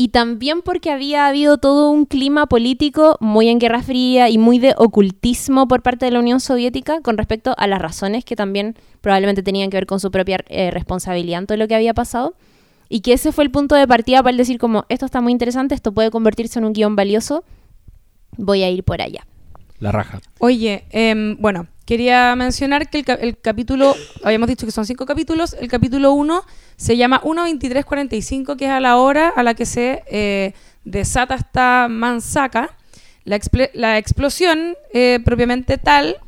Y 0.00 0.08
también 0.08 0.62
porque 0.62 0.90
había 0.90 1.26
habido 1.26 1.58
todo 1.58 1.90
un 1.90 2.06
clima 2.06 2.46
político 2.46 3.18
muy 3.20 3.50
en 3.50 3.58
Guerra 3.58 3.82
Fría 3.82 4.30
y 4.30 4.38
muy 4.38 4.58
de 4.58 4.72
ocultismo 4.78 5.68
por 5.68 5.82
parte 5.82 6.06
de 6.06 6.10
la 6.10 6.20
Unión 6.20 6.40
Soviética 6.40 7.02
con 7.02 7.18
respecto 7.18 7.54
a 7.58 7.66
las 7.66 7.82
razones 7.82 8.24
que 8.24 8.34
también 8.34 8.76
probablemente 9.02 9.42
tenían 9.42 9.68
que 9.68 9.76
ver 9.76 9.84
con 9.84 10.00
su 10.00 10.10
propia 10.10 10.38
eh, 10.48 10.70
responsabilidad 10.70 11.40
en 11.40 11.46
todo 11.46 11.58
lo 11.58 11.68
que 11.68 11.74
había 11.74 11.92
pasado. 11.92 12.32
Y 12.88 13.00
que 13.00 13.12
ese 13.12 13.30
fue 13.30 13.44
el 13.44 13.50
punto 13.50 13.74
de 13.74 13.86
partida 13.86 14.22
para 14.22 14.30
él 14.30 14.38
decir 14.38 14.56
como, 14.56 14.86
esto 14.88 15.04
está 15.04 15.20
muy 15.20 15.32
interesante, 15.32 15.74
esto 15.74 15.92
puede 15.92 16.10
convertirse 16.10 16.58
en 16.58 16.64
un 16.64 16.72
guion 16.72 16.96
valioso, 16.96 17.44
voy 18.38 18.62
a 18.62 18.70
ir 18.70 18.84
por 18.84 19.02
allá. 19.02 19.26
La 19.80 19.92
raja. 19.92 20.22
Oye, 20.38 20.84
em, 20.92 21.36
bueno, 21.38 21.66
quería 21.90 22.36
mencionar 22.36 22.88
que 22.88 22.98
el, 22.98 23.04
ca- 23.04 23.14
el 23.14 23.36
capítulo, 23.36 23.96
habíamos 24.22 24.48
dicho 24.48 24.64
que 24.64 24.70
son 24.70 24.86
cinco 24.86 25.06
capítulos, 25.06 25.56
el 25.58 25.66
capítulo 25.66 26.12
1 26.12 26.44
se 26.76 26.96
llama 26.96 27.20
1.2345, 27.22 28.56
que 28.56 28.66
es 28.66 28.70
a 28.70 28.78
la 28.78 28.96
hora 28.96 29.28
a 29.30 29.42
la 29.42 29.54
que 29.54 29.66
se 29.66 30.04
eh, 30.06 30.52
desata 30.84 31.34
esta 31.34 31.88
mansaca, 31.90 32.76
la, 33.24 33.98
explosión 33.98 34.76
eh, 34.92 35.18
propiamente 35.24 35.78
tal, 35.78 36.18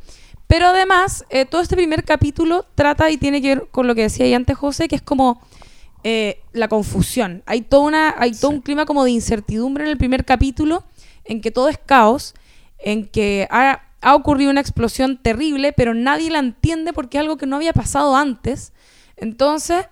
pero 0.47 0.67
además 0.67 1.23
eh, 1.29 1.45
todo 1.45 1.61
este 1.61 1.77
primer 1.77 2.03
capítulo 2.03 2.65
trata 2.75 3.09
y 3.09 3.15
tiene 3.15 3.41
que 3.41 3.55
ver 3.55 3.67
con 3.71 3.87
lo 3.87 3.95
que 3.95 4.01
decía 4.01 4.25
ahí 4.25 4.33
antes 4.33 4.57
José, 4.57 4.89
que 4.89 4.97
es 4.97 5.01
como 5.01 5.41
la 6.51 6.67
confusión. 6.67 7.41
Hay, 7.45 7.61
toda 7.61 7.83
una, 7.83 8.15
hay 8.17 8.31
todo 8.33 8.51
Sí. 8.51 8.55
un 8.57 8.61
clima 8.61 8.85
como 8.85 9.05
de 9.05 9.11
incertidumbre 9.11 9.85
en 9.85 9.89
el 9.91 9.97
primer 9.97 10.25
capítulo, 10.25 10.83
en 11.23 11.39
que 11.39 11.51
todo 11.51 11.69
es 11.69 11.77
caos, 11.77 12.33
en 12.79 13.07
que 13.07 13.47
ha, 13.49 13.82
ha 14.03 14.15
ocurrido 14.15 14.51
una 14.51 14.61
explosión 14.61 15.17
terrible, 15.17 15.73
pero 15.73 15.93
nadie 15.93 16.29
la 16.29 16.39
entiende 16.39 16.93
porque 16.93 17.17
es 17.17 17.21
algo 17.21 17.37
que 17.37 17.45
no 17.45 17.55
había 17.55 17.73
pasado 17.73 18.15
antes. 18.15 18.73
Entonces, 19.15 19.87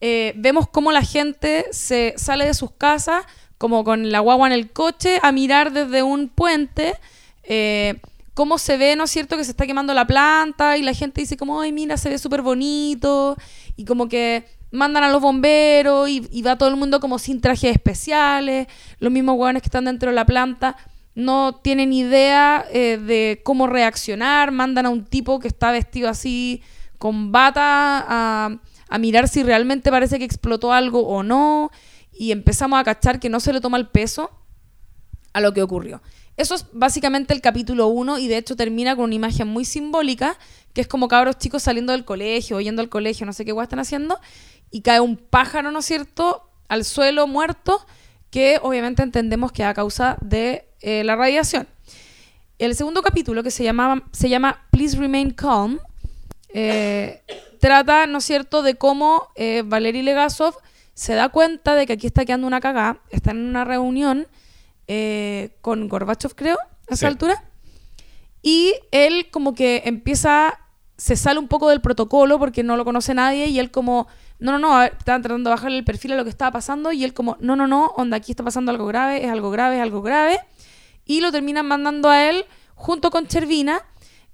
eh, 0.00 0.32
vemos 0.36 0.68
cómo 0.68 0.92
la 0.92 1.02
gente 1.02 1.66
se 1.72 2.14
sale 2.16 2.46
de 2.46 2.54
sus 2.54 2.70
casas, 2.70 3.24
como 3.58 3.84
con 3.84 4.10
la 4.10 4.20
guagua 4.20 4.46
en 4.46 4.54
el 4.54 4.70
coche, 4.70 5.18
a 5.22 5.32
mirar 5.32 5.72
desde 5.72 6.02
un 6.02 6.28
puente. 6.28 6.94
eh, 7.42 8.00
cómo 8.40 8.56
se 8.56 8.78
ve, 8.78 8.96
¿no 8.96 9.04
es 9.04 9.10
cierto?, 9.10 9.36
que 9.36 9.44
se 9.44 9.50
está 9.50 9.66
quemando 9.66 9.92
la 9.92 10.06
planta 10.06 10.78
y 10.78 10.82
la 10.82 10.94
gente 10.94 11.20
dice 11.20 11.36
como, 11.36 11.60
ay, 11.60 11.72
mira, 11.72 11.98
se 11.98 12.08
ve 12.08 12.16
súper 12.16 12.40
bonito 12.40 13.36
y 13.76 13.84
como 13.84 14.08
que 14.08 14.46
mandan 14.70 15.04
a 15.04 15.10
los 15.10 15.20
bomberos 15.20 16.08
y, 16.08 16.42
va 16.42 16.56
todo 16.56 16.70
el 16.70 16.76
mundo 16.76 17.00
como 17.00 17.18
sin 17.18 17.40
trajes 17.42 17.72
especiales, 17.72 18.66
los 18.98 19.12
mismos 19.12 19.36
hueones 19.36 19.60
que 19.62 19.66
están 19.66 19.84
dentro 19.84 20.10
de 20.10 20.14
la 20.16 20.24
planta 20.24 20.76
no 21.20 21.60
tienen 21.62 21.92
idea 21.92 22.64
eh, 22.72 22.98
de 22.98 23.40
cómo 23.44 23.66
reaccionar, 23.66 24.50
mandan 24.50 24.86
a 24.86 24.90
un 24.90 25.04
tipo 25.04 25.38
que 25.38 25.48
está 25.48 25.70
vestido 25.70 26.08
así 26.08 26.62
con 26.98 27.32
bata 27.32 28.04
a, 28.08 28.58
a 28.88 28.98
mirar 28.98 29.28
si 29.28 29.42
realmente 29.42 29.90
parece 29.90 30.18
que 30.18 30.24
explotó 30.24 30.72
algo 30.72 31.06
o 31.06 31.22
no, 31.22 31.70
y 32.12 32.32
empezamos 32.32 32.78
a 32.78 32.84
cachar 32.84 33.20
que 33.20 33.30
no 33.30 33.40
se 33.40 33.52
le 33.52 33.60
toma 33.60 33.78
el 33.78 33.88
peso 33.88 34.30
a 35.32 35.40
lo 35.40 35.54
que 35.54 35.62
ocurrió. 35.62 36.02
Eso 36.36 36.54
es 36.54 36.66
básicamente 36.72 37.34
el 37.34 37.40
capítulo 37.40 37.88
1 37.88 38.18
y 38.18 38.28
de 38.28 38.38
hecho 38.38 38.56
termina 38.56 38.96
con 38.96 39.04
una 39.04 39.14
imagen 39.14 39.46
muy 39.48 39.64
simbólica, 39.64 40.38
que 40.72 40.80
es 40.80 40.88
como 40.88 41.08
cabros 41.08 41.38
chicos 41.38 41.62
saliendo 41.62 41.92
del 41.92 42.04
colegio, 42.04 42.56
o 42.56 42.60
yendo 42.60 42.82
al 42.82 42.88
colegio, 42.88 43.26
no 43.26 43.32
sé 43.32 43.44
qué 43.44 43.52
guay 43.52 43.64
están 43.64 43.78
haciendo, 43.78 44.18
y 44.70 44.82
cae 44.82 45.00
un 45.00 45.16
pájaro, 45.16 45.70
¿no 45.70 45.80
es 45.80 45.84
cierto?, 45.84 46.50
al 46.68 46.84
suelo 46.84 47.26
muerto, 47.26 47.84
que 48.30 48.58
obviamente 48.62 49.02
entendemos 49.02 49.52
que 49.52 49.64
a 49.64 49.74
causa 49.74 50.16
de 50.20 50.69
eh, 50.80 51.04
la 51.04 51.16
radiación. 51.16 51.68
El 52.58 52.74
segundo 52.74 53.02
capítulo, 53.02 53.42
que 53.42 53.50
se, 53.50 53.64
llamaba, 53.64 54.02
se 54.12 54.28
llama 54.28 54.66
Please 54.70 54.96
Remain 54.98 55.30
Calm, 55.30 55.78
eh, 56.52 57.22
trata, 57.58 58.06
¿no 58.06 58.18
es 58.18 58.24
cierto?, 58.24 58.62
de 58.62 58.74
cómo 58.74 59.28
eh, 59.34 59.62
Valery 59.64 60.02
Legasov 60.02 60.54
se 60.94 61.14
da 61.14 61.30
cuenta 61.30 61.74
de 61.74 61.86
que 61.86 61.94
aquí 61.94 62.06
está 62.06 62.24
quedando 62.24 62.46
una 62.46 62.60
cagada, 62.60 62.98
está 63.10 63.30
en 63.30 63.38
una 63.38 63.64
reunión 63.64 64.26
eh, 64.88 65.56
con 65.62 65.88
Gorbachev, 65.88 66.34
creo, 66.34 66.58
a 66.90 66.94
esa 66.94 66.96
Sí. 66.96 67.06
altura, 67.06 67.42
y 68.42 68.74
él 68.90 69.28
como 69.30 69.54
que 69.54 69.82
empieza, 69.86 70.58
se 70.96 71.16
sale 71.16 71.38
un 71.38 71.48
poco 71.48 71.68
del 71.70 71.80
protocolo 71.80 72.38
porque 72.38 72.62
no 72.62 72.76
lo 72.76 72.84
conoce 72.84 73.14
nadie, 73.14 73.46
y 73.46 73.58
él 73.58 73.70
como, 73.70 74.06
no, 74.38 74.52
no, 74.52 74.58
no, 74.58 74.76
a 74.76 74.80
ver, 74.82 74.96
estaban 74.98 75.22
tratando 75.22 75.48
de 75.48 75.54
bajarle 75.54 75.78
el 75.78 75.84
perfil 75.84 76.12
a 76.12 76.16
lo 76.16 76.24
que 76.24 76.30
estaba 76.30 76.50
pasando, 76.50 76.92
y 76.92 77.04
él 77.04 77.14
como, 77.14 77.36
no, 77.40 77.56
no, 77.56 77.66
no, 77.66 77.86
onda, 77.96 78.16
aquí 78.18 78.32
está 78.32 78.42
pasando 78.42 78.70
algo 78.70 78.86
grave, 78.86 79.24
es 79.24 79.30
algo 79.30 79.50
grave, 79.50 79.76
es 79.76 79.82
algo 79.82 80.02
grave, 80.02 80.40
y 81.10 81.20
lo 81.20 81.32
terminan 81.32 81.66
mandando 81.66 82.08
a 82.08 82.30
él 82.30 82.44
junto 82.76 83.10
con 83.10 83.26
Chervina 83.26 83.82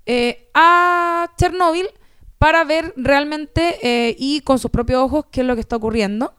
eh, 0.04 0.50
a 0.52 1.32
Chernóbil 1.38 1.86
para 2.36 2.64
ver 2.64 2.92
realmente 2.98 3.78
eh, 3.80 4.14
y 4.18 4.42
con 4.42 4.58
sus 4.58 4.70
propios 4.70 5.00
ojos 5.00 5.24
qué 5.30 5.40
es 5.40 5.46
lo 5.46 5.54
que 5.54 5.62
está 5.62 5.76
ocurriendo. 5.76 6.34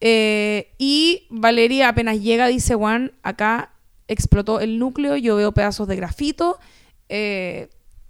Eh, 0.00 0.74
y 0.78 1.28
Valeria 1.30 1.88
apenas 1.88 2.20
llega 2.20 2.48
dice, 2.48 2.74
Juan, 2.74 3.12
acá 3.22 3.70
explotó 4.08 4.58
el 4.58 4.80
núcleo, 4.80 5.16
yo 5.16 5.36
veo 5.36 5.52
pedazos 5.52 5.86
de 5.86 5.94
grafito, 5.94 6.58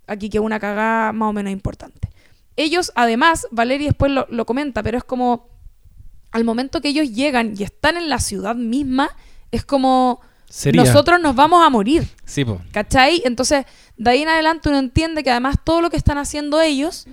aquí 0.07 0.31
que 0.31 0.41
una 0.41 0.59
cagada 0.59 1.13
más 1.13 1.29
o 1.29 1.33
menos 1.35 1.53
importante. 1.53 2.09
Ellos, 2.57 2.93
además, 2.95 3.47
Valeria 3.51 3.89
después 3.89 4.11
lo, 4.11 4.27
lo 4.31 4.47
comenta, 4.47 4.83
pero 4.83 4.97
es 4.97 5.05
como 5.05 5.51
al 6.31 6.45
momento 6.45 6.81
que 6.81 6.89
ellos 6.89 7.13
llegan 7.13 7.53
y 7.59 7.63
están 7.63 7.99
en 7.99 8.09
la 8.09 8.21
ciudad 8.21 8.57
misma, 8.57 9.11
es 9.51 9.67
como 9.67 10.23
Sería. 10.53 10.85
nosotros 10.85 11.19
nos 11.19 11.35
vamos 11.35 11.65
a 11.65 11.71
morir. 11.71 12.07
Sí, 12.27 12.45
po. 12.45 12.61
¿Cachai? 12.73 13.23
Entonces, 13.25 13.65
de 13.97 14.11
ahí 14.11 14.21
en 14.21 14.29
adelante 14.29 14.69
uno 14.69 14.79
entiende 14.79 15.23
que 15.23 15.31
además 15.31 15.57
todo 15.65 15.81
lo 15.81 15.89
que 15.89 15.97
están 15.97 16.19
haciendo 16.19 16.61
ellos 16.61 17.07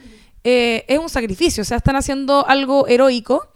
eh, 0.43 0.83
es 0.89 0.99
un 0.99 1.07
sacrificio, 1.07 1.61
o 1.61 1.65
sea, 1.65 1.77
están 1.77 1.95
haciendo 1.95 2.45
algo 2.49 2.85
heroico. 2.87 3.47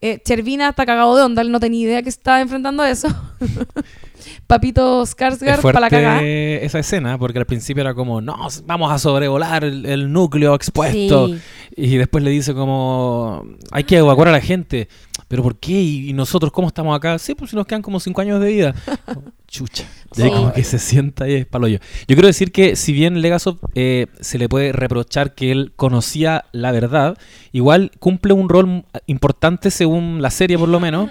Eh, 0.00 0.20
Chervina 0.24 0.70
está 0.70 0.84
cagado 0.84 1.14
de 1.14 1.22
onda, 1.22 1.42
él 1.42 1.52
no 1.52 1.60
tenía 1.60 1.82
idea 1.82 2.02
que 2.02 2.08
estaba 2.08 2.40
enfrentando 2.40 2.84
eso. 2.84 3.06
Papito 4.46 5.04
Skarsgård 5.04 5.62
para 5.62 5.80
la 5.80 5.90
cagada. 5.90 6.22
esa 6.22 6.78
escena, 6.78 7.18
porque 7.18 7.38
al 7.38 7.46
principio 7.46 7.82
era 7.82 7.94
como, 7.94 8.20
no, 8.20 8.36
vamos 8.66 8.92
a 8.92 8.98
sobrevolar 8.98 9.64
el, 9.64 9.86
el 9.86 10.12
núcleo 10.12 10.54
expuesto. 10.54 11.28
Sí. 11.28 11.40
Y 11.76 11.96
después 11.96 12.24
le 12.24 12.30
dice 12.30 12.54
como, 12.54 13.44
hay 13.70 13.84
que 13.84 13.98
evacuar 13.98 14.28
a 14.28 14.32
la 14.32 14.40
gente. 14.40 14.88
¿Pero 15.28 15.42
por 15.42 15.58
qué? 15.58 15.72
¿Y 15.72 16.12
nosotros 16.14 16.50
cómo 16.50 16.68
estamos 16.68 16.96
acá? 16.96 17.18
Sí, 17.18 17.34
pues 17.34 17.50
si 17.50 17.56
nos 17.56 17.66
quedan 17.66 17.82
como 17.82 18.00
cinco 18.00 18.22
años 18.22 18.40
de 18.40 18.48
vida. 18.48 18.74
Chucha. 19.46 19.84
Sí. 20.12 20.28
como 20.30 20.52
que 20.52 20.64
se 20.64 20.78
sienta 20.78 21.28
y 21.28 21.34
es 21.34 21.46
palo 21.46 21.68
yo. 21.68 21.78
Yo 21.78 22.16
quiero 22.16 22.26
decir 22.26 22.50
que 22.50 22.76
si 22.76 22.92
bien 22.92 23.20
Legasov 23.20 23.58
eh, 23.74 24.06
se 24.20 24.38
le 24.38 24.48
puede 24.48 24.72
reprochar 24.72 25.34
que 25.34 25.52
él 25.52 25.72
conocía 25.76 26.46
la 26.52 26.72
verdad, 26.72 27.18
igual 27.52 27.90
cumple 27.98 28.32
un 28.32 28.48
rol 28.48 28.84
importante 29.06 29.70
según 29.70 30.22
la 30.22 30.30
serie 30.30 30.58
por 30.58 30.68
lo 30.68 30.80
menos 30.80 31.10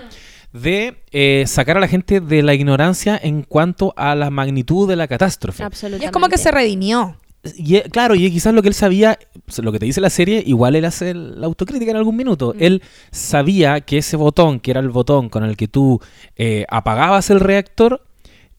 de 0.61 1.03
eh, 1.11 1.43
sacar 1.47 1.77
a 1.77 1.79
la 1.79 1.87
gente 1.87 2.19
de 2.19 2.43
la 2.43 2.53
ignorancia 2.53 3.19
en 3.21 3.43
cuanto 3.43 3.93
a 3.97 4.15
la 4.15 4.29
magnitud 4.29 4.87
de 4.87 4.95
la 4.95 5.07
catástrofe. 5.07 5.63
Y 5.63 5.65
Absolutamente. 5.65 6.05
es 6.05 6.11
como 6.11 6.27
que 6.29 6.37
se 6.37 6.51
redimió. 6.51 7.19
Y, 7.55 7.75
eh, 7.77 7.83
claro, 7.91 8.15
y 8.15 8.29
quizás 8.31 8.53
lo 8.53 8.61
que 8.61 8.67
él 8.67 8.73
sabía, 8.73 9.17
lo 9.61 9.71
que 9.71 9.79
te 9.79 9.85
dice 9.85 10.01
la 10.01 10.09
serie, 10.09 10.43
igual 10.45 10.75
él 10.75 10.83
hace 10.85 11.13
la 11.13 11.45
autocrítica 11.45 11.91
en 11.91 11.97
algún 11.97 12.15
minuto. 12.17 12.53
Mm. 12.55 12.63
Él 12.63 12.81
sabía 13.11 13.79
que 13.81 13.99
ese 13.99 14.17
botón, 14.17 14.59
que 14.59 14.71
era 14.71 14.79
el 14.81 14.89
botón 14.89 15.29
con 15.29 15.43
el 15.43 15.55
que 15.55 15.67
tú 15.67 16.01
eh, 16.35 16.65
apagabas 16.69 17.29
el 17.29 17.39
reactor, 17.39 18.01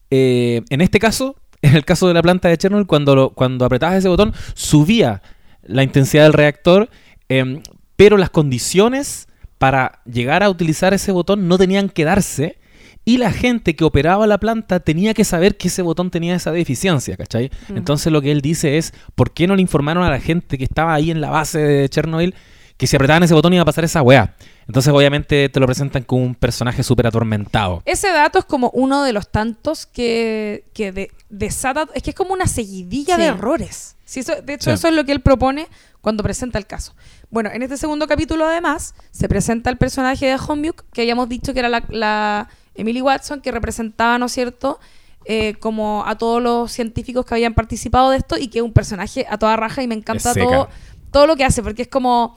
eh, 0.09 0.61
en 0.69 0.81
este 0.81 0.97
caso, 0.99 1.35
en 1.61 1.75
el 1.75 1.85
caso 1.85 2.07
de 2.07 2.13
la 2.13 2.21
planta 2.21 2.47
de 2.49 2.57
Chernobyl, 2.57 2.87
cuando, 2.87 3.15
lo- 3.15 3.29
cuando 3.31 3.65
apretabas 3.65 3.97
ese 3.97 4.07
botón, 4.07 4.33
subía 4.55 5.21
la 5.63 5.83
intensidad 5.83 6.23
del 6.23 6.33
reactor, 6.33 6.89
em, 7.27 7.61
pero 7.95 8.17
las 8.17 8.29
condiciones 8.31 9.27
para 9.59 10.01
llegar 10.11 10.41
a 10.41 10.49
utilizar 10.49 10.93
ese 10.95 11.11
botón 11.11 11.47
no 11.47 11.59
tenían 11.59 11.89
que 11.89 12.05
darse. 12.05 12.57
Y 13.05 13.17
la 13.17 13.31
gente 13.31 13.75
que 13.75 13.83
operaba 13.83 14.27
la 14.27 14.39
planta 14.39 14.79
tenía 14.79 15.13
que 15.13 15.23
saber 15.23 15.57
que 15.57 15.67
ese 15.67 15.81
botón 15.81 16.11
tenía 16.11 16.35
esa 16.35 16.51
deficiencia, 16.51 17.17
¿cachai? 17.17 17.49
Mm. 17.69 17.77
Entonces 17.77 18.11
lo 18.11 18.21
que 18.21 18.31
él 18.31 18.41
dice 18.41 18.77
es, 18.77 18.93
¿por 19.15 19.31
qué 19.31 19.47
no 19.47 19.55
le 19.55 19.61
informaron 19.61 20.03
a 20.03 20.09
la 20.09 20.19
gente 20.19 20.57
que 20.57 20.63
estaba 20.63 20.93
ahí 20.93 21.11
en 21.11 21.21
la 21.21 21.29
base 21.29 21.59
de 21.59 21.89
Chernobyl 21.89 22.35
que 22.77 22.87
si 22.87 22.95
apretaban 22.95 23.23
ese 23.23 23.33
botón 23.33 23.53
iba 23.53 23.63
a 23.63 23.65
pasar 23.65 23.83
esa 23.83 24.01
weá? 24.01 24.35
Entonces 24.69 24.93
obviamente 24.93 25.49
te 25.49 25.59
lo 25.59 25.65
presentan 25.65 26.03
como 26.03 26.23
un 26.23 26.35
personaje 26.35 26.83
súper 26.83 27.07
atormentado. 27.07 27.81
Ese 27.85 28.09
dato 28.11 28.37
es 28.37 28.45
como 28.45 28.69
uno 28.75 29.03
de 29.03 29.13
los 29.13 29.27
tantos 29.29 29.87
que, 29.87 30.63
que 30.75 30.91
de- 30.91 31.11
desata. 31.29 31.87
Es 31.95 32.03
que 32.03 32.11
es 32.11 32.15
como 32.15 32.33
una 32.33 32.45
seguidilla 32.45 33.15
Sí. 33.15 33.21
de 33.21 33.27
errores. 33.29 33.95
Sí, 34.05 34.19
eso- 34.19 34.39
de 34.43 34.53
hecho, 34.53 34.69
Sí. 34.69 34.75
eso 34.75 34.87
es 34.87 34.93
lo 34.93 35.03
que 35.05 35.11
él 35.11 35.21
propone 35.21 35.67
cuando 36.01 36.21
presenta 36.21 36.59
el 36.59 36.67
caso. 36.67 36.93
Bueno, 37.31 37.49
en 37.51 37.63
este 37.63 37.77
segundo 37.77 38.07
capítulo, 38.07 38.45
además, 38.45 38.93
se 39.09 39.27
presenta 39.27 39.71
el 39.71 39.77
personaje 39.77 40.27
de 40.27 40.35
Hombyuk, 40.35 40.83
que 40.93 41.01
habíamos 41.01 41.27
dicho 41.29 41.51
que 41.53 41.59
era 41.59 41.69
la, 41.69 41.83
la 41.89 42.47
Emily 42.75 43.01
Watson, 43.01 43.41
que 43.41 43.51
representaba, 43.51 44.19
¿no 44.19 44.27
es 44.27 44.31
cierto?, 44.31 44.79
Eh, 45.25 45.55
como 45.59 46.05
a 46.07 46.17
todos 46.17 46.41
los 46.41 46.71
científicos 46.71 47.25
que 47.25 47.33
habían 47.35 47.53
participado 47.53 48.09
de 48.09 48.17
esto 48.17 48.37
y 48.37 48.47
que 48.47 48.59
es 48.59 48.63
un 48.63 48.71
personaje 48.71 49.27
a 49.29 49.37
toda 49.37 49.57
raja 49.57 49.83
y 49.83 49.87
me 49.87 49.93
encanta 49.93 50.33
todo, 50.33 50.69
todo 51.11 51.27
lo 51.27 51.35
que 51.35 51.43
hace, 51.43 51.61
porque 51.61 51.81
es 51.83 51.87
como. 51.89 52.35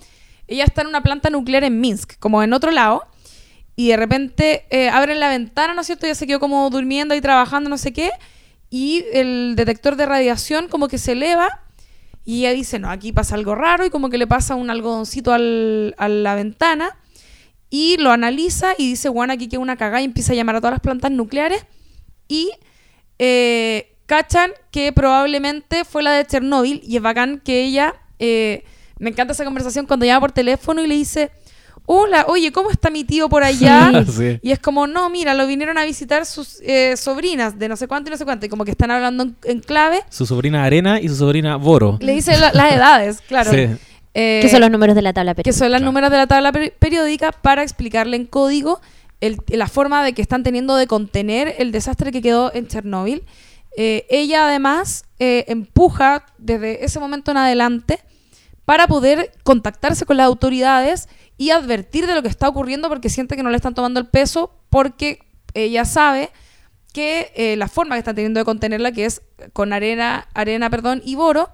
Ella 0.53 0.65
está 0.65 0.83
en 0.83 0.89
una 0.89 1.03
planta 1.03 1.31
nuclear 1.31 1.65
en 1.65 1.81
Minsk, 1.81 2.19
como 2.19 2.43
en 2.43 2.53
otro 2.53 2.71
lado, 2.71 3.05
y 3.75 3.89
de 3.89 3.97
repente 3.97 4.65
eh, 4.71 4.89
abren 4.91 5.19
la 5.19 5.29
ventana, 5.29 5.75
¿no 5.75 5.81
es 5.81 5.87
cierto? 5.87 6.07
Ella 6.07 6.15
se 6.15 6.27
quedó 6.27 6.41
como 6.41 6.69
durmiendo 6.71 7.15
y 7.15 7.21
trabajando, 7.21 7.71
no 7.71 7.79
sé 7.79 7.93
qué, 7.93 8.11
y 8.71 9.05
el 9.13 9.55
detector 9.57 9.97
de 9.97 10.07
radiación 10.07 10.69
como 10.69 10.89
que 10.89 10.99
se 10.99 11.13
eleva 11.13 11.61
y 12.25 12.41
ella 12.41 12.53
dice, 12.53 12.79
no, 12.79 12.91
aquí 12.91 13.13
pasa 13.13 13.35
algo 13.35 13.55
raro 13.55 13.85
y 13.85 13.91
como 13.91 14.09
que 14.09 14.17
le 14.19 14.27
pasa 14.27 14.55
un 14.55 14.71
algodoncito 14.71 15.33
al- 15.33 15.95
a 15.99 16.09
la 16.09 16.35
ventana 16.35 16.97
y 17.69 17.97
lo 17.97 18.11
analiza 18.13 18.75
y 18.79 18.89
dice, 18.89 19.09
bueno, 19.09 19.33
aquí 19.33 19.49
queda 19.49 19.61
una 19.61 19.77
cagada 19.77 20.01
y 20.03 20.05
empieza 20.05 20.33
a 20.33 20.37
llamar 20.37 20.57
a 20.57 20.61
todas 20.61 20.73
las 20.75 20.81
plantas 20.81 21.11
nucleares 21.11 21.67
y 22.29 22.51
eh, 23.19 23.95
cachan 24.07 24.53
que 24.71 24.93
probablemente 24.93 25.85
fue 25.85 26.03
la 26.03 26.13
de 26.13 26.27
Chernóbil 26.27 26.81
y 26.85 26.97
es 26.97 27.03
bacán 27.03 27.41
que 27.45 27.63
ella, 27.65 27.95
eh, 28.19 28.65
me 29.03 29.11
encanta 29.11 29.33
esa 29.35 29.45
conversación 29.45 29.87
cuando 29.87 30.07
llama 30.07 30.21
por 30.21 30.33
teléfono 30.33 30.83
y 30.83 30.87
le 30.87 30.95
dice, 30.95 31.31
hola, 31.87 32.27
oye, 32.29 32.53
¿cómo 32.53 32.71
está 32.71 32.89
mi 32.91 33.05
tío 33.05 33.29
por 33.29 33.43
allá? 33.45 33.91
Sí. 34.07 34.39
Y 34.43 34.53
es 34.53 34.59
como, 34.59 34.87
no, 34.87 35.11
mira, 35.11 35.35
lo 35.35 35.47
vinieron 35.47 35.77
a 35.79 35.85
visitar 35.85 36.25
sus 36.27 36.61
eh, 36.63 36.97
sobrinas 36.97 37.59
de 37.59 37.69
no 37.69 37.77
sé 37.77 37.89
cuánto 37.89 38.09
y 38.09 38.13
no 38.13 38.17
sé 38.17 38.25
cuánto. 38.25 38.47
Y 38.47 38.49
como 38.49 38.65
que 38.65 38.71
están 38.71 38.91
hablando 38.91 39.25
en, 39.25 39.37
en 39.45 39.61
clave. 39.61 40.01
Su 40.09 40.25
sobrina 40.27 40.65
Arena 40.65 41.01
y 41.01 41.09
su 41.09 41.17
sobrina 41.17 41.57
Boro. 41.57 41.99
Le 42.01 42.13
dice 42.13 42.37
la- 42.39 42.53
las 42.53 42.73
edades, 42.73 43.21
claro. 43.27 43.51
Sí. 43.51 43.67
Eh, 44.15 44.41
Que 44.43 44.49
son 44.51 44.61
los 44.61 44.71
números 44.71 44.95
de 44.95 45.03
la 45.03 45.13
tabla 45.15 45.33
que 45.33 45.43
periódica. 45.43 45.59
son 45.59 45.71
las 45.73 45.81
Claro. 45.81 45.91
números 45.91 46.11
de 46.11 46.17
la 46.19 46.27
tabla 46.27 46.53
peri- 46.53 46.73
periódica 46.79 47.33
para 47.33 47.63
explicarle 47.63 48.17
en 48.17 48.27
código 48.27 48.81
el- 49.21 49.39
la 49.49 49.67
forma 49.69 50.05
de 50.05 50.13
que 50.13 50.21
están 50.23 50.43
teniendo 50.43 50.77
de 50.77 50.87
contener 50.87 51.55
el 51.59 51.73
desastre 51.73 52.13
que 52.13 52.21
quedó 52.23 52.53
en 52.55 52.67
Chernóbil. 52.69 53.23
Eh, 53.77 54.05
ella 54.11 54.47
además 54.47 55.05
eh, 55.19 55.47
empuja 55.49 56.27
desde 56.37 56.85
ese 56.85 57.01
momento 57.01 57.31
en 57.31 57.39
adelante 57.39 58.01
para 58.65 58.87
poder 58.87 59.33
contactarse 59.43 60.07
con 60.07 60.17
las 60.17 60.27
autoridades 60.27 61.09
y 61.37 61.51
advertir 61.51 62.07
de 62.07 62.15
lo 62.15 62.23
que 62.23 62.29
está 62.29 62.49
ocurriendo 62.49 62.89
porque 62.89 63.11
siente 63.11 63.37
que 63.37 63.43
no 63.43 63.51
le 63.51 63.57
están 63.57 63.75
tomando 63.75 63.99
el 64.01 64.07
peso 64.07 64.55
porque 64.71 65.21
ella 65.55 65.85
sabe 65.85 66.31
que 66.93 67.33
eh, 67.35 67.57
la 67.57 67.69
forma 67.69 67.95
que 67.95 68.01
están 68.01 68.15
teniendo 68.15 68.39
de 68.39 68.45
contenerla, 68.45 68.93
que 68.93 69.07
es 69.07 69.23
con 69.53 69.73
arena, 69.73 70.29
arena 70.35 70.71
perdón, 70.71 71.03
y 71.05 71.15
boro, 71.15 71.51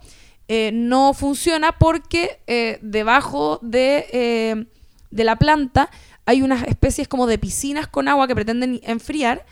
eh, 0.48 0.70
no 0.72 1.14
funciona 1.14 1.72
porque 1.72 2.40
eh, 2.46 2.78
debajo 2.82 3.58
de, 3.62 4.66
de 5.10 5.24
la 5.24 5.36
planta 5.36 5.90
hay 6.26 6.42
unas 6.42 6.64
especies 6.64 7.08
como 7.08 7.26
de 7.26 7.38
piscinas 7.38 7.86
con 7.86 8.08
agua 8.08 8.26
que 8.26 8.34
pretenden 8.34 8.80
enfriar 8.82 9.46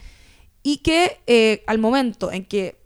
y 0.63 0.79
que 0.79 1.63
al 1.67 1.79
momento 1.79 2.33
en 2.33 2.45
que 2.45 2.77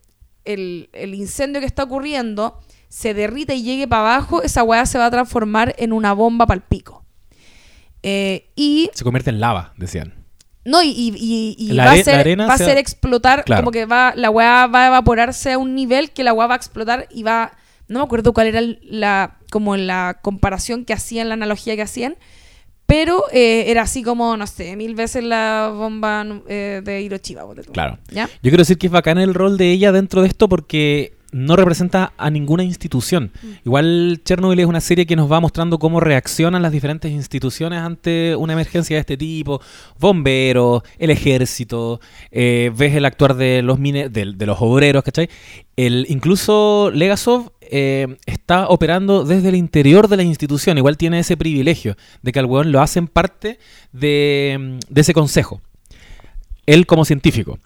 el, 0.45 0.91
el 0.93 1.15
incendio 1.15 1.61
que 1.61 1.67
está 1.67 1.85
ocurriendo 1.85 2.61
se 2.91 3.15
derrita 3.15 3.55
y 3.55 3.63
llegue 3.63 3.89
para 3.89 4.03
abajo, 4.03 4.43
esa 4.43 4.63
weá 4.63 4.85
se 4.85 4.99
va 4.99 5.07
a 5.07 5.11
transformar 5.11 5.75
en 5.79 5.95
una 5.95 6.13
bomba 6.13 6.47
para 6.47 6.57
el 6.59 6.63
pico. 6.63 7.05
Eh, 8.03 8.51
y 8.57 8.91
Se 8.95 9.05
convierte 9.05 9.31
en 9.31 9.41
lava, 9.41 9.73
decían. 9.77 10.15
no, 10.65 10.83
y, 10.83 11.73
va, 11.77 11.85
a 11.85 11.91
are- 11.93 12.05
ser, 12.05 12.15
arena 12.17 12.47
va 12.47 12.55
a 12.55 12.59
se 12.59 12.65
ser 12.65 12.77
va- 12.77 12.81
explotar, 12.81 13.45
Claro. 13.45 13.63
como 13.63 13.71
que 13.73 13.87
va, 13.87 14.13
la 14.17 14.29
weá 14.31 14.67
va 14.67 14.85
a 14.85 14.87
evaporarse 14.89 15.53
a 15.53 15.59
un 15.59 15.75
nivel 15.75 16.11
que 16.11 16.25
la 16.25 16.33
weá 16.33 16.47
va 16.47 16.55
a 16.55 16.57
explotar 16.57 17.07
y 17.11 17.23
va, 17.23 17.53
no 17.89 17.99
me 18.01 18.05
acuerdo 18.05 18.33
cuál 18.33 18.47
era 18.49 18.61
la, 18.83 19.39
como 19.51 19.77
la 19.77 20.19
comparación 20.23 20.85
que 20.85 20.93
hacían, 20.93 21.29
la 21.29 21.35
analogía 21.35 21.77
que 21.77 21.83
hacían, 21.83 22.17
pero 22.87 23.25
eh, 23.33 23.67
era 23.69 23.83
así 23.83 24.03
como, 24.03 24.37
no 24.37 24.47
sé, 24.49 24.75
mil 24.77 24.95
veces 24.97 25.23
la 25.23 25.71
bomba 25.73 26.27
eh, 26.49 26.81
de 26.85 27.03
Hiroshima. 27.03 27.43
Claro. 27.73 27.99
¿Ya? 28.11 28.27
Yo 28.27 28.51
quiero 28.51 28.59
decir 28.59 28.79
que 28.79 28.87
es 28.89 28.93
bacán 28.93 29.19
el 29.19 29.33
rol 29.35 29.57
de 29.59 29.71
ella 29.71 29.93
dentro 29.93 30.23
de 30.23 30.29
esto 30.29 30.49
porque 30.49 31.13
no 31.33 31.57
representa 31.57 32.13
a 32.17 32.31
ninguna 32.31 32.65
institución. 32.65 33.33
Igual 33.65 34.21
Chernobyl 34.25 34.61
es 34.61 34.67
una 34.67 34.81
serie 34.81 35.07
que 35.07 35.17
nos 35.17 35.31
va 35.31 35.41
mostrando 35.41 35.79
cómo 35.79 36.01
reaccionan 36.01 36.63
las 36.63 36.73
diferentes 36.73 37.11
instituciones 37.11 37.81
ante 37.81 38.35
una 38.37 38.53
emergencia 38.53 38.97
de 38.97 39.01
este 39.01 39.17
tipo. 39.17 39.61
Bomberos, 39.99 40.83
el 40.99 41.11
ejército, 41.11 42.01
eh, 42.31 42.73
ves 42.77 42.95
el 42.95 43.05
actuar 43.05 43.35
de 43.35 43.63
los 43.63 43.79
mine 43.79 44.09
de, 44.09 44.33
de 44.33 44.47
los 44.47 44.59
obreros, 44.61 45.03
¿cachai? 45.03 45.29
El, 45.77 46.07
incluso 46.09 46.91
Legasov 46.93 47.53
eh, 47.61 48.17
está 48.27 48.69
operando 48.69 49.25
desde 49.25 49.49
el 49.49 49.55
interior 49.55 50.09
de 50.09 50.17
la 50.17 50.23
institución. 50.23 50.77
Igual 50.77 50.97
tiene 50.97 51.21
ese 51.21 51.37
privilegio 51.37 51.97
de 52.23 52.33
que 52.33 52.39
al 52.39 52.47
weón 52.47 52.73
lo 52.73 52.81
hacen 52.81 53.07
parte 53.07 53.59
de, 53.93 54.79
de 54.89 55.01
ese 55.01 55.15
consejo. 55.15 55.61
Él 56.67 56.87
como 56.87 57.05
científico. 57.05 57.59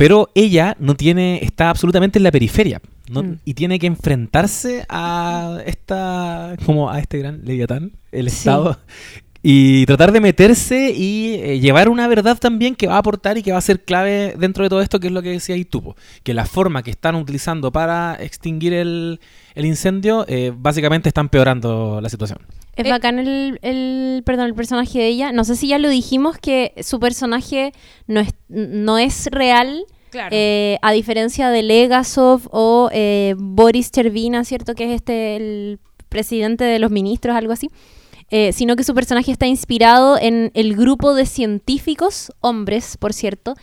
Pero 0.00 0.30
ella 0.34 0.78
no 0.80 0.94
tiene, 0.94 1.44
está 1.44 1.68
absolutamente 1.68 2.18
en 2.18 2.22
la 2.22 2.30
periferia. 2.30 2.80
¿no? 3.10 3.22
Mm. 3.22 3.38
Y 3.44 3.52
tiene 3.52 3.78
que 3.78 3.86
enfrentarse 3.86 4.86
a 4.88 5.58
esta, 5.66 6.56
como 6.64 6.88
a 6.88 6.98
este 7.00 7.18
gran 7.18 7.42
leviatán, 7.44 7.92
el 8.10 8.30
Sí. 8.30 8.38
Estado. 8.38 8.78
Y 9.42 9.86
tratar 9.86 10.12
de 10.12 10.20
meterse 10.20 10.92
y 10.94 11.34
eh, 11.36 11.60
llevar 11.60 11.88
una 11.88 12.06
verdad 12.08 12.36
también 12.38 12.74
que 12.74 12.86
va 12.86 12.96
a 12.96 12.98
aportar 12.98 13.38
y 13.38 13.42
que 13.42 13.52
va 13.52 13.58
a 13.58 13.62
ser 13.62 13.82
clave 13.84 14.34
dentro 14.38 14.64
de 14.64 14.68
todo 14.68 14.82
esto, 14.82 15.00
que 15.00 15.06
es 15.06 15.12
lo 15.14 15.22
que 15.22 15.30
decía 15.30 15.56
Itupo. 15.56 15.96
Que 16.22 16.34
la 16.34 16.44
forma 16.44 16.82
que 16.82 16.90
están 16.90 17.14
utilizando 17.14 17.72
para 17.72 18.18
extinguir 18.20 18.74
el, 18.74 19.18
el 19.54 19.64
incendio, 19.64 20.26
eh, 20.28 20.52
básicamente 20.54 21.08
está 21.08 21.22
empeorando 21.22 22.00
la 22.02 22.10
situación. 22.10 22.40
Es 22.76 22.84
Eh, 22.84 22.90
bacán 22.90 23.18
el, 23.18 23.58
el, 23.62 24.22
perdón, 24.26 24.46
el 24.46 24.54
personaje 24.54 24.98
de 24.98 25.06
ella. 25.08 25.32
No 25.32 25.44
sé 25.44 25.56
si 25.56 25.68
ya 25.68 25.78
lo 25.78 25.88
dijimos 25.88 26.36
que 26.36 26.74
su 26.82 27.00
personaje 27.00 27.72
no 28.06 28.20
es, 28.20 28.34
no 28.48 28.98
es 28.98 29.28
real, 29.32 29.84
Claro. 30.10 30.28
eh, 30.32 30.76
a 30.82 30.92
diferencia 30.92 31.48
de 31.50 31.62
Legasov 31.62 32.42
o 32.50 32.90
eh, 32.92 33.34
Boris 33.38 33.90
Chervina, 33.90 34.44
¿cierto? 34.44 34.74
Que 34.74 34.84
es 34.84 34.90
este 34.96 35.36
el 35.36 35.78
presidente 36.10 36.64
de 36.64 36.78
los 36.78 36.90
ministros, 36.90 37.34
algo 37.36 37.52
así. 37.52 37.70
Eh, 38.32 38.52
sino 38.52 38.76
que 38.76 38.84
su 38.84 38.94
personaje 38.94 39.32
está 39.32 39.46
inspirado 39.48 40.16
en 40.16 40.52
el 40.54 40.76
grupo 40.76 41.14
de 41.14 41.26
científicos, 41.26 42.32
hombres, 42.40 42.96
por 42.96 43.12
cierto, 43.12 43.56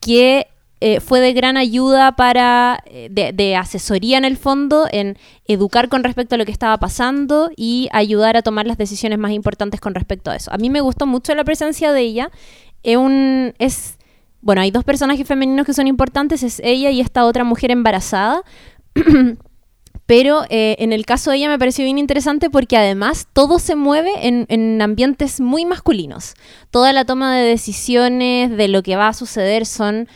que 0.00 0.46
eh, 0.80 1.00
fue 1.00 1.20
de 1.20 1.34
gran 1.34 1.58
ayuda 1.58 2.12
para, 2.12 2.82
eh, 2.86 3.08
de, 3.10 3.32
de 3.32 3.56
asesoría 3.56 4.16
en 4.16 4.24
el 4.24 4.38
fondo, 4.38 4.86
en 4.90 5.18
educar 5.46 5.90
con 5.90 6.04
respecto 6.04 6.34
a 6.34 6.38
lo 6.38 6.46
que 6.46 6.52
estaba 6.52 6.78
pasando 6.78 7.50
y 7.54 7.88
ayudar 7.92 8.36
a 8.36 8.42
tomar 8.42 8.66
las 8.66 8.78
decisiones 8.78 9.18
más 9.18 9.32
importantes 9.32 9.80
con 9.80 9.94
respecto 9.94 10.30
a 10.30 10.36
eso. 10.36 10.50
A 10.52 10.56
mí 10.56 10.70
me 10.70 10.80
gustó 10.80 11.06
mucho 11.06 11.34
la 11.34 11.44
presencia 11.44 11.92
de 11.92 12.00
ella. 12.00 12.30
Es 12.82 12.96
un, 12.96 13.54
es, 13.58 13.98
bueno, 14.40 14.62
hay 14.62 14.70
dos 14.70 14.84
personajes 14.84 15.26
femeninos 15.26 15.66
que 15.66 15.74
son 15.74 15.86
importantes, 15.86 16.42
es 16.42 16.60
ella 16.64 16.90
y 16.90 17.00
esta 17.00 17.24
otra 17.24 17.44
mujer 17.44 17.70
embarazada. 17.70 18.42
Pero 20.06 20.42
eh, 20.50 20.76
en 20.78 20.92
el 20.92 21.06
caso 21.06 21.30
de 21.30 21.38
ella 21.38 21.48
me 21.48 21.58
pareció 21.58 21.84
bien 21.84 21.98
interesante 21.98 22.50
porque 22.50 22.76
además 22.76 23.26
todo 23.32 23.58
se 23.58 23.74
mueve 23.74 24.10
en, 24.26 24.46
en 24.48 24.82
ambientes 24.82 25.40
muy 25.40 25.64
masculinos. 25.64 26.34
Toda 26.70 26.92
la 26.92 27.04
toma 27.04 27.34
de 27.36 27.44
decisiones 27.44 28.50
de 28.56 28.68
lo 28.68 28.82
que 28.82 28.96
va 28.96 29.08
a 29.08 29.14
suceder 29.14 29.64
son 29.64 30.08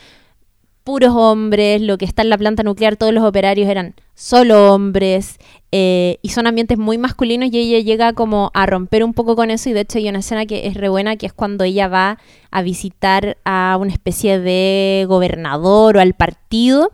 puros 0.84 1.14
hombres, 1.14 1.82
lo 1.82 1.98
que 1.98 2.06
está 2.06 2.22
en 2.22 2.30
la 2.30 2.38
planta 2.38 2.62
nuclear, 2.62 2.96
todos 2.96 3.12
los 3.12 3.22
operarios 3.22 3.68
eran 3.68 3.94
solo 4.14 4.72
hombres, 4.72 5.36
eh, 5.70 6.18
y 6.22 6.30
son 6.30 6.46
ambientes 6.46 6.78
muy 6.78 6.96
masculinos 6.96 7.50
y 7.52 7.58
ella 7.58 7.84
llega 7.84 8.14
como 8.14 8.50
a 8.54 8.64
romper 8.64 9.04
un 9.04 9.12
poco 9.12 9.36
con 9.36 9.50
eso 9.50 9.68
y 9.68 9.74
de 9.74 9.80
hecho 9.80 9.98
hay 9.98 10.08
una 10.08 10.20
escena 10.20 10.46
que 10.46 10.66
es 10.66 10.74
re 10.74 10.88
buena 10.88 11.16
que 11.16 11.26
es 11.26 11.34
cuando 11.34 11.64
ella 11.64 11.88
va 11.88 12.18
a 12.50 12.62
visitar 12.62 13.36
a 13.44 13.76
una 13.78 13.92
especie 13.92 14.40
de 14.40 15.04
gobernador 15.06 15.98
o 15.98 16.00
al 16.00 16.14
partido 16.14 16.90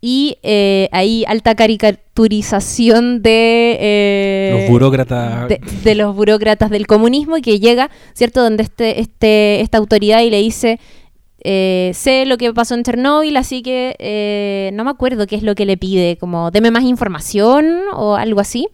y 0.00 0.38
eh, 0.42 0.88
ahí 0.92 1.24
alta 1.26 1.54
caricaturización 1.54 3.22
de 3.22 3.76
eh, 3.80 4.58
Los 4.60 4.70
burócratas. 4.70 5.48
de, 5.48 5.60
de 5.82 5.94
los 5.94 6.14
burócratas 6.14 6.70
del 6.70 6.86
comunismo 6.86 7.36
y 7.36 7.42
que 7.42 7.58
llega, 7.58 7.90
¿cierto?, 8.14 8.42
donde 8.42 8.62
este, 8.62 9.00
este, 9.00 9.60
esta 9.60 9.78
autoridad 9.78 10.22
y 10.22 10.30
le 10.30 10.38
dice, 10.40 10.78
eh, 11.44 11.92
sé 11.94 12.26
lo 12.26 12.36
que 12.36 12.52
pasó 12.52 12.74
en 12.74 12.82
Chernóbil, 12.82 13.36
así 13.36 13.62
que 13.62 13.94
eh, 13.98 14.70
no 14.74 14.84
me 14.84 14.90
acuerdo 14.90 15.26
qué 15.26 15.36
es 15.36 15.42
lo 15.42 15.54
que 15.54 15.66
le 15.66 15.76
pide, 15.76 16.16
como 16.18 16.50
deme 16.50 16.70
más 16.70 16.82
información 16.84 17.80
o 17.94 18.16
algo 18.16 18.40
así. 18.40 18.68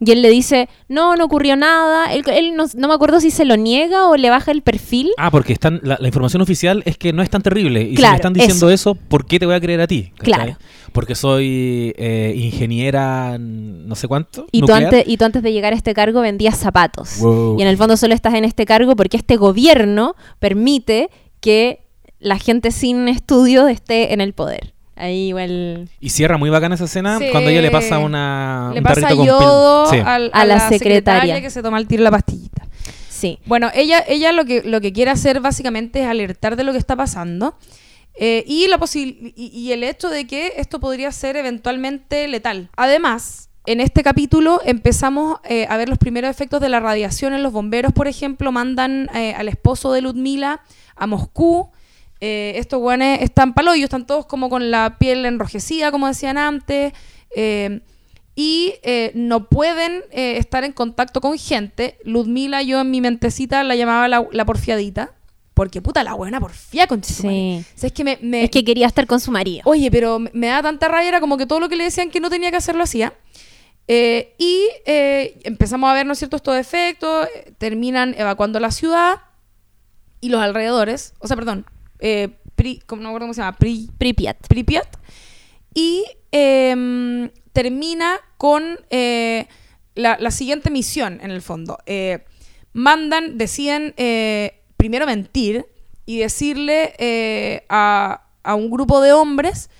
Y 0.00 0.12
él 0.12 0.22
le 0.22 0.30
dice, 0.30 0.68
no, 0.88 1.16
no 1.16 1.24
ocurrió 1.24 1.56
nada. 1.56 2.12
Él, 2.12 2.22
él 2.28 2.54
no, 2.54 2.66
no 2.76 2.88
me 2.88 2.94
acuerdo 2.94 3.20
si 3.20 3.32
se 3.32 3.44
lo 3.44 3.56
niega 3.56 4.08
o 4.08 4.16
le 4.16 4.30
baja 4.30 4.52
el 4.52 4.62
perfil. 4.62 5.10
Ah, 5.16 5.30
porque 5.32 5.52
están, 5.52 5.80
la, 5.82 5.96
la 6.00 6.06
información 6.06 6.40
oficial 6.40 6.82
es 6.86 6.96
que 6.96 7.12
no 7.12 7.22
es 7.22 7.30
tan 7.30 7.42
terrible. 7.42 7.82
Y 7.82 7.96
si 7.96 8.02
me 8.02 8.14
están 8.14 8.32
diciendo 8.32 8.70
eso. 8.70 8.94
¿por 8.94 9.26
qué 9.26 9.38
te 9.40 9.46
voy 9.46 9.56
a 9.56 9.60
creer 9.60 9.80
a 9.80 9.86
ti? 9.86 10.12
¿Cachai? 10.16 10.24
Claro. 10.24 10.58
Porque 10.92 11.14
soy 11.14 11.94
eh, 11.96 12.32
ingeniera 12.36 13.38
no 13.38 13.94
sé 13.96 14.06
cuánto. 14.06 14.46
Y 14.52 14.62
tú, 14.62 14.72
antes, 14.72 15.04
y 15.06 15.16
tú 15.16 15.24
antes 15.24 15.42
de 15.42 15.52
llegar 15.52 15.72
a 15.72 15.76
este 15.76 15.94
cargo 15.94 16.20
vendías 16.20 16.56
zapatos. 16.56 17.18
Wow. 17.18 17.58
Y 17.58 17.62
en 17.62 17.68
el 17.68 17.76
fondo 17.76 17.96
solo 17.96 18.14
estás 18.14 18.34
en 18.34 18.44
este 18.44 18.66
cargo 18.66 18.94
porque 18.94 19.16
este 19.16 19.36
gobierno 19.36 20.14
permite 20.38 21.10
que 21.40 21.86
la 22.20 22.38
gente 22.38 22.70
sin 22.70 23.08
estudio 23.08 23.68
esté 23.68 24.12
en 24.12 24.20
el 24.20 24.32
poder. 24.32 24.74
Ahí 24.98 25.28
igual... 25.28 25.88
Y 26.00 26.10
cierra 26.10 26.36
muy 26.38 26.50
bacana 26.50 26.74
esa 26.74 26.84
escena 26.84 27.18
Sí. 27.18 27.28
cuando 27.30 27.50
ella 27.50 27.62
le 27.62 27.70
pasa 27.70 27.98
una. 27.98 28.70
Le 28.72 28.78
un 28.80 28.84
pasa 28.84 29.00
tarrito 29.02 29.16
con 29.16 29.26
yodo 29.26 29.84
pil- 29.86 29.90
sí. 29.90 30.02
al- 30.04 30.30
A 30.34 30.40
a, 30.40 30.44
la 30.44 30.54
la, 30.56 30.68
secretaria. 30.68 30.78
secretaria. 31.20 31.40
que 31.40 31.50
se 31.50 31.62
toma 31.62 31.78
el 31.78 31.86
tiro 31.86 32.02
la 32.02 32.10
pastillita. 32.10 32.66
Sí. 33.08 33.38
Bueno, 33.46 33.70
ella, 33.74 34.04
ella 34.06 34.32
lo, 34.32 34.44
que, 34.44 34.62
lo 34.62 34.80
que 34.80 34.92
quiere 34.92 35.10
hacer 35.10 35.40
básicamente 35.40 36.02
es 36.02 36.06
alertar 36.06 36.56
de 36.56 36.64
lo 36.64 36.72
que 36.72 36.78
está 36.78 36.94
pasando 36.96 37.56
eh, 38.14 38.44
y, 38.46 38.66
la 38.68 38.78
posi- 38.78 39.32
y, 39.36 39.46
y 39.46 39.72
el 39.72 39.82
hecho 39.84 40.08
de 40.08 40.26
que 40.26 40.52
esto 40.56 40.78
podría 40.80 41.10
ser 41.12 41.36
eventualmente 41.36 42.26
letal. 42.28 42.68
Además, 42.76 43.48
en 43.66 43.80
este 43.80 44.02
capítulo 44.02 44.60
empezamos 44.64 45.38
eh, 45.44 45.66
a 45.68 45.76
ver 45.76 45.88
los 45.88 45.98
primeros 45.98 46.30
efectos 46.30 46.60
de 46.60 46.68
la 46.68 46.80
radiación 46.80 47.34
en 47.34 47.42
los 47.42 47.52
bomberos, 47.52 47.92
por 47.92 48.08
ejemplo, 48.08 48.50
mandan 48.52 49.08
eh, 49.14 49.34
al 49.36 49.48
esposo 49.48 49.92
de 49.92 50.00
Ludmila 50.00 50.60
a 50.96 51.06
Moscú. 51.06 51.70
Eh, 52.20 52.54
estos 52.56 52.80
guanes 52.80 53.22
están 53.22 53.54
paloyos, 53.54 53.84
están 53.84 54.06
todos 54.06 54.26
como 54.26 54.48
con 54.50 54.70
la 54.70 54.96
piel 54.98 55.24
enrojecida, 55.26 55.90
como 55.90 56.06
decían 56.08 56.38
antes. 56.38 56.92
eh, 57.34 57.80
y 58.34 58.74
eh, 58.84 59.10
no 59.14 59.48
pueden 59.48 60.04
estar 60.12 60.62
en 60.62 60.72
contacto 60.72 61.20
con 61.20 61.36
gente. 61.36 61.98
Ludmila, 62.04 62.62
yo 62.62 62.80
en 62.80 62.90
mi 62.90 63.00
mentecita 63.00 63.64
la 63.64 63.74
llamaba 63.74 64.06
la, 64.06 64.26
la 64.30 64.44
porfiadita. 64.44 65.12
Porque 65.54 65.82
puta 65.82 66.04
la 66.04 66.14
buena 66.14 66.38
porfía 66.38 66.86
con 66.86 67.02
Sí. 67.02 67.64
es 67.82 67.92
que 67.92 68.04
me, 68.04 68.16
me- 68.22 68.44
Es 68.44 68.50
que 68.50 68.64
quería 68.64 68.86
estar 68.86 69.08
con 69.08 69.18
su 69.18 69.32
marido. 69.32 69.62
Oye, 69.64 69.90
pero 69.90 70.20
me- 70.20 70.46
da 70.46 70.62
tanta 70.62 70.86
rabia, 70.86 71.08
era 71.08 71.20
como 71.20 71.36
que 71.36 71.46
todo 71.46 71.58
lo 71.58 71.68
que 71.68 71.74
le 71.74 71.82
decían 71.82 72.10
que 72.10 72.20
no 72.20 72.30
tenía 72.30 72.52
que 72.52 72.58
hacer 72.58 72.76
lo 72.76 72.84
hacía. 72.84 73.12
Y 73.88 74.68
empezamos 74.86 75.90
a 75.90 75.94
ver, 75.94 76.06
¿no 76.06 76.12
es 76.12 76.18
cierto?, 76.18 76.36
estos 76.36 76.56
efectos, 76.56 77.26
eh, 77.34 77.52
terminan 77.58 78.14
evacuando 78.16 78.60
la 78.60 78.70
ciudad 78.70 79.16
y 80.20 80.28
los 80.28 80.40
alrededores, 80.40 81.14
o 81.18 81.26
sea, 81.26 81.36
perdón, 81.36 81.64
eh, 82.00 82.28
Pri- 82.54 82.80
¿cómo- 82.86 83.02
no 83.02 83.08
me 83.08 83.10
acuerdo 83.12 83.24
cómo 83.26 83.34
se 83.34 83.40
llama, 83.40 83.56
Pri- 83.56 83.88
Pripyat. 83.98 84.46
Pripyat. 84.48 84.88
Y 85.74 86.04
em, 86.32 87.30
termina 87.52 88.16
con 88.36 88.78
eh, 88.90 89.46
la, 89.94 90.16
la 90.18 90.30
siguiente 90.30 90.70
misión, 90.70 91.20
en 91.22 91.30
el 91.30 91.40
fondo. 91.42 91.78
Eh, 91.86 92.24
mandan, 92.72 93.38
deciden 93.38 93.94
eh, 93.96 94.60
primero 94.76 95.06
mentir 95.06 95.66
y 96.06 96.18
decirle 96.18 96.94
a, 97.68 98.22
a 98.42 98.54
un 98.54 98.70
grupo 98.70 99.00
de 99.00 99.12
hombres 99.12 99.70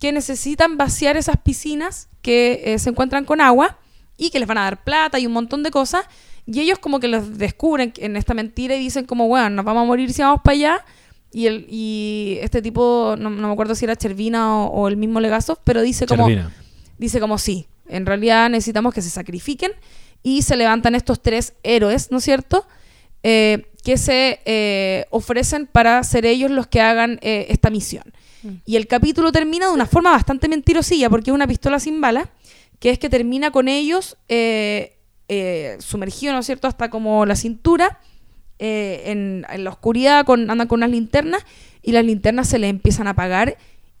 que 0.00 0.12
necesitan 0.12 0.76
vaciar 0.76 1.16
esas 1.16 1.36
piscinas 1.38 2.08
que 2.22 2.76
se 2.78 2.90
encuentran 2.90 3.24
con 3.24 3.40
agua 3.40 3.78
y 4.16 4.30
que 4.30 4.38
les 4.38 4.48
van 4.48 4.58
a 4.58 4.62
dar 4.64 4.84
plata 4.84 5.18
y 5.18 5.26
un 5.26 5.32
montón 5.32 5.62
de 5.62 5.70
cosas. 5.70 6.04
Y 6.46 6.60
ellos 6.60 6.78
como 6.78 6.98
que 7.00 7.08
los 7.08 7.38
descubren 7.38 7.92
en 7.98 8.16
esta 8.16 8.34
mentira 8.34 8.74
y 8.74 8.80
dicen 8.80 9.04
como, 9.06 9.28
bueno, 9.28 9.50
nos 9.50 9.64
vamos 9.64 9.82
a 9.82 9.86
morir 9.86 10.12
si 10.12 10.22
vamos 10.22 10.40
para 10.42 10.54
allá. 10.54 10.84
Y, 11.32 11.46
el, 11.46 11.66
y 11.68 12.38
este 12.42 12.60
tipo, 12.60 13.14
no, 13.18 13.30
no 13.30 13.46
me 13.48 13.52
acuerdo 13.52 13.74
si 13.74 13.84
era 13.84 13.96
Chervina 13.96 14.56
o, 14.56 14.66
o 14.66 14.88
el 14.88 14.96
mismo 14.96 15.20
Legasov, 15.20 15.58
pero 15.64 15.80
dice 15.80 16.06
como, 16.06 16.28
dice 16.98 17.20
como 17.20 17.38
sí, 17.38 17.66
en 17.88 18.04
realidad 18.06 18.50
necesitamos 18.50 18.92
que 18.92 19.02
se 19.02 19.10
sacrifiquen 19.10 19.72
y 20.22 20.42
se 20.42 20.56
levantan 20.56 20.94
estos 20.94 21.22
tres 21.22 21.54
héroes, 21.62 22.10
¿no 22.10 22.18
es 22.18 22.24
cierto? 22.24 22.66
Eh, 23.22 23.66
que 23.82 23.96
se 23.96 24.40
eh, 24.44 25.06
ofrecen 25.10 25.66
para 25.66 26.02
ser 26.04 26.26
ellos 26.26 26.50
los 26.50 26.66
que 26.66 26.80
hagan 26.80 27.18
eh, 27.22 27.46
esta 27.48 27.70
misión. 27.70 28.04
Mm. 28.42 28.48
Y 28.64 28.76
el 28.76 28.86
capítulo 28.86 29.32
termina 29.32 29.66
de 29.66 29.72
una 29.72 29.86
forma 29.86 30.10
bastante 30.10 30.48
mentirosilla, 30.48 31.10
porque 31.10 31.30
es 31.30 31.34
una 31.34 31.46
pistola 31.46 31.80
sin 31.80 32.00
bala, 32.00 32.30
que 32.78 32.90
es 32.90 32.98
que 32.98 33.08
termina 33.08 33.50
con 33.50 33.68
ellos 33.68 34.16
eh, 34.28 34.96
eh, 35.28 35.76
sumergidos, 35.80 36.34
¿no 36.34 36.40
es 36.40 36.46
cierto?, 36.46 36.68
hasta 36.68 36.90
como 36.90 37.24
la 37.26 37.36
cintura, 37.36 38.00
eh, 38.64 39.02
en, 39.06 39.44
la 39.64 39.70
oscuridad, 39.70 40.24
con, 40.24 40.48
andan 40.48 40.68
con 40.68 40.78
unas 40.78 40.90
linternas, 40.90 41.44
y 41.82 41.90
las 41.90 42.04
linternas 42.04 42.48
se 42.48 42.60
les 42.60 42.70
empiezan 42.70 43.08
a 43.08 43.10
apagar, 43.10 43.56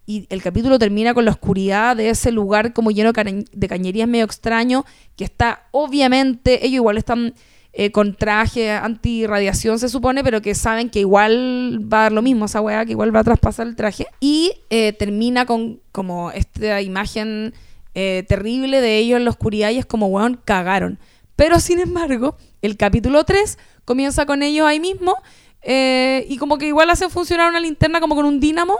y 0.06 0.26
el 0.30 0.40
capítulo 0.40 0.78
termina 0.78 1.14
con 1.14 1.24
la 1.24 1.32
oscuridad 1.32 1.96
de 1.96 2.10
ese 2.10 2.30
lugar 2.30 2.72
como 2.72 2.92
lleno 2.92 3.12
de 3.12 3.20
cañ- 3.20 3.48
de 3.50 3.68
cañerías 3.68 4.06
medio 4.08 4.24
extraño, 4.24 4.84
que 5.16 5.24
está 5.24 5.64
obviamente, 5.72 6.64
ellos 6.64 6.76
igual 6.76 6.96
están 6.96 7.34
eh, 7.72 7.90
con 7.90 8.14
traje 8.14 8.70
antirradiación 8.70 9.80
se 9.80 9.88
supone, 9.88 10.22
pero 10.22 10.42
que 10.42 10.54
saben 10.54 10.90
que 10.90 11.00
igual 11.00 11.80
va 11.92 11.98
a 11.98 12.02
dar 12.02 12.12
lo 12.12 12.22
mismo 12.22 12.44
esa 12.44 12.60
weá, 12.60 12.84
que 12.84 12.92
igual 12.92 13.14
va 13.14 13.20
a 13.20 13.24
traspasar 13.24 13.66
el 13.66 13.74
traje. 13.74 14.06
Y 14.20 14.52
eh, 14.70 14.92
termina 14.92 15.44
con 15.44 15.80
como 15.90 16.30
esta 16.30 16.80
imagen 16.82 17.52
terrible 17.94 18.80
de 18.80 18.98
ellos 18.98 19.18
en 19.18 19.24
la 19.24 19.30
oscuridad 19.30 19.70
y 19.70 19.78
es 19.78 19.86
como, 19.86 20.06
weón, 20.06 20.40
cagaron. 20.44 20.98
Pero 21.36 21.60
sin 21.60 21.80
embargo, 21.80 22.36
el 22.62 22.76
capítulo 22.76 23.24
3 23.24 23.58
comienza 23.84 24.26
con 24.26 24.42
ellos 24.42 24.66
ahí 24.66 24.80
mismo 24.80 25.16
eh, 25.62 26.26
y 26.28 26.36
como 26.38 26.58
que 26.58 26.66
igual 26.66 26.90
hacen 26.90 27.10
funcionar 27.10 27.48
una 27.48 27.60
linterna 27.60 28.00
como 28.00 28.14
con 28.14 28.24
un 28.24 28.40
dínamo 28.40 28.76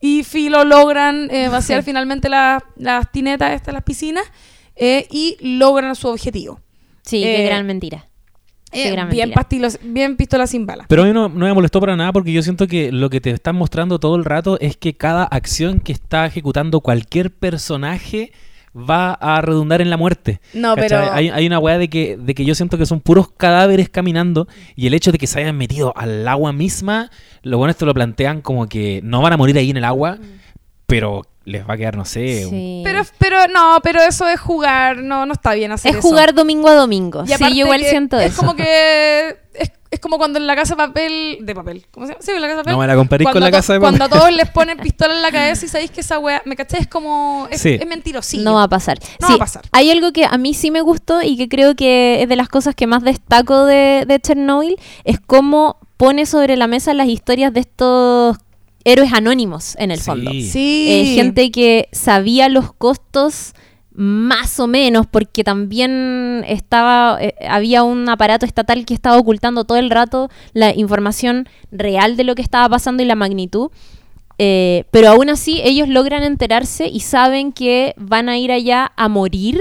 y 0.00 0.22
filo 0.24 0.64
logran 0.64 1.28
eh, 1.30 1.48
vaciar 1.50 1.82
finalmente 1.82 2.28
la- 2.28 2.62
las 2.76 3.10
tinetas, 3.12 3.52
estas, 3.52 3.74
las 3.74 3.82
piscinas 3.82 4.24
eh, 4.76 5.06
y 5.10 5.36
logran 5.40 5.94
su 5.96 6.08
objetivo. 6.08 6.60
Sí, 7.02 7.22
qué 7.22 7.44
gran 7.44 7.66
mentira. 7.66 8.06
Eh, 8.72 8.92
gran 8.92 9.08
bien, 9.10 9.30
mentira. 9.30 9.34
pastilos, 9.34 9.78
bien 9.82 10.16
pistola 10.16 10.46
sin 10.46 10.64
bala. 10.64 10.84
Pero 10.88 11.02
a 11.02 11.06
mí 11.06 11.12
no, 11.12 11.28
no 11.28 11.44
me 11.46 11.52
molestó 11.52 11.80
para 11.80 11.96
nada 11.96 12.12
porque 12.12 12.32
yo 12.32 12.40
siento 12.40 12.68
que 12.68 12.92
lo 12.92 13.10
que 13.10 13.20
te 13.20 13.30
están 13.30 13.56
mostrando 13.56 13.98
todo 13.98 14.14
el 14.14 14.24
rato 14.24 14.60
es 14.60 14.76
que 14.76 14.94
cada 14.94 15.24
acción 15.24 15.80
que 15.80 15.90
está 15.90 16.24
ejecutando 16.26 16.80
cualquier 16.80 17.32
personaje 17.34 18.32
va 18.76 19.12
a 19.14 19.40
redundar 19.40 19.80
en 19.80 19.90
la 19.90 19.96
muerte. 19.96 20.40
No, 20.54 20.74
¿Cachai? 20.76 20.88
pero- 20.88 21.12
Hay, 21.12 21.28
hay 21.28 21.46
una 21.46 21.58
weá 21.58 21.76
de 21.78 21.88
que, 21.88 22.16
de 22.16 22.34
que 22.34 22.44
yo 22.44 22.54
siento 22.54 22.78
que 22.78 22.86
son 22.86 23.00
puros 23.00 23.28
cadáveres 23.36 23.88
caminando 23.88 24.46
y 24.76 24.86
el 24.86 24.94
hecho 24.94 25.10
de 25.12 25.18
que 25.18 25.26
se 25.26 25.40
hayan 25.40 25.56
metido 25.56 25.92
al 25.96 26.26
agua 26.28 26.52
misma, 26.52 27.10
lo 27.42 27.58
bueno 27.58 27.70
esto 27.72 27.84
lo 27.86 27.94
plantean 27.94 28.42
como 28.42 28.68
que 28.68 29.00
no 29.02 29.22
van 29.22 29.32
a 29.32 29.36
morir 29.36 29.56
ahí 29.58 29.70
en 29.70 29.76
el 29.78 29.84
agua, 29.84 30.18
pero 30.86 31.22
les 31.44 31.68
va 31.68 31.74
a 31.74 31.76
quedar, 31.76 31.96
no 31.96 32.04
sé, 32.04 32.44
un- 32.46 32.50
Sí. 32.50 32.82
Pero, 32.84 33.02
pero 33.18 33.48
no, 33.48 33.80
pero 33.82 34.02
eso 34.02 34.28
es 34.28 34.38
jugar, 34.38 34.98
no, 34.98 35.26
no 35.26 35.32
está 35.32 35.54
bien 35.54 35.72
hacer 35.72 35.92
es 35.92 35.98
eso. 35.98 36.08
jugar 36.08 36.34
domingo 36.34 36.68
a 36.68 36.74
domingo. 36.74 37.24
Y 37.24 37.28
Sí, 37.28 37.56
yo 37.58 37.64
igual 37.64 37.82
siento 37.84 38.20
es 38.20 38.32
eso. 38.32 38.36
como 38.42 38.54
que 38.54 39.36
es, 39.54 39.72
es 39.90 39.98
como 40.00 40.18
cuando 40.18 40.38
en 40.38 40.46
la 40.46 40.54
casa 40.54 40.74
de 40.74 40.76
papel, 40.76 41.38
de 41.40 41.54
papel, 41.54 41.86
¿cómo 41.90 42.06
se 42.06 42.12
llama? 42.12 42.22
Sí, 42.24 42.30
en 42.30 42.40
la 42.40 42.46
casa 42.46 42.56
de 42.58 42.62
papel. 42.62 42.72
No 42.74 42.78
me 42.78 42.86
la 42.86 42.94
comparéis 42.96 43.26
con 43.26 43.32
Cuando 43.32 43.46
la 43.46 43.50
casa 43.50 43.72
de 43.72 43.80
Cuando 43.80 43.98
papel. 43.98 44.16
a 44.16 44.20
todos 44.20 44.32
les 44.36 44.50
ponen 44.50 44.78
pistola 44.78 45.14
en 45.16 45.22
la 45.22 45.32
cabeza 45.32 45.64
y 45.64 45.68
sabéis 45.68 45.90
que 45.90 46.00
esa 46.00 46.18
wea, 46.18 46.42
¿me 46.44 46.54
caché? 46.56 46.78
Es 46.78 46.86
como, 46.86 47.48
es, 47.50 47.60
Sí. 47.60 47.70
es 47.80 47.86
mentirosillo. 47.86 48.44
No 48.44 48.54
va 48.54 48.64
a 48.64 48.68
pasar. 48.68 48.98
No 49.20 49.26
Sí, 49.26 49.32
va 49.32 49.36
a 49.36 49.38
pasar. 49.38 49.62
Hay 49.72 49.90
algo 49.90 50.12
que 50.12 50.24
a 50.24 50.38
mí 50.38 50.54
sí 50.54 50.70
me 50.70 50.80
gustó 50.80 51.22
y 51.22 51.36
que 51.36 51.48
creo 51.48 51.74
que 51.74 52.22
es 52.22 52.28
de 52.28 52.36
las 52.36 52.48
cosas 52.48 52.74
que 52.74 52.86
más 52.86 53.02
destaco 53.02 53.64
de, 53.64 54.04
de 54.06 54.20
Chernobyl, 54.20 54.76
es 55.04 55.18
cómo 55.20 55.76
pone 55.96 56.24
sobre 56.24 56.56
la 56.56 56.66
mesa 56.68 56.94
las 56.94 57.08
historias 57.08 57.52
de 57.52 57.60
estos 57.60 58.36
héroes 58.84 59.12
anónimos 59.12 59.74
en 59.78 59.90
el 59.90 59.98
Sí. 59.98 60.04
fondo. 60.04 60.30
Sí. 60.30 60.86
Eh, 60.88 61.14
gente 61.16 61.50
que 61.50 61.88
sabía 61.92 62.48
los 62.48 62.72
costos 62.72 63.52
más 64.00 64.58
o 64.58 64.66
menos 64.66 65.06
porque 65.06 65.44
también 65.44 66.42
estaba 66.48 67.18
eh, 67.20 67.34
había 67.46 67.82
un 67.82 68.08
aparato 68.08 68.46
estatal 68.46 68.86
que 68.86 68.94
estaba 68.94 69.18
ocultando 69.18 69.64
todo 69.64 69.76
el 69.76 69.90
rato 69.90 70.30
la 70.54 70.74
información 70.74 71.46
real 71.70 72.16
de 72.16 72.24
lo 72.24 72.34
que 72.34 72.40
estaba 72.40 72.66
pasando 72.70 73.02
y 73.02 73.06
la 73.06 73.14
magnitud. 73.14 73.70
Eh, 74.38 74.84
pero 74.90 75.10
aún 75.10 75.28
así 75.28 75.60
ellos 75.62 75.86
logran 75.86 76.22
enterarse 76.22 76.88
y 76.88 77.00
saben 77.00 77.52
que 77.52 77.92
van 77.98 78.30
a 78.30 78.38
ir 78.38 78.52
allá 78.52 78.90
a 78.96 79.08
morir 79.08 79.60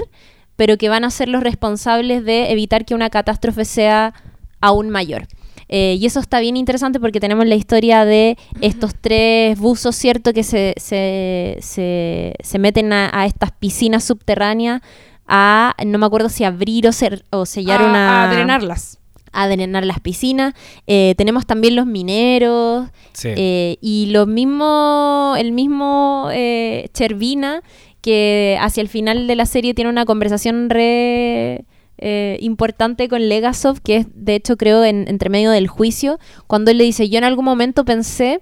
pero 0.56 0.78
que 0.78 0.88
van 0.88 1.04
a 1.04 1.12
ser 1.12 1.28
los 1.28 1.44
responsables 1.44 2.24
de 2.24 2.50
evitar 2.54 2.86
que 2.86 2.96
una 2.96 3.10
catástrofe 3.10 3.66
sea 3.66 4.14
aún 4.62 4.90
mayor 4.90 5.28
eh, 5.70 5.95
y 5.99 6.05
eso 6.05 6.20
está 6.20 6.39
bien 6.39 6.57
interesante 6.57 6.99
porque 6.99 7.20
tenemos 7.20 7.45
la 7.45 7.55
historia 7.55 8.03
de 8.03 8.38
estos 8.59 8.93
tres 8.99 9.57
buzos, 9.59 9.95
¿cierto? 9.95 10.34
Que 10.34 10.43
se, 10.43 10.74
se, 10.78 11.57
se, 11.61 12.34
se 12.43 12.59
meten 12.59 12.91
a, 12.91 13.09
a 13.13 13.26
estas 13.26 13.51
piscinas 13.51 14.03
subterráneas 14.03 14.82
a, 15.28 15.76
no 15.86 15.97
me 15.99 16.05
acuerdo 16.07 16.28
si 16.30 16.43
abrir 16.43 16.88
o, 16.88 16.91
cer- 16.91 17.24
o 17.30 17.45
sellar 17.45 17.82
a, 17.82 17.86
una... 17.86 18.24
a 18.24 18.34
drenarlas. 18.34 18.97
a 19.32 19.47
drenar 19.47 19.86
las 19.86 19.99
piscinas. 19.99 20.55
Eh, 20.88 21.13
tenemos 21.17 21.45
también 21.45 21.76
los 21.76 21.86
mineros 21.86 22.88
Sí. 23.13 23.30
eh, 23.36 23.78
y 23.82 24.07
lo 24.07 24.26
mismo, 24.26 25.36
el 25.38 25.51
mismo 25.51 26.30
eh, 26.32 26.88
Chervina 26.93 27.61
que 28.01 28.57
hacia 28.61 28.80
el 28.82 28.88
final 28.88 29.28
de 29.28 29.36
la 29.36 29.45
serie 29.45 29.74
tiene 29.74 29.89
una 29.89 30.05
conversación 30.05 30.70
re 30.70 31.65
eh, 32.00 32.38
importante 32.41 33.08
con 33.08 33.28
Legasov, 33.30 33.82
que 33.82 33.97
es 33.97 34.08
de 34.14 34.36
hecho 34.36 34.58
creo 34.58 34.84
en, 34.84 35.06
entre 35.08 35.30
medio 35.30 35.52
del 35.52 35.68
juicio, 35.68 36.18
cuando 36.47 36.72
él 36.72 36.78
le 36.78 36.84
dice, 36.86 37.10
yo 37.10 37.18
en 37.18 37.24
algún 37.24 37.45
momento 37.45 37.86
pensé 37.86 38.39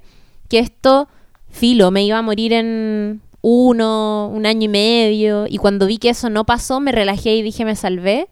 que 0.49 0.59
esto, 0.59 1.09
filo, 1.49 1.91
me 1.91 2.03
iba 2.05 2.17
a 2.17 2.21
morir 2.21 2.53
en 2.53 3.21
uno, 3.41 4.29
un 4.33 4.45
año 4.45 4.65
y 4.65 4.67
medio, 4.67 5.45
y 5.49 5.57
cuando 5.57 5.87
vi 5.87 5.97
que 5.97 6.09
eso 6.09 6.29
no 6.29 6.45
pasó, 6.45 6.79
me 6.79 6.91
relajé 6.91 7.35
y 7.35 7.41
dije, 7.41 7.65
me 7.65 7.75
salvé, 7.75 8.27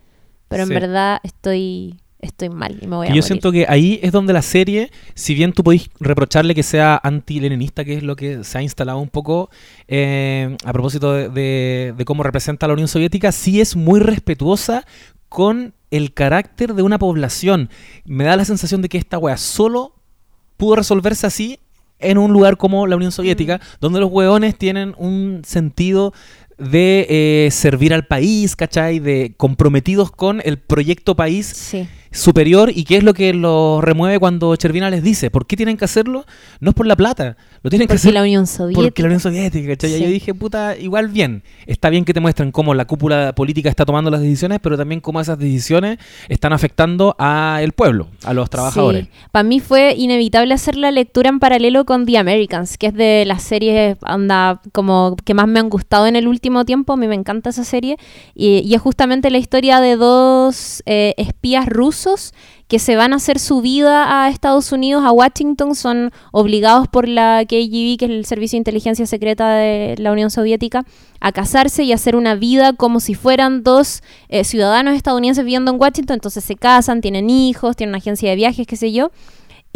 pero 0.48 0.64
en 0.64 0.70
verdad 0.70 1.20
estoy, 1.24 1.96
estoy 2.20 2.50
mal 2.50 2.78
y 2.82 2.88
me 2.88 2.96
voy 2.98 3.06
a 3.08 3.10
yo 3.10 3.14
morir. 3.16 3.24
siento 3.24 3.52
que 3.52 3.66
ahí 3.70 4.00
es 4.04 4.12
donde 4.12 4.34
la 4.34 4.42
serie, 4.42 4.92
si 5.14 5.34
bien 5.34 5.54
tú 5.54 5.64
podéis 5.64 5.90
reprocharle 6.00 6.54
que 6.56 6.64
sea 6.64 7.00
anti-leninista, 7.02 7.84
que 7.86 7.94
es 7.96 8.04
lo 8.04 8.16
que 8.16 8.44
se 8.44 8.58
ha 8.58 8.62
instalado 8.62 9.00
un 9.00 9.10
poco 9.10 9.50
eh, 9.88 10.56
a 10.64 10.74
propósito 10.74 11.14
de, 11.14 11.30
de- 11.30 11.94
de 11.98 12.06
cómo 12.06 12.24
representa 12.24 12.66
a 12.66 12.68
la 12.68 12.74
Unión 12.74 12.88
Soviética, 12.88 13.32
sí 13.32 13.62
es 13.62 13.76
muy 13.76 14.00
respetuosa 14.00 14.86
con 15.36 15.74
el 15.92 16.14
carácter 16.14 16.76
de 16.76 16.82
una 16.82 16.98
población. 16.98 17.70
Me 18.06 18.24
da 18.24 18.38
la 18.38 18.46
sensación 18.46 18.82
de 18.82 18.88
que 18.88 18.98
esta 18.98 19.18
wea 19.18 19.36
solo 19.36 19.94
pudo 20.56 20.78
resolverse 20.78 21.28
así 21.28 21.60
en 22.00 22.18
un 22.18 22.32
lugar 22.32 22.56
como 22.56 22.88
la 22.88 22.96
Unión 22.96 23.12
Soviética, 23.12 23.60
donde 23.82 24.00
los 24.00 24.10
hueones 24.10 24.58
tienen 24.58 24.96
un 24.98 25.42
sentido 25.46 26.14
de 26.58 27.06
eh, 27.10 27.52
servir 27.52 27.94
al 27.94 28.08
país, 28.08 28.56
¿cachai? 28.56 29.00
De 29.00 29.34
comprometidos 29.36 30.10
con 30.10 30.42
el 30.46 30.58
proyecto 30.58 31.18
país 31.18 31.48
Sí. 31.48 31.86
Superior 32.16 32.72
y 32.74 32.86
qué 32.86 32.98
es 32.98 33.04
lo 33.04 33.14
que 33.14 33.34
los 33.34 33.84
remueve 33.84 34.20
cuando 34.20 34.56
Chervina 34.56 34.90
les 34.90 35.04
dice, 35.04 35.30
¿por 35.30 35.46
qué 35.46 35.56
tienen 35.56 35.78
que 35.78 35.86
hacerlo? 35.86 36.26
No 36.60 36.70
es 36.70 36.76
por 36.76 36.88
la 36.88 36.96
plata, 36.96 37.36
lo 37.62 37.70
tienen 37.70 37.88
que 37.88 37.96
hacer 37.96 38.14
la 38.14 38.22
Unión 38.22 38.48
Soviética. 38.48 38.82
porque 38.82 39.02
la 39.02 39.08
Unión 39.08 39.20
Soviética, 39.20 39.70
¿cachai? 39.70 39.92
Y 39.92 39.96
Sí. 39.96 40.04
Yo 40.04 40.10
dije, 40.10 40.34
puta, 40.34 40.78
igual 40.78 41.10
bien, 41.10 41.44
está 41.66 41.90
bien 41.90 42.06
que 42.06 42.14
te 42.14 42.20
muestren 42.20 42.52
cómo 42.52 42.74
la 42.74 42.86
cúpula 42.86 43.34
política 43.36 43.70
está 43.70 43.86
tomando 43.86 44.10
las 44.10 44.22
decisiones, 44.22 44.60
pero 44.62 44.78
también 44.78 45.02
cómo 45.02 45.20
esas 45.20 45.38
decisiones 45.38 45.98
están 46.30 46.54
afectando 46.54 47.16
al 47.20 47.72
pueblo, 47.74 48.08
a 48.24 48.34
los 48.34 48.50
trabajadores. 48.50 49.08
Para 49.32 49.44
mí 49.44 49.60
fue 49.60 49.94
inevitable 49.96 50.54
hacer 50.54 50.76
la 50.78 50.92
lectura 50.92 51.30
en 51.30 51.40
paralelo 51.40 51.86
con 51.86 52.06
The 52.06 52.18
Americans, 52.18 52.78
que 52.78 52.88
es 52.88 52.94
de 52.94 53.26
las 53.26 53.44
series 53.44 53.98
anda, 54.04 54.62
como 54.72 55.16
que 55.24 55.34
más 55.34 55.48
me 55.48 55.60
han 55.60 55.70
gustado 55.70 56.08
en 56.08 56.16
el 56.16 56.28
último 56.28 56.66
tiempo. 56.66 56.94
A 56.94 56.98
mí 56.98 57.08
me 57.08 57.16
encanta 57.16 57.50
esa 57.50 57.64
serie. 57.64 57.98
Y, 58.34 58.60
y 58.60 58.74
es 58.74 58.82
justamente 58.82 59.30
la 59.30 59.38
historia 59.38 59.82
de 59.82 59.96
dos 59.96 60.82
eh, 60.86 61.14
espías 61.18 61.66
rusos 61.68 62.05
que 62.68 62.80
se 62.80 62.96
van 62.96 63.14
a 63.14 63.18
hacer 63.18 63.40
su 63.40 63.62
vida 63.62 64.24
a 64.24 64.30
Estados 64.30 64.72
Unidos, 64.72 65.04
a 65.06 65.12
Washington, 65.12 65.76
son 65.76 66.12
obligados 66.32 66.88
por 66.88 67.08
la 67.08 67.44
KGB, 67.46 67.98
que 67.98 68.06
es 68.06 68.12
el 68.12 68.26
Servicio 68.26 68.58
de 68.58 68.62
Inteligencia 68.62 69.06
Secreta 69.06 69.56
de 69.56 69.96
la 69.98 70.12
Unión 70.12 70.32
Soviética, 70.32 70.84
a 71.20 71.32
casarse 71.32 71.84
y 71.84 71.94
hacer 71.94 72.16
una 72.16 72.36
vida 72.36 72.74
como 72.74 73.00
si 73.00 73.14
fueran 73.14 73.64
dos 73.64 74.02
eh, 74.30 74.44
ciudadanos 74.44 74.96
estadounidenses 74.96 75.46
viviendo 75.46 75.72
en 75.72 75.80
Washington. 75.80 76.16
Entonces 76.16 76.44
se 76.44 76.56
casan, 76.56 77.02
tienen 77.02 77.30
hijos, 77.30 77.76
tienen 77.76 77.92
una 77.92 78.00
agencia 78.00 78.30
de 78.30 78.36
viajes, 78.36 78.66
qué 78.66 78.76
sé 78.76 78.92
yo. 78.92 79.12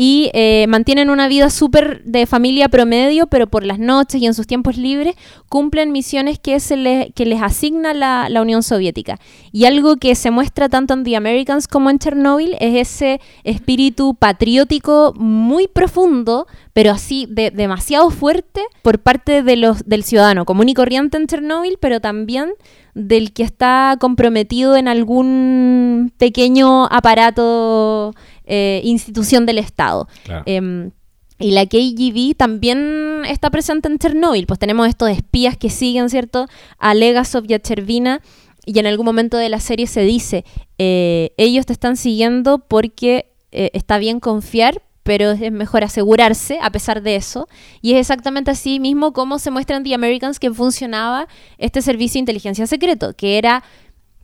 Y 0.01 0.31
eh, 0.33 0.65
mantienen 0.69 1.09
una 1.09 1.27
vida 1.27 1.49
súper 1.49 2.01
de 2.05 2.25
familia 2.25 2.69
promedio, 2.69 3.27
pero 3.27 3.47
por 3.47 3.65
las 3.65 3.79
noches 3.79 4.21
y 4.21 4.27
en 4.27 4.33
sus 4.33 4.47
tiempos 4.47 4.77
libres 4.77 5.15
cumplen 5.49 5.91
misiones 5.91 6.39
que, 6.39 6.57
se 6.61 6.77
les, 6.77 7.13
que 7.13 7.25
les 7.25 7.41
asigna 7.41 7.93
la, 7.93 8.29
la 8.29 8.41
Unión 8.41 8.63
Soviética. 8.63 9.19
Y 9.51 9.65
algo 9.65 9.97
que 9.97 10.15
se 10.15 10.31
muestra 10.31 10.69
tanto 10.69 10.93
en 10.93 11.03
The 11.03 11.17
Americans 11.17 11.67
como 11.67 11.89
en 11.89 11.99
Chernobyl 11.99 12.55
es 12.61 12.87
ese 12.87 13.19
espíritu 13.43 14.15
patriótico 14.15 15.13
muy 15.17 15.67
profundo, 15.67 16.47
pero 16.71 16.91
así 16.91 17.27
de, 17.29 17.51
demasiado 17.51 18.09
fuerte 18.09 18.61
por 18.83 18.99
parte 18.99 19.43
de 19.43 19.57
los, 19.57 19.83
del 19.85 20.05
ciudadano 20.05 20.45
común 20.45 20.69
y 20.69 20.75
corriente 20.75 21.17
en 21.17 21.27
Chernobyl, 21.27 21.77
pero 21.77 21.99
también 21.99 22.53
del 22.93 23.33
que 23.33 23.43
está 23.43 23.97
comprometido 23.99 24.75
en 24.75 24.87
algún 24.87 26.11
pequeño 26.17 26.85
aparato, 26.85 28.13
eh, 28.49 28.81
institución 28.83 29.45
del 29.45 29.59
Estado. 29.59 30.07
Claro. 30.25 30.43
Em, 30.45 30.91
y 31.39 31.51
la 31.51 31.65
KGB 31.65 32.35
también 32.35 33.21
está 33.25 33.49
presente 33.49 33.87
en 33.87 33.97
Chernobyl, 33.97 34.45
pues 34.45 34.59
tenemos 34.59 34.89
estos 34.89 35.09
espías 35.09 35.55
que 35.55 35.69
siguen, 35.69 36.09
¿cierto? 36.09 36.47
A 36.77 36.93
Legasov 36.93 37.45
y 37.47 37.53
a 37.53 37.59
Chervina, 37.59 38.21
y 38.65 38.77
en 38.77 38.85
algún 38.85 39.05
momento 39.05 39.37
de 39.37 39.47
la 39.47 39.61
serie 39.61 39.87
se 39.87 40.01
dice, 40.01 40.43
eh, 40.77 41.31
ellos 41.37 41.65
te 41.65 41.73
están 41.73 41.95
siguiendo 41.95 42.59
porque 42.59 43.31
eh, 43.51 43.71
está 43.73 43.97
bien 43.97 44.19
confiar, 44.19 44.81
pero 45.03 45.31
es 45.31 45.51
mejor 45.51 45.83
asegurarse 45.83 46.59
a 46.61 46.69
pesar 46.71 47.01
de 47.01 47.15
eso. 47.15 47.47
Y 47.81 47.93
es 47.93 48.01
exactamente 48.01 48.51
así 48.51 48.79
mismo 48.79 49.13
como 49.13 49.39
se 49.39 49.49
muestra 49.49 49.77
en 49.77 49.83
The 49.83 49.95
Americans 49.95 50.39
que 50.39 50.51
funcionaba 50.51 51.27
este 51.57 51.81
servicio 51.81 52.19
de 52.19 52.19
inteligencia 52.19 52.67
secreto, 52.67 53.15
que 53.15 53.37
era 53.37 53.63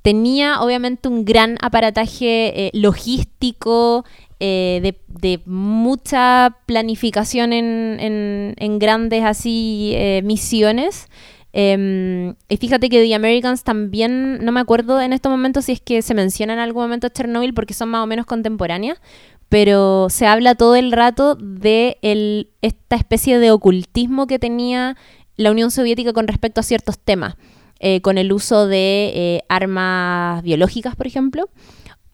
tenía 0.06 0.62
obviamente 0.62 1.08
un 1.08 1.26
gran 1.26 1.58
aparataje 1.62 2.68
eh, 2.68 2.72
logístico, 2.76 4.06
eh, 4.40 4.94
de, 5.08 5.42
mucha 5.48 6.58
planificación 6.68 7.52
en, 7.54 8.54
en, 8.56 8.78
grandes 8.78 9.24
así 9.24 9.94
eh, 9.96 10.22
misiones. 10.24 11.08
Em, 11.54 12.36
y 12.48 12.58
fíjate 12.58 12.90
que 12.90 13.04
The 13.04 13.16
Americans 13.16 13.64
también, 13.64 14.46
no 14.46 14.52
me 14.52 14.60
acuerdo 14.60 15.02
en 15.02 15.12
estos 15.12 15.32
momentos 15.32 15.66
si 15.66 15.72
es 15.72 15.82
que 15.82 16.04
se 16.04 16.14
menciona 16.14 16.54
en 16.54 16.60
algún 16.60 16.84
momento 16.84 17.10
Chernobyl 17.10 17.56
porque 17.56 17.74
son 17.74 17.90
más 17.90 18.04
o 18.04 18.06
menos 18.06 18.28
contemporáneas, 18.28 19.02
pero 19.50 20.12
se 20.12 20.28
habla 20.28 20.54
todo 20.54 20.76
el 20.76 20.92
rato 20.92 21.34
de 21.34 21.98
el, 22.04 22.50
esta 22.62 22.96
especie 22.96 23.40
de 23.40 23.50
ocultismo 23.50 24.28
que 24.28 24.38
tenía 24.38 24.98
la 25.36 25.50
Unión 25.50 25.72
Soviética 25.72 26.14
con 26.14 26.28
respecto 26.28 26.60
a 26.60 26.64
ciertos 26.64 27.00
temas, 27.00 27.38
eh, 27.88 28.02
con 28.02 28.18
el 28.18 28.34
uso 28.34 28.66
de 28.66 29.12
eh, 29.14 29.44
armas 29.48 30.42
biológicas, 30.42 30.96
por 30.96 31.06
ejemplo, 31.06 31.50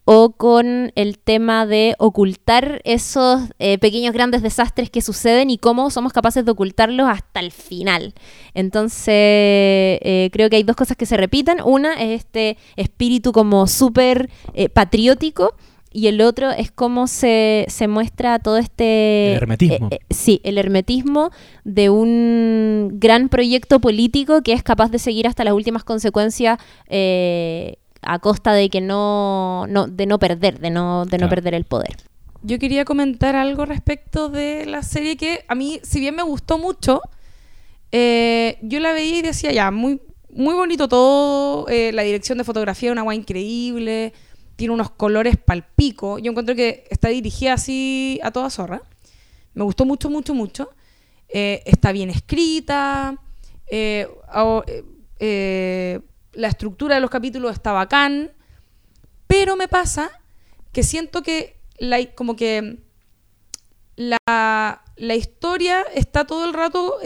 o 0.03 0.31
con 0.31 0.91
el 0.95 1.17
tema 1.17 1.65
de 1.65 1.95
ocultar 1.97 2.81
esos 2.83 3.43
eh, 3.57 3.77
pequeños 3.77 4.11
grandes 4.11 4.41
desastres 4.41 4.89
que 4.89 5.01
suceden 5.01 5.49
y 5.49 5.57
cómo 5.57 5.89
somos 5.89 6.11
capaces 6.11 6.43
de 6.43 6.51
ocultarlos 6.51 7.07
hasta 7.09 7.39
el 7.39 7.53
final. 7.53 8.13
Entonces, 8.53 9.97
creo 10.33 10.49
que 10.49 10.57
hay 10.57 10.63
dos 10.63 10.75
cosas 10.75 10.97
que 10.97 11.05
se 11.05 11.15
repiten. 11.15 11.59
Una 11.63 11.93
es 11.93 12.19
este 12.19 12.57
espíritu 12.75 13.31
como 13.31 13.65
súper 13.65 14.29
patriótico 14.73 15.55
y 15.91 16.07
el 16.07 16.21
otro 16.21 16.51
es 16.51 16.71
cómo 16.71 17.07
se, 17.07 17.65
se 17.67 17.87
muestra 17.87 18.39
todo 18.39 18.57
este... 18.57 19.31
El 19.31 19.37
hermetismo. 19.37 19.87
eh, 19.91 19.95
eh, 19.95 19.99
sí, 20.09 20.39
el 20.43 20.57
hermetismo 20.57 21.31
de 21.63 21.89
un 21.89 22.91
gran 22.93 23.29
proyecto 23.29 23.79
político 23.79 24.41
que 24.41 24.53
es 24.53 24.63
capaz 24.63 24.89
de 24.91 24.99
seguir 24.99 25.27
hasta 25.27 25.43
las 25.43 25.53
últimas 25.53 25.83
consecuencias 25.83 26.59
eh, 26.87 27.75
a 28.01 28.19
costa 28.19 28.53
de 28.53 28.69
que 28.69 28.81
no, 28.81 29.67
no 29.67 29.87
de 29.87 30.05
no 30.05 30.17
perder, 30.17 30.59
de 30.59 30.69
no, 30.69 31.05
de 31.05 31.17
no 31.17 31.29
perder 31.29 31.53
el 31.53 31.65
poder. 31.65 31.97
Yo 32.43 32.57
quería 32.57 32.85
comentar 32.85 33.35
algo 33.35 33.65
respecto 33.65 34.29
de 34.29 34.65
la 34.65 34.81
serie 34.81 35.15
que 35.17 35.43
a 35.47 35.55
mí, 35.55 35.79
si 35.83 35.99
bien 35.99 36.15
me 36.15 36.23
gustó 36.23 36.57
mucho, 36.57 37.01
eh, 37.91 38.57
yo 38.61 38.79
la 38.79 38.93
veía 38.93 39.19
y 39.19 39.21
decía, 39.21 39.51
ya, 39.51 39.69
muy, 39.69 40.01
muy 40.33 40.55
bonito 40.55 40.87
todo, 40.87 41.67
eh, 41.67 41.91
la 41.93 42.01
dirección 42.01 42.37
de 42.37 42.43
fotografía, 42.43 42.91
una 42.91 43.03
guay 43.03 43.19
increíble, 43.19 44.13
tiene 44.55 44.73
unos 44.73 44.91
colores 44.91 45.37
palpico. 45.37 46.19
Yo 46.19 46.31
encuentro 46.31 46.55
que 46.55 46.85
está 46.89 47.09
dirigida 47.09 47.53
así 47.53 48.19
a 48.23 48.31
toda 48.31 48.49
zorra. 48.49 48.81
Me 49.53 49.63
gustó 49.63 49.85
mucho, 49.85 50.09
mucho, 50.09 50.33
mucho. 50.33 50.69
Eh, 51.29 51.63
está 51.65 51.91
bien 51.91 52.09
escrita. 52.09 53.17
eh, 53.67 54.07
eh, 55.19 55.99
la 56.33 56.47
estructura 56.47 56.95
de 56.95 57.01
los 57.01 57.09
capítulos 57.09 57.53
está 57.53 57.71
bacán. 57.71 58.31
Pero 59.27 59.55
me 59.55 59.67
pasa 59.67 60.09
que 60.71 60.83
siento 60.83 61.21
que 61.21 61.57
la, 61.77 62.05
como 62.13 62.35
que 62.35 62.79
la, 63.95 64.81
la 64.95 65.15
historia 65.15 65.83
está 65.93 66.25
todo 66.25 66.45
el 66.45 66.53
rato 66.53 66.97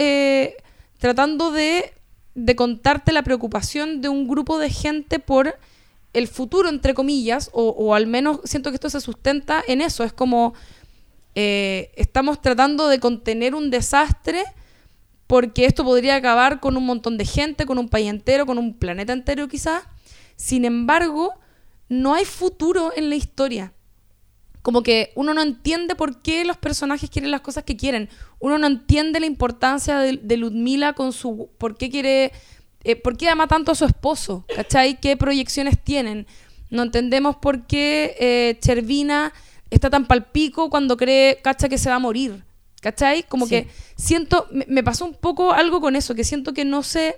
tratando 0.98 1.50
de, 1.50 1.92
de 2.34 2.56
contarte 2.56 3.12
la 3.12 3.22
preocupación 3.22 4.00
de 4.00 4.08
un 4.08 4.28
grupo 4.28 4.58
de 4.58 4.70
gente 4.70 5.18
por 5.18 5.56
el 6.16 6.28
futuro, 6.28 6.70
entre 6.70 6.94
comillas, 6.94 7.50
o, 7.52 7.94
al 7.94 8.06
menos 8.06 8.40
siento 8.44 8.70
que 8.70 8.76
esto 8.76 8.88
se 8.88 9.02
sustenta 9.02 9.62
en 9.68 9.82
eso. 9.82 10.02
Es 10.02 10.14
como 10.14 10.54
eh, 11.34 11.92
estamos 11.94 12.40
tratando 12.40 12.88
de 12.88 12.98
contener 12.98 13.54
un 13.54 13.70
desastre 13.70 14.44
porque 15.26 15.66
esto 15.66 15.84
podría 15.84 16.16
acabar 16.16 16.58
con 16.58 16.78
un 16.78 16.86
montón 16.86 17.18
de 17.18 17.26
gente, 17.26 17.66
con 17.66 17.76
un 17.76 17.90
país 17.90 18.08
entero, 18.08 18.46
con 18.46 18.56
un 18.56 18.72
planeta 18.72 19.12
entero 19.12 19.46
quizás. 19.46 19.84
Sin 20.36 20.64
embargo, 20.64 21.34
no 21.90 22.14
hay 22.14 22.24
futuro 22.24 22.92
en 22.96 23.10
la 23.10 23.16
historia. 23.16 23.74
Como 24.62 24.82
que 24.82 25.12
uno 25.16 25.34
no 25.34 25.42
entiende 25.42 25.96
por 25.96 26.22
qué 26.22 26.46
los 26.46 26.56
personajes 26.56 27.10
quieren 27.10 27.30
las 27.30 27.42
cosas 27.42 27.64
que 27.64 27.76
quieren. 27.76 28.08
Uno 28.38 28.56
no 28.56 28.66
entiende 28.66 29.20
la 29.20 29.26
importancia 29.26 29.98
de, 29.98 30.16
de 30.16 30.36
Ludmila 30.38 30.94
con 30.94 31.12
su... 31.12 31.50
¿Por 31.58 31.76
qué 31.76 31.90
quiere... 31.90 32.32
eh, 32.90 32.96
¿Por 32.96 33.16
qué 33.16 33.28
ama 33.28 33.46
tanto 33.46 33.72
a 33.72 33.74
su 33.74 33.84
esposo? 33.84 34.44
¿Cachai? 34.54 35.00
¿Qué 35.00 35.16
proyecciones 35.16 35.82
tienen? 35.82 36.26
No 36.70 36.82
entendemos 36.82 37.36
por 37.36 37.66
qué 37.66 38.16
eh, 38.18 38.58
Chervina 38.60 39.32
está 39.70 39.90
tan 39.90 40.06
palpico 40.06 40.70
cuando 40.70 40.96
cree, 40.96 41.38
cacha, 41.42 41.68
que 41.68 41.78
se 41.78 41.88
va 41.90 41.96
a 41.96 42.00
morir. 42.00 42.42
¿Cachai? 42.80 43.22
Como 43.24 43.46
Sí. 43.46 43.50
que 43.50 43.68
siento... 43.96 44.46
Me, 44.50 44.64
me 44.68 44.82
pasó 44.82 45.04
un 45.04 45.14
poco 45.14 45.52
algo 45.52 45.80
con 45.80 45.96
eso, 45.96 46.14
que 46.14 46.24
siento 46.24 46.52
que 46.52 46.64
no 46.64 46.82
se 46.82 47.16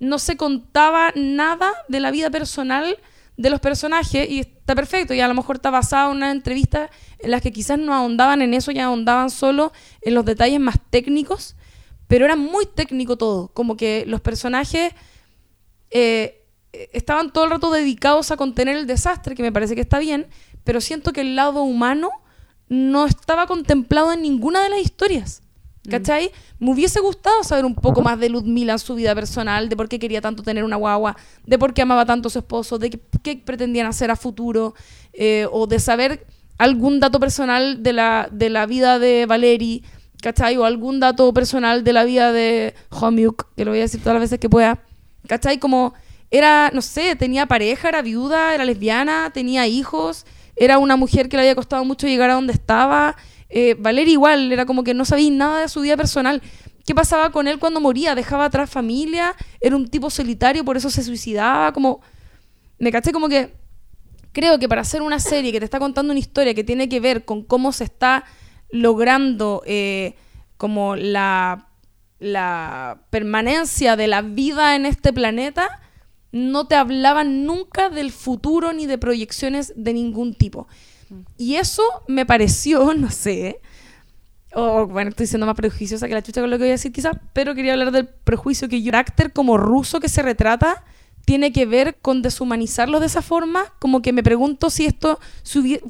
no 0.00 0.18
se 0.18 0.36
contaba 0.36 1.12
nada 1.14 1.72
de 1.88 2.00
la 2.00 2.10
vida 2.10 2.28
personal 2.28 2.98
de 3.36 3.48
los 3.50 3.60
personajes 3.60 4.28
y 4.28 4.40
está 4.40 4.74
perfecto 4.74 5.14
y 5.14 5.20
a 5.20 5.28
lo 5.28 5.34
mejor 5.34 5.56
está 5.56 5.70
basado 5.70 6.10
en 6.10 6.16
una 6.18 6.30
entrevista 6.30 6.90
en 7.20 7.30
las 7.30 7.40
que 7.42 7.52
quizás 7.52 7.78
no 7.78 7.94
ahondaban 7.94 8.42
en 8.42 8.54
eso, 8.54 8.70
ya 8.72 8.84
ahondaban 8.86 9.30
solo 9.30 9.72
en 10.02 10.14
los 10.14 10.24
detalles 10.24 10.60
más 10.60 10.76
técnicos, 10.90 11.54
pero 12.08 12.24
era 12.24 12.36
muy 12.36 12.66
técnico 12.66 13.16
todo, 13.16 13.48
como 13.48 13.76
que 13.76 14.04
los 14.06 14.20
personajes 14.20 14.92
eh, 15.90 16.44
estaban 16.92 17.32
todo 17.32 17.44
el 17.44 17.50
rato 17.50 17.70
dedicados 17.70 18.30
a 18.30 18.36
contener 18.36 18.76
el 18.76 18.86
desastre, 18.86 19.34
que 19.34 19.42
me 19.42 19.52
parece 19.52 19.74
que 19.74 19.80
está 19.80 19.98
bien, 19.98 20.26
pero 20.64 20.80
siento 20.80 21.12
que 21.12 21.20
el 21.20 21.36
lado 21.36 21.62
humano 21.62 22.10
no 22.68 23.06
estaba 23.06 23.46
contemplado 23.46 24.12
en 24.12 24.22
ninguna 24.22 24.62
de 24.62 24.70
las 24.70 24.80
historias. 24.80 25.42
¿Cachai? 25.90 26.30
Me 26.58 26.70
hubiese 26.70 26.98
gustado 27.00 27.44
saber 27.44 27.66
un 27.66 27.74
poco 27.74 28.00
más 28.00 28.18
de 28.18 28.30
Ludmila 28.30 28.72
en 28.72 28.78
su 28.78 28.94
vida 28.94 29.14
personal, 29.14 29.68
de 29.68 29.76
por 29.76 29.86
qué 29.86 29.98
quería 29.98 30.22
tanto 30.22 30.42
tener 30.42 30.64
una 30.64 30.76
guagua, 30.76 31.14
de 31.44 31.58
por 31.58 31.74
qué 31.74 31.82
amaba 31.82 32.06
tanto 32.06 32.28
a 32.28 32.30
su 32.30 32.38
esposo, 32.38 32.78
de 32.78 32.88
qué, 32.88 33.00
qué 33.22 33.36
pretendían 33.36 33.86
hacer 33.86 34.10
a 34.10 34.16
futuro, 34.16 34.74
eh, 35.12 35.46
o 35.52 35.66
de 35.66 35.78
saber 35.78 36.26
algún 36.56 37.00
dato 37.00 37.20
personal 37.20 37.82
de 37.82 37.92
la, 37.92 38.28
de 38.32 38.48
la 38.48 38.64
vida 38.64 38.98
de 38.98 39.26
Valeri, 39.26 39.84
¿cachai? 40.24 40.56
O 40.56 40.64
algún 40.64 41.00
dato 41.00 41.34
personal 41.34 41.84
de 41.84 41.92
la 41.92 42.02
vida 42.04 42.32
de 42.32 42.72
Homiuk, 42.88 43.46
que 43.54 43.66
lo 43.66 43.72
voy 43.72 43.80
a 43.80 43.82
decir 43.82 44.00
todas 44.00 44.14
las 44.14 44.22
veces 44.22 44.38
que 44.38 44.48
pueda, 44.48 44.82
¿cachai? 45.28 45.58
Como 45.58 45.92
era, 46.30 46.70
no 46.72 46.80
sé, 46.80 47.14
tenía 47.14 47.44
pareja, 47.44 47.90
era 47.90 48.00
viuda, 48.00 48.54
era 48.54 48.64
lesbiana, 48.64 49.30
tenía 49.34 49.66
hijos, 49.66 50.24
era 50.56 50.78
una 50.78 50.96
mujer 50.96 51.28
que 51.28 51.36
le 51.36 51.42
había 51.42 51.54
costado 51.54 51.84
mucho 51.84 52.06
llegar 52.06 52.30
a 52.30 52.34
donde 52.34 52.54
estaba. 52.54 53.16
Eh, 53.50 53.76
Valeria 53.78 54.12
igual, 54.12 54.50
era 54.50 54.64
como 54.64 54.82
que 54.82 54.94
no 54.94 55.04
sabía 55.04 55.30
nada 55.30 55.60
de 55.60 55.68
su 55.68 55.82
vida 55.82 55.94
personal. 55.94 56.40
¿Qué 56.86 56.94
pasaba 56.94 57.30
con 57.30 57.46
él 57.46 57.58
cuando 57.58 57.78
moría? 57.80 58.14
¿Dejaba 58.14 58.46
atrás 58.46 58.70
familia? 58.70 59.34
¿Era 59.60 59.76
un 59.76 59.88
tipo 59.88 60.08
solitario, 60.08 60.64
por 60.64 60.78
eso 60.78 60.88
se 60.88 61.02
suicidaba? 61.02 61.70
Como... 61.74 62.00
Me 62.78 62.90
caché 62.90 63.12
como 63.12 63.28
que... 63.28 63.52
Creo 64.32 64.58
que 64.58 64.70
para 64.70 64.80
hacer 64.80 65.02
una 65.02 65.20
serie 65.20 65.52
que 65.52 65.58
te 65.58 65.66
está 65.66 65.78
contando 65.78 66.12
una 66.12 66.18
historia 66.18 66.54
que 66.54 66.64
tiene 66.64 66.88
que 66.88 66.98
ver 66.98 67.26
con 67.26 67.44
cómo 67.44 67.72
se 67.72 67.84
está 67.84 68.24
logrando 68.74 69.62
eh, 69.66 70.16
como 70.56 70.96
la, 70.96 71.68
la 72.18 73.02
permanencia 73.10 73.94
de 73.94 74.08
la 74.08 74.20
vida 74.20 74.74
en 74.74 74.84
este 74.84 75.12
planeta, 75.12 75.80
no 76.32 76.66
te 76.66 76.74
hablaban 76.74 77.46
nunca 77.46 77.88
del 77.88 78.10
futuro 78.10 78.72
ni 78.72 78.86
de 78.86 78.98
proyecciones 78.98 79.72
de 79.76 79.92
ningún 79.92 80.34
tipo. 80.34 80.66
Y 81.38 81.54
eso 81.54 81.84
me 82.08 82.26
pareció, 82.26 82.94
no 82.96 83.12
sé, 83.12 83.60
o 84.52 84.88
bueno, 84.88 85.10
estoy 85.10 85.28
siendo 85.28 85.46
más 85.46 85.54
prejuiciosa 85.54 86.08
que 86.08 86.14
la 86.14 86.22
chucha 86.22 86.40
con 86.40 86.50
lo 86.50 86.56
que 86.56 86.64
voy 86.64 86.70
a 86.70 86.72
decir 86.72 86.92
quizás, 86.92 87.16
pero 87.32 87.54
quería 87.54 87.74
hablar 87.74 87.92
del 87.92 88.08
prejuicio 88.08 88.68
que 88.68 88.82
yo, 88.82 88.90
como 89.32 89.56
ruso 89.56 90.00
que 90.00 90.08
se 90.08 90.22
retrata 90.22 90.84
tiene 91.24 91.52
que 91.52 91.66
ver 91.66 91.96
con 92.02 92.22
deshumanizarlos 92.22 93.00
de 93.00 93.06
esa 93.06 93.22
forma, 93.22 93.72
como 93.78 94.02
que 94.02 94.12
me 94.12 94.22
pregunto 94.22 94.70
si 94.70 94.84
esto 94.84 95.18
si 95.42 95.80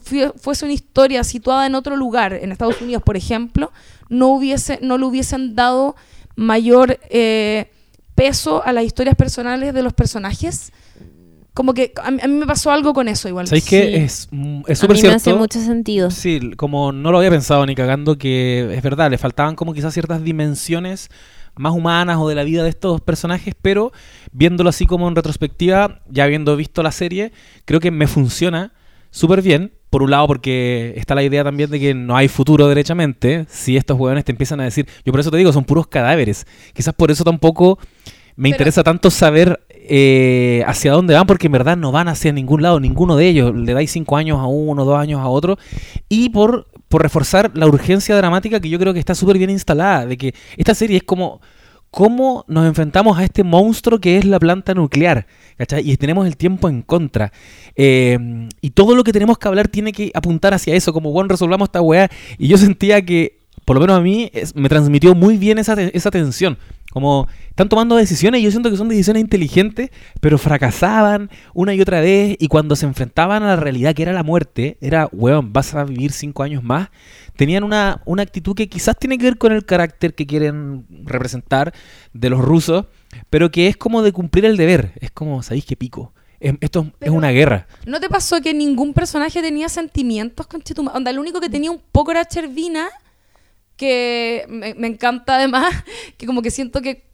fuese 0.41 0.65
una 0.65 0.75
historia 0.75 1.25
situada 1.25 1.67
en 1.67 1.75
otro 1.75 1.97
lugar, 1.97 2.33
en 2.35 2.53
Estados 2.53 2.81
Unidos, 2.81 3.03
por 3.03 3.17
ejemplo, 3.17 3.73
no 4.09 4.29
hubiese, 4.29 4.79
no 4.83 4.97
le 4.99 5.05
hubiesen 5.07 5.55
dado 5.57 5.97
mayor 6.37 6.99
eh, 7.11 7.71
peso 8.15 8.65
a 8.65 8.73
las 8.73 8.85
historias 8.85 9.17
personales 9.17 9.75
de 9.75 9.83
los 9.83 9.93
personajes. 9.93 10.73
Como 11.53 11.73
que 11.73 11.93
a 12.03 12.11
mí, 12.11 12.19
a 12.21 12.27
mí 12.27 12.35
me 12.35 12.47
pasó 12.47 12.73
algo 12.73 12.93
con 12.93 13.07
eso 13.07 13.29
igual. 13.29 13.47
¿Sabéis? 13.47 13.65
Sí. 13.65 13.77
Es, 13.77 14.29
mm, 14.33 14.63
es 14.67 14.79
A 14.79 14.81
súper 14.81 14.97
mí 14.97 15.03
me 15.03 15.09
hace 15.11 15.21
cierto. 15.25 15.39
mucho 15.39 15.61
sentido. 15.61 16.11
Sí, 16.11 16.53
como 16.57 16.91
no 16.91 17.13
lo 17.13 17.19
había 17.19 17.31
pensado 17.31 17.65
ni 17.65 17.77
cagando, 17.77 18.19
que 18.19 18.75
es 18.75 18.83
verdad, 18.83 19.09
le 19.11 19.19
faltaban 19.19 19.55
como 19.55 19.73
quizás 19.73 19.95
ciertas 19.95 20.23
dimensiones 20.25 21.11
más 21.57 21.73
humanas 21.73 22.19
o 22.19 22.29
de 22.29 22.35
la 22.35 22.45
vida 22.45 22.63
de 22.63 22.69
estos 22.69 23.01
personajes, 23.01 23.55
pero 23.61 23.93
viéndolo 24.33 24.71
así 24.71 24.87
como 24.87 25.09
en 25.09 25.17
retrospectiva, 25.17 26.01
ya 26.09 26.25
habiendo 26.25 26.57
visto 26.57 26.83
la 26.83 26.93
serie, 26.93 27.33
creo 27.65 27.81
que 27.81 27.91
me 27.91 28.07
funciona 28.07 28.73
súper 29.11 29.43
bien. 29.43 29.73
Por 29.91 30.03
un 30.03 30.11
lado, 30.11 30.27
porque 30.27 30.93
está 30.97 31.15
la 31.15 31.23
idea 31.23 31.45
también 31.45 31.71
de 31.71 31.79
que 31.79 31.95
no 31.95 32.17
hay 32.17 32.27
futuro 32.27 32.67
derechamente. 32.67 33.47
Si 33.49 33.77
estos 33.77 33.97
hueones 33.97 34.25
te 34.25 34.33
empiezan 34.33 34.59
a 34.61 34.65
decir, 34.65 34.89
yo 35.05 35.13
por 35.13 35.21
eso 35.21 35.31
te 35.31 35.37
digo, 35.37 35.53
son 35.53 35.63
puros 35.65 35.87
cadáveres. 35.87 36.49
Quizás 36.73 36.95
por 36.95 37.13
eso 37.13 37.23
tampoco 37.23 37.79
me 38.35 38.49
Pero- 38.49 38.55
interesa 38.57 38.83
tanto 38.83 39.13
saber 39.13 39.64
eh, 39.87 40.65
hacia 40.67 40.93
dónde 40.93 41.15
van, 41.15 41.27
porque 41.27 41.47
en 41.47 41.53
verdad 41.53 41.77
no 41.77 41.93
van 41.93 42.09
hacia 42.09 42.33
ningún 42.33 42.63
lado, 42.63 42.81
ninguno 42.81 43.17
de 43.17 43.29
ellos. 43.29 43.55
Le 43.55 43.75
dais 43.75 43.91
cinco 43.91 44.17
años 44.17 44.39
a 44.39 44.47
uno, 44.47 44.85
dos 44.85 44.99
años 44.99 45.21
a 45.21 45.29
otro. 45.29 45.59
Y 46.09 46.31
por, 46.31 46.69
por 46.89 47.03
reforzar 47.03 47.51
la 47.55 47.67
urgencia 47.67 48.17
dramática 48.17 48.61
que 48.61 48.69
yo 48.69 48.79
creo 48.79 48.93
que 48.95 49.01
está 49.01 49.15
súper 49.15 49.39
bien 49.39 49.51
instalada, 49.51 50.07
de 50.07 50.17
que 50.17 50.35
esta 50.57 50.75
serie 50.75 50.97
es 50.99 51.03
como 51.03 51.41
cómo 51.91 52.45
nos 52.49 52.67
enfrentamos 52.67 53.17
a 53.19 53.23
este 53.23 53.45
monstruo 53.45 54.01
que 54.01 54.19
es 54.19 54.25
la 54.25 54.41
planta 54.41 54.75
nuclear. 54.75 55.29
Y 55.85 55.97
tenemos 55.97 56.27
el 56.27 56.37
tiempo 56.37 56.69
en 56.69 56.83
contra. 56.83 57.33
Eh, 57.77 58.49
y 58.61 58.71
todo 58.71 58.97
lo 58.97 59.05
que 59.05 59.13
tenemos 59.13 59.39
que 59.39 59.47
hablar 59.47 59.69
tiene 59.69 59.93
que 59.93 60.11
apuntar 60.13 60.55
hacia 60.55 60.75
eso, 60.75 60.93
como, 60.93 61.13
bueno, 61.13 61.29
resolvamos 61.29 61.69
esta 61.69 61.81
weá. 61.81 62.11
Y 62.37 62.49
yo 62.49 62.59
sentía 62.59 63.05
que, 63.05 63.44
por 63.65 63.75
lo 63.77 63.81
menos 63.81 63.99
a 63.99 64.01
mí, 64.01 64.31
es- 64.33 64.55
me 64.55 64.69
transmitió 64.69 65.15
muy 65.15 65.37
bien 65.39 65.59
esa, 65.59 65.75
esa 65.81 66.11
tensión. 66.11 66.59
Como 66.93 67.27
están 67.49 67.69
tomando 67.69 67.97
decisiones 67.97 68.41
y 68.41 68.45
yo 68.45 68.51
siento 68.53 68.71
que 68.71 68.77
son 68.77 68.89
decisiones 68.89 69.21
inteligentes, 69.21 69.91
pero 70.21 70.39
fracasaban 70.39 71.29
una 71.53 71.75
y 71.75 71.81
otra 71.81 72.01
vez. 72.01 72.37
Y 72.39 72.47
cuando 72.47 72.77
se 72.77 72.87
enfrentaban 72.87 73.43
a 73.43 73.47
la 73.47 73.57
realidad 73.57 73.95
que 73.95 74.03
era 74.03 74.13
la 74.13 74.23
muerte, 74.23 74.79
era, 74.81 75.09
weón, 75.11 75.53
vas 75.53 75.75
a 75.75 75.83
vivir 75.85 76.13
cinco 76.13 76.45
años 76.45 76.63
más. 76.63 76.91
Tenían 77.37 77.65
una, 77.65 78.01
una 78.05 78.23
actitud 78.23 78.55
que 78.55 78.69
quizás 78.69 78.97
tiene 78.97 79.19
que 79.19 79.25
ver 79.25 79.39
con 79.39 79.51
el 79.53 79.65
carácter 79.65 80.15
que 80.15 80.25
quieren 80.25 80.87
representar 81.05 81.73
de 82.13 82.31
los 82.31 82.41
rusos, 82.41 82.87
pero 83.29 83.51
que 83.51 83.67
es 83.67 83.77
como 83.77 84.03
de 84.03 84.13
cumplir 84.13 84.45
el 84.45 84.57
deber. 84.57 84.93
Es 85.01 85.11
como, 85.11 85.43
¿sabéis 85.43 85.65
qué 85.65 85.75
pico? 85.75 86.13
Es- 86.39 86.55
esto 86.61 86.93
es 87.01 87.11
una 87.11 87.31
guerra. 87.31 87.67
¿No 87.87 87.99
te 87.99 88.09
pasó 88.09 88.41
que 88.41 88.55
ningún 88.55 88.93
personaje 88.95 89.43
tenía 89.43 89.69
sentimientos 89.69 90.47
con 90.47 90.63
Onda, 90.95 91.11
el 91.11 91.19
único 91.19 91.41
que 91.41 91.49
tenía 91.49 91.73
un 91.73 91.81
poco 91.91 92.13
era 92.13 92.25
Chervina, 92.25 92.89
que 93.77 94.45
me, 94.49 94.75
me 94.75 94.87
encanta 94.87 95.37
además, 95.37 95.75
que 96.17 96.27
como 96.27 96.43
que 96.43 96.51
siento 96.51 96.81
que 96.83 97.05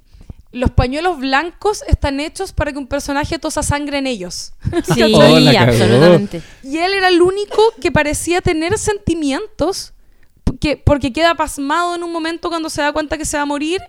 los 0.53 0.71
pañuelos 0.73 1.19
blancos 1.21 1.83
están 1.87 2.19
hechos 2.19 2.53
para 2.53 2.73
que 2.73 2.79
un 2.79 2.89
personaje 2.89 3.39
tosa 3.39 3.63
sangre 3.63 3.99
en 3.99 4.07
ellos. 4.09 4.53
Sí, 4.95 5.03
Oh, 5.15 5.59
absolutamente. 5.59 6.43
Y 6.65 6.79
él 6.79 6.93
era 6.93 7.09
el 7.09 7.23
único 7.23 7.63
que 7.81 7.93
parecía 7.93 8.41
tener 8.41 8.77
sentimientos, 8.79 9.93
que, 10.61 10.77
porque 10.77 11.13
queda 11.13 11.35
pasmado 11.35 11.95
en 11.95 12.03
un 12.03 12.13
momento 12.13 12.49
cuando 12.49 12.69
se 12.71 12.83
da 12.83 12.93
cuenta 12.93 13.17
que 13.17 13.25
se 13.25 13.37
va 13.37 13.45
a 13.45 13.47
morir 13.47 13.81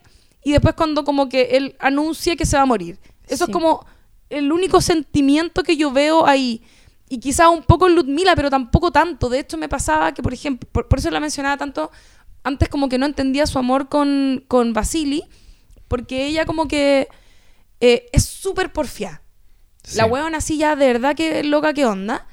y 0.43 0.51
después 0.51 0.75
cuando 0.75 1.03
como 1.03 1.27
que 1.29 1.49
él 1.57 1.75
anuncia 1.79 2.35
que 2.35 2.45
se 2.45 2.55
va 2.57 2.63
a 2.63 2.67
morir. 2.67 2.99
Eso 3.27 3.45
Sí. 3.45 3.51
es 3.51 3.53
como 3.53 3.85
el 4.29 4.51
único 4.51 4.81
sentimiento 4.81 5.63
que 5.63 5.75
yo 5.77 5.91
veo 5.91 6.25
ahí. 6.27 6.61
Y 7.09 7.19
quizás 7.19 7.47
un 7.49 7.63
poco 7.63 7.87
en 7.87 7.95
Ludmila, 7.95 8.35
pero 8.35 8.49
tampoco 8.49 8.91
tanto. 8.91 9.27
De 9.29 9.39
hecho, 9.39 9.57
me 9.57 9.67
pasaba 9.67 10.13
que, 10.13 10.21
por 10.23 10.33
ejemplo, 10.33 10.69
por, 10.71 10.87
por 10.87 10.99
eso 10.99 11.09
la 11.11 11.19
mencionaba 11.19 11.57
tanto, 11.57 11.91
antes 12.43 12.69
como 12.69 12.89
que 12.89 12.97
no 12.97 13.05
entendía 13.05 13.45
su 13.47 13.59
amor 13.59 13.89
con, 13.89 14.43
con 14.47 14.73
Vasily, 14.73 15.23
porque 15.87 16.25
ella 16.27 16.45
como 16.45 16.67
que 16.67 17.07
eh, 17.79 18.05
es 18.11 18.25
súper 18.25 18.71
porfiada. 18.71 19.21
La 19.95 20.03
Sí. 20.05 20.09
huevona 20.11 20.37
así 20.37 20.57
ya 20.57 20.75
de 20.75 20.85
verdad 20.87 21.15
que 21.15 21.43
loca 21.43 21.73
que 21.73 21.85
onda. 21.85 22.27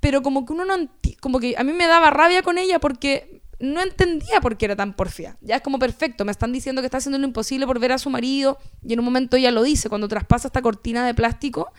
Pero 0.00 0.22
como 0.22 0.46
que 0.46 0.52
uno 0.52 0.64
no 0.64 0.88
como 1.20 1.40
que 1.40 1.54
a 1.58 1.64
mí 1.64 1.72
me 1.72 1.86
daba 1.86 2.10
rabia 2.10 2.42
con 2.42 2.56
ella 2.56 2.78
porque 2.78 3.42
no 3.58 3.82
entendía 3.82 4.40
por 4.40 4.56
qué 4.56 4.64
era 4.66 4.76
tan 4.76 4.94
porfia. 4.94 5.36
Ya 5.42 5.56
es 5.56 5.62
como 5.62 5.78
perfecto, 5.78 6.24
me 6.24 6.32
están 6.32 6.52
diciendo 6.52 6.80
que 6.80 6.86
está 6.86 6.96
haciendo 6.98 7.18
lo 7.18 7.26
imposible 7.26 7.66
por 7.66 7.78
ver 7.78 7.92
a 7.92 7.98
su 7.98 8.08
marido 8.08 8.58
y 8.82 8.94
en 8.94 8.98
un 9.00 9.04
momento 9.04 9.36
ella 9.36 9.50
lo 9.50 9.62
dice 9.62 9.90
cuando 9.90 10.08
traspasa 10.08 10.48
esta 10.48 10.62
cortina 10.62 11.04
de 11.04 11.12
plástico 11.12 11.70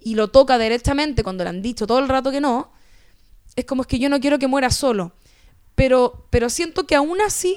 y 0.00 0.14
lo 0.14 0.28
toca 0.28 0.56
derechamente 0.56 1.22
cuando 1.22 1.44
le 1.44 1.50
han 1.50 1.60
dicho 1.60 1.86
todo 1.86 1.98
el 1.98 2.08
rato 2.08 2.30
que 2.30 2.40
no. 2.40 2.72
Es 3.56 3.66
como 3.66 3.82
es 3.82 3.88
que 3.88 3.98
yo 3.98 4.08
no 4.08 4.20
quiero 4.20 4.38
que 4.38 4.46
muera 4.46 4.70
solo. 4.70 5.12
Pero 5.76 6.26
pero 6.30 6.50
siento 6.50 6.86
que 6.86 6.96
aún 6.96 7.20
así 7.20 7.56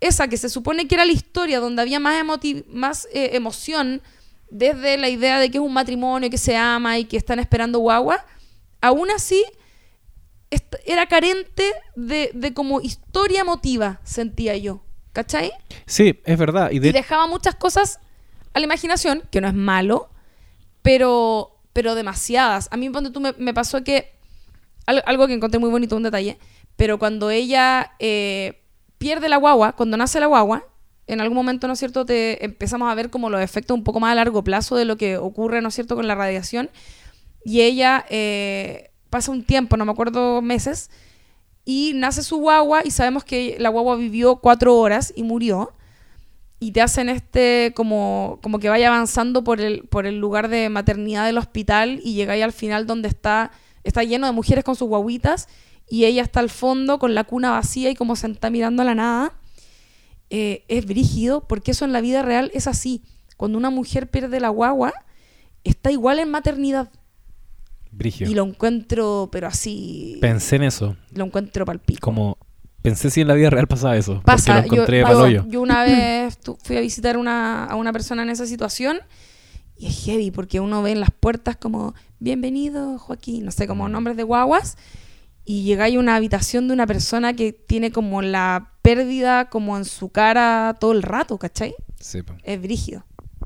esa 0.00 0.26
que 0.26 0.36
se 0.36 0.48
supone 0.48 0.88
que 0.88 0.96
era 0.96 1.04
la 1.04 1.12
historia 1.12 1.60
donde 1.60 1.80
había 1.82 2.00
más, 2.00 2.24
más 2.66 3.06
eh, 3.12 3.30
emoción, 3.34 4.02
desde 4.50 4.98
la 4.98 5.08
idea 5.08 5.38
de 5.38 5.48
que 5.50 5.58
es 5.58 5.62
un 5.62 5.72
matrimonio, 5.72 6.28
que 6.28 6.38
se 6.38 6.56
ama 6.56 6.98
y 6.98 7.04
que 7.04 7.16
están 7.16 7.38
esperando 7.38 7.78
guagua, 7.78 8.26
aún 8.80 9.10
así 9.12 9.44
era 10.84 11.06
carente 11.06 11.72
de, 11.96 12.30
de 12.34 12.52
como 12.52 12.80
historia 12.80 13.40
emotiva, 13.42 14.00
sentía 14.04 14.56
yo. 14.56 14.82
¿Cachai? 15.12 15.52
Sí, 15.86 16.20
es 16.24 16.38
verdad. 16.38 16.70
Y 16.70 16.78
de, 16.78 16.88
Y 16.88 16.92
dejaba 16.92 17.26
muchas 17.26 17.54
cosas 17.54 18.00
a 18.54 18.58
la 18.58 18.64
imaginación, 18.64 19.22
que 19.30 19.40
no 19.42 19.48
es 19.48 19.54
malo, 19.54 20.08
pero, 20.82 21.58
pero 21.72 21.94
demasiadas. 21.94 22.68
A 22.70 22.76
mí 22.76 22.90
cuando 22.90 23.12
tú 23.12 23.20
me, 23.20 23.34
me 23.38 23.52
pasó 23.54 23.84
que, 23.84 24.12
al- 24.86 25.02
algo 25.06 25.26
que 25.26 25.34
encontré 25.34 25.58
muy 25.60 25.70
bonito, 25.70 25.96
un 25.96 26.02
detalle, 26.02 26.38
pero 26.76 26.98
cuando 26.98 27.30
ella 27.30 27.92
eh, 27.98 28.62
pierde 28.98 29.28
la 29.28 29.36
guagua, 29.36 29.72
cuando 29.72 29.96
nace 29.96 30.20
la 30.20 30.26
guagua, 30.26 30.66
en 31.06 31.20
algún 31.20 31.36
momento, 31.36 31.66
¿no 31.66 31.72
es 31.74 31.78
cierto?, 31.78 32.06
te 32.06 32.44
empezamos 32.44 32.90
a 32.90 32.94
ver 32.94 33.10
como 33.10 33.28
los 33.28 33.40
efectos 33.40 33.76
un 33.76 33.84
poco 33.84 34.00
más 34.00 34.12
a 34.12 34.14
largo 34.14 34.44
plazo 34.44 34.76
de 34.76 34.84
lo 34.84 34.96
que 34.96 35.16
ocurre, 35.16 35.60
¿no 35.60 35.68
es 35.68 35.74
cierto?, 35.74 35.96
con 35.96 36.06
la 36.06 36.14
radiación. 36.14 36.70
Y 37.44 37.62
ella 37.62 38.04
eh, 38.08 38.90
pasa 39.10 39.32
un 39.32 39.44
tiempo, 39.44 39.76
no 39.76 39.84
me 39.84 39.92
acuerdo 39.92 40.40
meses, 40.42 40.90
y 41.64 41.92
nace 41.94 42.22
su 42.22 42.38
guagua 42.38 42.82
y 42.84 42.90
sabemos 42.90 43.24
que 43.24 43.56
la 43.58 43.68
guagua 43.68 43.96
vivió 43.96 44.36
cuatro 44.36 44.76
horas 44.76 45.12
y 45.14 45.22
murió 45.22 45.72
y 46.58 46.72
te 46.72 46.80
hacen 46.80 47.08
este 47.08 47.72
como, 47.74 48.38
como 48.42 48.58
que 48.58 48.68
vaya 48.68 48.88
avanzando 48.88 49.44
por 49.44 49.60
el, 49.60 49.82
por 49.88 50.06
el 50.06 50.18
lugar 50.18 50.48
de 50.48 50.68
maternidad 50.68 51.26
del 51.26 51.38
hospital 51.38 52.00
y 52.02 52.14
llegáis 52.14 52.42
al 52.42 52.52
final 52.52 52.86
donde 52.86 53.08
está, 53.08 53.52
está 53.84 54.02
lleno 54.02 54.26
de 54.26 54.32
mujeres 54.32 54.64
con 54.64 54.76
sus 54.76 54.88
guaguitas 54.88 55.48
y 55.92 56.06
ella 56.06 56.22
está 56.22 56.40
al 56.40 56.48
fondo 56.48 56.98
con 56.98 57.14
la 57.14 57.24
cuna 57.24 57.50
vacía 57.50 57.90
y 57.90 57.94
como 57.94 58.16
sentada 58.16 58.50
mirando 58.50 58.80
a 58.80 58.86
la 58.86 58.94
nada. 58.94 59.34
Eh, 60.30 60.64
es 60.68 60.86
brígido 60.86 61.46
porque 61.46 61.72
eso 61.72 61.84
en 61.84 61.92
la 61.92 62.00
vida 62.00 62.22
real 62.22 62.50
es 62.54 62.66
así. 62.66 63.02
Cuando 63.36 63.58
una 63.58 63.68
mujer 63.68 64.08
pierde 64.08 64.40
la 64.40 64.48
guagua, 64.48 64.94
está 65.64 65.90
igual 65.90 66.18
en 66.18 66.30
maternidad. 66.30 66.88
Brigio. 67.90 68.26
Y 68.26 68.34
lo 68.34 68.44
encuentro, 68.44 69.28
pero 69.30 69.46
así, 69.48 70.16
Pensé 70.22 70.56
en 70.56 70.62
eso. 70.62 70.96
lo 71.12 71.26
encuentro 71.26 71.66
palpico. 71.66 72.00
Como 72.00 72.38
pensé 72.80 73.10
si 73.10 73.20
en 73.20 73.28
la 73.28 73.34
vida 73.34 73.50
real 73.50 73.66
pasaba 73.66 73.94
eso. 73.98 74.22
Pasa, 74.24 74.60
lo 74.60 74.64
encontré 74.64 75.02
yo, 75.02 75.46
yo- 75.46 75.60
una 75.60 75.84
vez 75.84 76.38
fui 76.64 76.78
a 76.78 76.80
visitar 76.80 77.18
una, 77.18 77.66
a 77.66 77.76
una 77.76 77.92
persona 77.92 78.22
en 78.22 78.30
esa 78.30 78.46
situación 78.46 78.98
y 79.76 79.88
es 79.88 80.04
heavy 80.06 80.30
porque 80.30 80.58
uno 80.58 80.80
ve 80.82 80.92
en 80.92 81.00
las 81.00 81.10
puertas 81.10 81.56
como 81.58 81.94
bienvenido 82.18 82.98
Joaquín, 82.98 83.44
no 83.44 83.50
sé, 83.50 83.66
como 83.66 83.86
Mm. 83.88 83.92
nombres 83.92 84.16
de 84.16 84.22
guaguas 84.22 84.78
y 85.44 85.64
llegáis 85.64 85.96
a 85.96 86.00
una 86.00 86.16
habitación 86.16 86.68
de 86.68 86.74
una 86.74 86.86
persona 86.86 87.34
que 87.34 87.52
tiene 87.52 87.90
como 87.90 88.22
la 88.22 88.72
pérdida 88.82 89.48
como 89.48 89.76
en 89.76 89.84
su 89.84 90.08
cara 90.10 90.76
todo 90.80 90.92
el 90.92 91.02
rato, 91.02 91.38
¿cachai? 91.38 91.74
Sí. 92.00 92.20
Es 92.44 92.60
brígido. 92.62 93.04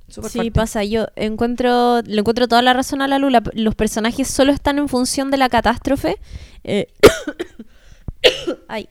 Súper 0.09 0.31
Sí, 0.31 0.39
fuerte. 0.39 0.53
pasa. 0.53 0.85
Yo 0.85 1.07
encuentro, 1.17 2.01
le 2.03 2.21
encuentro 2.21 2.47
toda 2.49 2.63
la 2.63 2.73
razón 2.73 3.03
a 3.03 3.09
la 3.09 3.19
Lula. 3.19 3.43
Los 3.55 3.75
personajes 3.75 4.29
solo 4.29 4.53
están 4.53 4.79
en 4.79 4.89
función 4.89 5.31
de 5.31 5.37
la 5.37 5.49
catástrofe. 5.49 6.17
Eh, 6.65 6.87
Ay, 8.69 8.89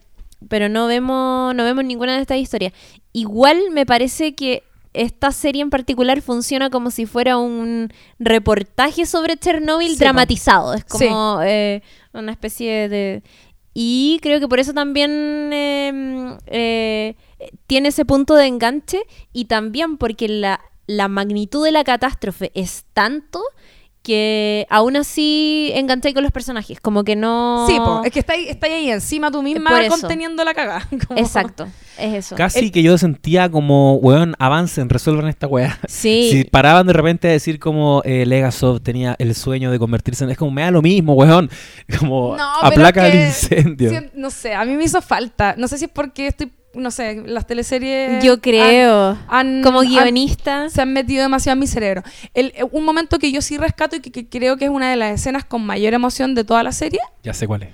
pero 0.49 0.69
no 0.69 0.87
vemos, 0.87 1.55
no 1.55 1.63
vemos 1.63 1.83
ninguna 1.85 2.15
de 2.15 2.21
estas 2.21 2.37
historias. 2.37 2.73
Igual 3.13 3.57
me 3.71 3.85
parece 3.85 4.35
que 4.35 4.63
esta 4.93 5.31
serie 5.31 5.61
en 5.61 5.69
particular 5.69 6.21
funciona 6.21 6.69
como 6.69 6.89
si 6.89 7.05
fuera 7.05 7.37
un 7.37 7.91
reportaje 8.17 9.05
sobre 9.05 9.37
Chernobyl 9.37 9.91
Sí, 9.91 9.97
dramatizado. 9.97 10.73
Es 10.73 10.85
como 10.85 11.39
eh, 11.43 11.81
una 12.15 12.31
especie 12.31 12.89
de... 12.89 13.23
Y 13.73 14.19
creo 14.21 14.39
que 14.39 14.47
por 14.47 14.59
eso 14.59 14.73
también 14.73 15.11
eh, 15.51 16.37
eh, 16.47 17.15
tiene 17.67 17.89
ese 17.89 18.05
punto 18.05 18.35
de 18.35 18.45
enganche 18.45 19.01
y 19.33 19.45
también 19.45 19.97
porque 19.97 20.29
la, 20.29 20.61
la 20.87 21.09
magnitud 21.09 21.65
de 21.65 21.71
la 21.71 21.83
catástrofe 21.83 22.51
es 22.55 22.85
tanto 22.93 23.41
que 24.05 24.67
aún 24.69 24.95
así 24.95 25.71
enganché 25.73 26.13
con 26.13 26.21
los 26.21 26.31
personajes. 26.31 26.79
Como 26.79 27.03
que 27.03 27.15
no... 27.15 27.65
Sí, 27.67 27.75
po, 27.77 28.03
es 28.05 28.11
que 28.11 28.19
está 28.19 28.33
ahí, 28.33 28.47
está 28.47 28.67
ahí 28.67 28.91
encima 28.91 29.31
tú 29.31 29.41
misma 29.41 29.71
conteniendo 29.89 30.43
la 30.43 30.53
cagada. 30.53 30.87
como- 31.07 31.19
Exacto, 31.19 31.67
es 31.97 32.13
eso. 32.13 32.35
Casi 32.35 32.69
que 32.69 32.83
yo 32.83 32.97
sentía 32.99 33.49
como, 33.49 33.95
weón, 33.95 34.35
avancen, 34.37 34.89
resuelvan 34.89 35.27
esta 35.27 35.47
weá. 35.47 35.79
Sí. 35.87 36.29
Si 36.35 36.43
paraban 36.43 36.85
de 36.85 36.93
repente 36.93 37.27
a 37.27 37.31
decir 37.31 37.59
como 37.59 38.01
eh, 38.05 38.25
Legasov 38.25 38.79
tenía 38.81 39.15
el 39.19 39.33
sueño 39.33 39.71
de 39.71 39.79
convertirse 39.79 40.23
en... 40.23 40.29
Es 40.29 40.37
como, 40.37 40.51
me 40.51 40.61
da 40.61 40.69
lo 40.71 40.81
mismo, 40.83 41.13
weón. 41.13 41.49
Como, 41.99 42.35
No, 42.37 42.47
pero 42.61 42.67
aplaca 42.67 43.07
el 43.07 43.27
incendio. 43.27 43.91
no 44.13 44.29
sé, 44.29 44.53
a 44.53 44.63
mí 44.65 44.73
me 44.73 44.83
hizo 44.83 45.01
falta. 45.01 45.55
No 45.57 45.67
sé 45.67 45.77
si 45.79 45.85
es 45.85 45.91
porque 45.91 46.27
estoy, 46.27 46.51
no 46.75 46.91
sé, 46.91 47.23
las 47.25 47.47
teleseries. 47.47 48.23
Yo 48.23 48.39
creo. 48.41 49.17
han- 49.27 49.61
como 49.63 49.79
han- 49.81 49.87
guionista. 49.87 50.69
se 50.69 50.81
han 50.81 50.93
metido 50.93 51.23
demasiado 51.23 51.53
en 51.53 51.59
mi 51.59 51.67
cerebro. 51.67 52.03
El- 52.33 52.53
eh, 52.55 52.63
un 52.71 52.83
momento 52.85 53.17
que 53.19 53.31
yo 53.31 53.41
sí 53.41 53.57
rescato 53.57 53.95
y 53.95 53.99
que, 54.01 54.11
que 54.11 54.27
creo 54.27 54.57
que 54.57 54.65
es 54.65 54.71
una 54.71 54.89
de 54.89 54.95
las 54.95 55.19
escenas 55.19 55.45
con 55.45 55.65
mayor 55.65 55.93
emoción 55.93 56.35
de 56.35 56.43
toda 56.43 56.63
la 56.63 56.71
serie 56.71 56.99
Ya 57.23 57.33
sé 57.33 57.47
cuál 57.47 57.63
es. 57.63 57.69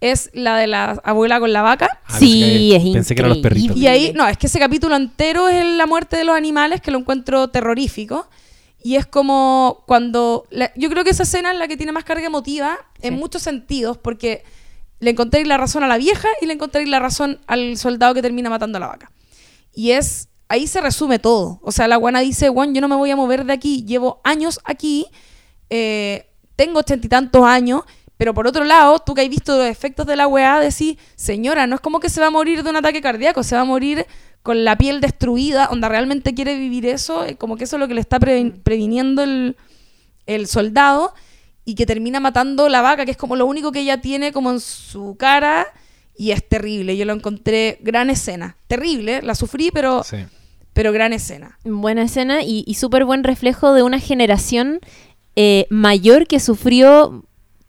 es 0.00 0.30
la 0.32 0.56
de 0.56 0.66
la 0.66 1.00
abuela 1.04 1.40
con 1.40 1.52
la 1.52 1.62
vaca. 1.62 2.00
Ah, 2.06 2.18
Sí, 2.18 2.70
pensé 2.72 2.82
que- 2.82 2.88
es 2.88 2.92
Pensé 2.94 3.14
que 3.14 3.20
eran 3.20 3.28
los 3.30 3.38
increíble. 3.38 3.60
perritos. 3.68 3.76
Y 3.82 3.86
ahí, 3.88 4.12
no, 4.14 4.26
es 4.28 4.36
que 4.38 4.46
ese 4.46 4.58
capítulo 4.58 4.94
entero 4.96 5.48
es 5.48 5.64
la 5.64 5.86
muerte 5.86 6.16
de 6.16 6.24
los 6.24 6.36
animales, 6.36 6.80
que 6.80 6.90
lo 6.90 6.98
encuentro 6.98 7.48
terrorífico. 7.48 8.28
Y 8.80 8.94
es 8.94 9.06
como 9.06 9.82
cuando. 9.88 10.46
la- 10.50 10.70
yo 10.76 10.88
creo 10.88 11.02
que 11.02 11.10
esa 11.10 11.24
escena 11.24 11.50
es 11.50 11.58
la 11.58 11.66
que 11.66 11.76
tiene 11.76 11.90
más 11.90 12.04
carga 12.04 12.26
emotiva 12.26 12.78
en 13.02 13.14
Sí. 13.14 13.18
muchos 13.20 13.42
sentidos, 13.42 13.98
porque 13.98 14.44
le 15.00 15.10
encontré 15.10 15.44
la 15.44 15.56
razón 15.56 15.84
a 15.84 15.88
la 15.88 15.98
vieja 15.98 16.28
y 16.40 16.46
le 16.46 16.54
encontré 16.54 16.86
la 16.86 16.98
razón 16.98 17.40
al 17.46 17.76
soldado 17.76 18.14
que 18.14 18.22
termina 18.22 18.50
matando 18.50 18.78
a 18.78 18.80
la 18.80 18.86
vaca. 18.88 19.10
Y 19.74 19.92
es. 19.92 20.28
Ahí 20.50 20.66
se 20.66 20.80
resume 20.80 21.18
todo. 21.18 21.60
O 21.62 21.72
sea, 21.72 21.88
la 21.88 21.96
guana 21.96 22.20
dice: 22.20 22.48
Juan, 22.48 22.74
yo 22.74 22.80
no 22.80 22.88
me 22.88 22.96
voy 22.96 23.10
a 23.10 23.16
mover 23.16 23.44
de 23.44 23.52
aquí, 23.52 23.84
llevo 23.84 24.20
años 24.24 24.60
aquí, 24.64 25.06
eh, 25.68 26.30
tengo 26.56 26.80
ochenta 26.80 27.06
y 27.06 27.10
tantos 27.10 27.44
años. 27.44 27.82
Pero 28.16 28.34
por 28.34 28.48
otro 28.48 28.64
lado, 28.64 28.98
tú 28.98 29.14
que 29.14 29.20
has 29.20 29.28
visto 29.28 29.56
los 29.56 29.66
efectos 29.66 30.04
de 30.06 30.16
la 30.16 30.26
weá, 30.26 30.58
decís, 30.58 30.96
señora, 31.14 31.68
no 31.68 31.76
es 31.76 31.80
como 31.80 32.00
que 32.00 32.08
se 32.08 32.20
va 32.20 32.26
a 32.26 32.30
morir 32.30 32.64
de 32.64 32.70
un 32.70 32.76
ataque 32.76 33.00
cardíaco, 33.00 33.44
se 33.44 33.54
va 33.54 33.60
a 33.60 33.64
morir 33.64 34.06
con 34.42 34.64
la 34.64 34.76
piel 34.76 35.00
destruida, 35.00 35.68
onda 35.70 35.88
realmente 35.88 36.34
quiere 36.34 36.56
vivir 36.56 36.86
eso, 36.86 37.24
eh, 37.24 37.36
como 37.36 37.56
que 37.56 37.64
eso 37.64 37.76
es 37.76 37.80
lo 37.80 37.86
que 37.86 37.94
le 37.94 38.00
está 38.00 38.18
pre- 38.18 38.54
previniendo 38.64 39.22
el, 39.22 39.56
el 40.26 40.48
soldado 40.48 41.14
y 41.70 41.74
que 41.74 41.84
termina 41.84 42.18
matando 42.18 42.70
la 42.70 42.80
vaca, 42.80 43.04
que 43.04 43.10
es 43.10 43.16
como 43.18 43.36
lo 43.36 43.44
único 43.44 43.72
que 43.72 43.80
ella 43.80 44.00
tiene 44.00 44.32
como 44.32 44.50
en 44.50 44.58
su 44.60 45.16
cara 45.18 45.66
y 46.16 46.30
es 46.30 46.48
terrible. 46.48 46.96
Yo 46.96 47.04
lo 47.04 47.12
encontré 47.12 47.78
gran 47.82 48.08
escena, 48.08 48.56
terrible, 48.68 49.20
la 49.20 49.34
sufrí, 49.34 49.70
pero, 49.70 50.02
Sí. 50.02 50.16
pero 50.72 50.92
gran 50.92 51.12
escena. 51.12 51.58
Buena 51.64 52.04
escena 52.04 52.42
y, 52.42 52.64
y 52.66 52.74
súper 52.76 53.04
buen 53.04 53.22
reflejo 53.22 53.74
de 53.74 53.82
una 53.82 53.98
generación 54.00 54.80
eh, 55.36 55.66
mayor 55.68 56.26
que 56.26 56.40
sufrió 56.40 57.24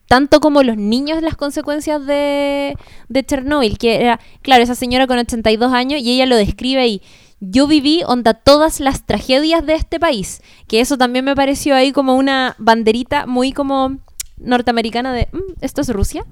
tanto 0.08 0.39
como 0.39 0.64
los 0.64 0.78
niños 0.78 1.22
las 1.22 1.36
consecuencias 1.36 2.06
de, 2.06 2.76
de 3.10 3.24
Chernobyl, 3.26 3.78
que 3.78 3.97
era, 3.97 4.20
claro, 4.41 4.64
esa 4.64 4.76
señora 4.76 5.08
con 5.08 5.20
82 5.20 5.74
años 5.74 6.00
y 6.02 6.12
ella 6.14 6.26
lo 6.26 6.38
describe 6.38 6.82
ahí. 6.82 7.02
Yo 7.42 7.68
viví 7.68 8.02
onda 8.06 8.34
todas 8.34 8.80
las 8.80 9.06
tragedias 9.06 9.66
de 9.66 9.76
este 9.76 10.00
país, 10.00 10.42
que 10.68 10.82
eso 10.82 10.98
también 10.98 11.24
me 11.26 11.36
pareció 11.36 11.76
ahí 11.76 11.92
como 11.92 12.16
una 12.16 12.56
banderita 12.60 13.26
muy 13.26 13.52
como 13.54 13.98
norteamericana 14.38 15.14
de, 15.14 15.28
"Mm, 15.32 15.54
esto 15.62 15.82
es 15.82 15.90
Rusia, 15.90 16.26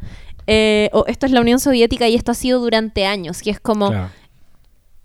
eh, 0.48 0.90
o 0.94 1.06
esto 1.08 1.26
es 1.26 1.32
la 1.32 1.42
Unión 1.42 1.60
Soviética 1.60 2.08
y 2.08 2.16
esto 2.16 2.32
ha 2.32 2.36
sido 2.36 2.60
durante 2.60 3.06
años, 3.06 3.42
que 3.42 3.50
es 3.52 3.60
como 3.60 3.90
Claro. 3.90 4.10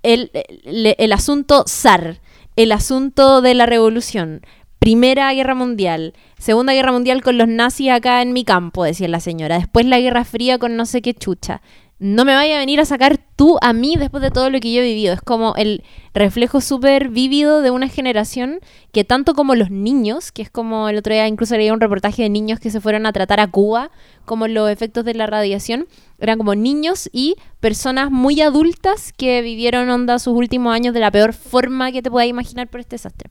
el, 0.03 0.31
el- 0.65 0.95
el 0.99 1.13
asunto 1.13 1.65
zar, 1.69 2.21
el 2.57 2.73
asunto 2.73 3.41
de 3.41 3.55
la 3.55 3.67
revolución, 3.67 4.43
Primera 4.79 5.33
Guerra 5.33 5.55
Mundial, 5.55 6.13
Segunda 6.39 6.73
Guerra 6.73 6.91
Mundial 6.91 7.23
con 7.23 7.39
los 7.39 7.47
nazis 7.47 7.91
acá 7.91 8.21
en 8.21 8.33
mi 8.33 8.45
campo, 8.45 8.83
decía 8.83 9.07
la 9.07 9.21
señora, 9.21 9.57
después 9.59 9.87
la 9.87 10.01
Guerra 10.01 10.25
Fría 10.25 10.59
con 10.59 10.77
no 10.77 10.87
sé 10.87 11.03
qué 11.03 11.15
chucha. 11.15 11.63
No 12.05 12.25
me 12.25 12.35
vaya 12.35 12.57
a 12.57 12.59
venir 12.59 12.81
a 12.81 12.85
sacar 12.85 13.17
tú 13.37 13.59
a 13.61 13.73
mí 13.73 13.95
después 13.97 14.25
de 14.25 14.33
todo 14.33 14.51
lo 14.51 14.59
que 14.59 14.73
yo 14.73 14.81
he 14.81 14.85
vivido. 14.85 15.15
Es 15.15 15.21
como 15.21 15.55
el 15.55 15.85
reflejo 16.15 16.61
súper 16.61 17.11
vívido 17.11 17.63
de 17.63 17.71
una 17.71 17.87
generación 17.87 18.59
que 18.91 19.05
tanto 19.05 19.35
como 19.35 19.55
los 19.55 19.71
niños, 19.71 20.33
que 20.33 20.43
es 20.43 20.51
como 20.51 20.89
el 20.89 20.97
otro 20.97 21.15
día 21.15 21.29
incluso 21.29 21.57
leía 21.57 21.73
un 21.73 21.81
reportaje 21.81 22.25
de 22.25 22.29
niños 22.29 22.59
que 22.59 22.73
se 22.73 22.81
fueron 22.81 23.07
a 23.07 23.13
tratar 23.13 23.39
a 23.39 23.47
Cuba, 23.47 23.93
como 24.25 24.49
los 24.49 24.69
efectos 24.69 25.05
de 25.05 25.15
la 25.15 25.29
radiación, 25.29 25.87
eran 26.19 26.39
como 26.39 26.57
niños 26.57 27.09
y 27.13 27.37
personas 27.61 28.11
muy 28.11 28.41
adultas 28.41 29.13
que 29.13 29.41
vivieron 29.41 29.89
onda 29.89 30.19
sus 30.19 30.35
últimos 30.35 30.75
años 30.75 30.95
de 30.95 31.01
la 31.01 31.13
peor 31.13 31.33
forma 31.33 31.93
que 31.93 32.03
te 32.03 32.11
puedas 32.11 32.29
imaginar 32.29 32.67
por 32.67 32.81
este 32.81 32.97
desastre. 32.97 33.31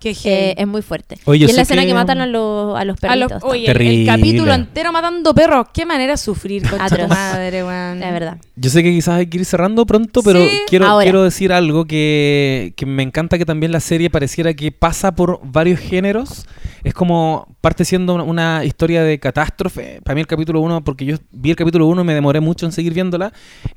Qué 0.00 0.16
Eh, 0.24 0.54
es 0.56 0.66
muy 0.66 0.80
fuerte. 0.80 1.18
Oye, 1.26 1.44
y 1.44 1.48
es 1.50 1.54
la 1.54 1.60
escena 1.62 1.82
que- 1.82 1.88
que, 1.88 1.94
matan 1.94 2.22
a 2.22 2.26
los, 2.26 2.74
a 2.74 2.84
los 2.86 2.96
A 3.04 3.16
los- 3.16 3.28
perritos. 3.28 3.42
oye, 3.44 3.70
el- 3.70 4.06
capítulo 4.06 4.54
entero 4.54 4.92
matando 4.92 5.34
perros. 5.34 5.66
Qué 5.74 5.84
manera 5.84 6.12
de 6.12 6.16
sufrir, 6.16 6.62
concha 6.68 7.06
madre, 7.06 7.62
weón. 7.62 8.00
de 8.00 8.10
verdad. 8.10 8.38
Yo 8.56 8.70
sé 8.70 8.82
que 8.82 8.90
quizás 8.92 9.16
hay 9.16 9.26
que 9.26 9.36
ir 9.38 9.44
cerrando 9.44 9.84
pronto, 9.84 10.22
pero 10.22 10.40
Sí. 10.42 10.50
quiero, 10.68 10.86
Ahora. 10.86 11.04
quiero 11.04 11.22
decir 11.22 11.52
algo 11.52 11.84
que, 11.84 12.72
que 12.76 12.86
me 12.86 13.02
encanta 13.02 13.36
que 13.36 13.44
también 13.44 13.72
la 13.72 13.80
serie 13.80 14.08
pareciera 14.08 14.54
que 14.54 14.72
pasa 14.72 15.14
por 15.14 15.38
varios 15.44 15.78
géneros. 15.78 16.46
Es 16.82 16.94
como 16.94 17.46
parte 17.60 17.84
siendo 17.84 18.14
una, 18.14 18.24
una 18.24 18.64
historia 18.64 19.02
de 19.02 19.18
catástrofe. 19.18 20.00
Para 20.02 20.14
mí 20.14 20.22
el 20.22 20.26
capítulo 20.26 20.62
1, 20.62 20.82
porque 20.82 21.04
yo 21.04 21.16
vi 21.30 21.50
el 21.50 21.56
capítulo 21.56 21.86
1 21.86 22.00
y 22.00 22.04
me 22.06 22.14
demoré 22.14 22.40
mucho 22.40 22.64
en 22.64 22.72
seguir 22.72 22.94
viéndola, 22.94 23.34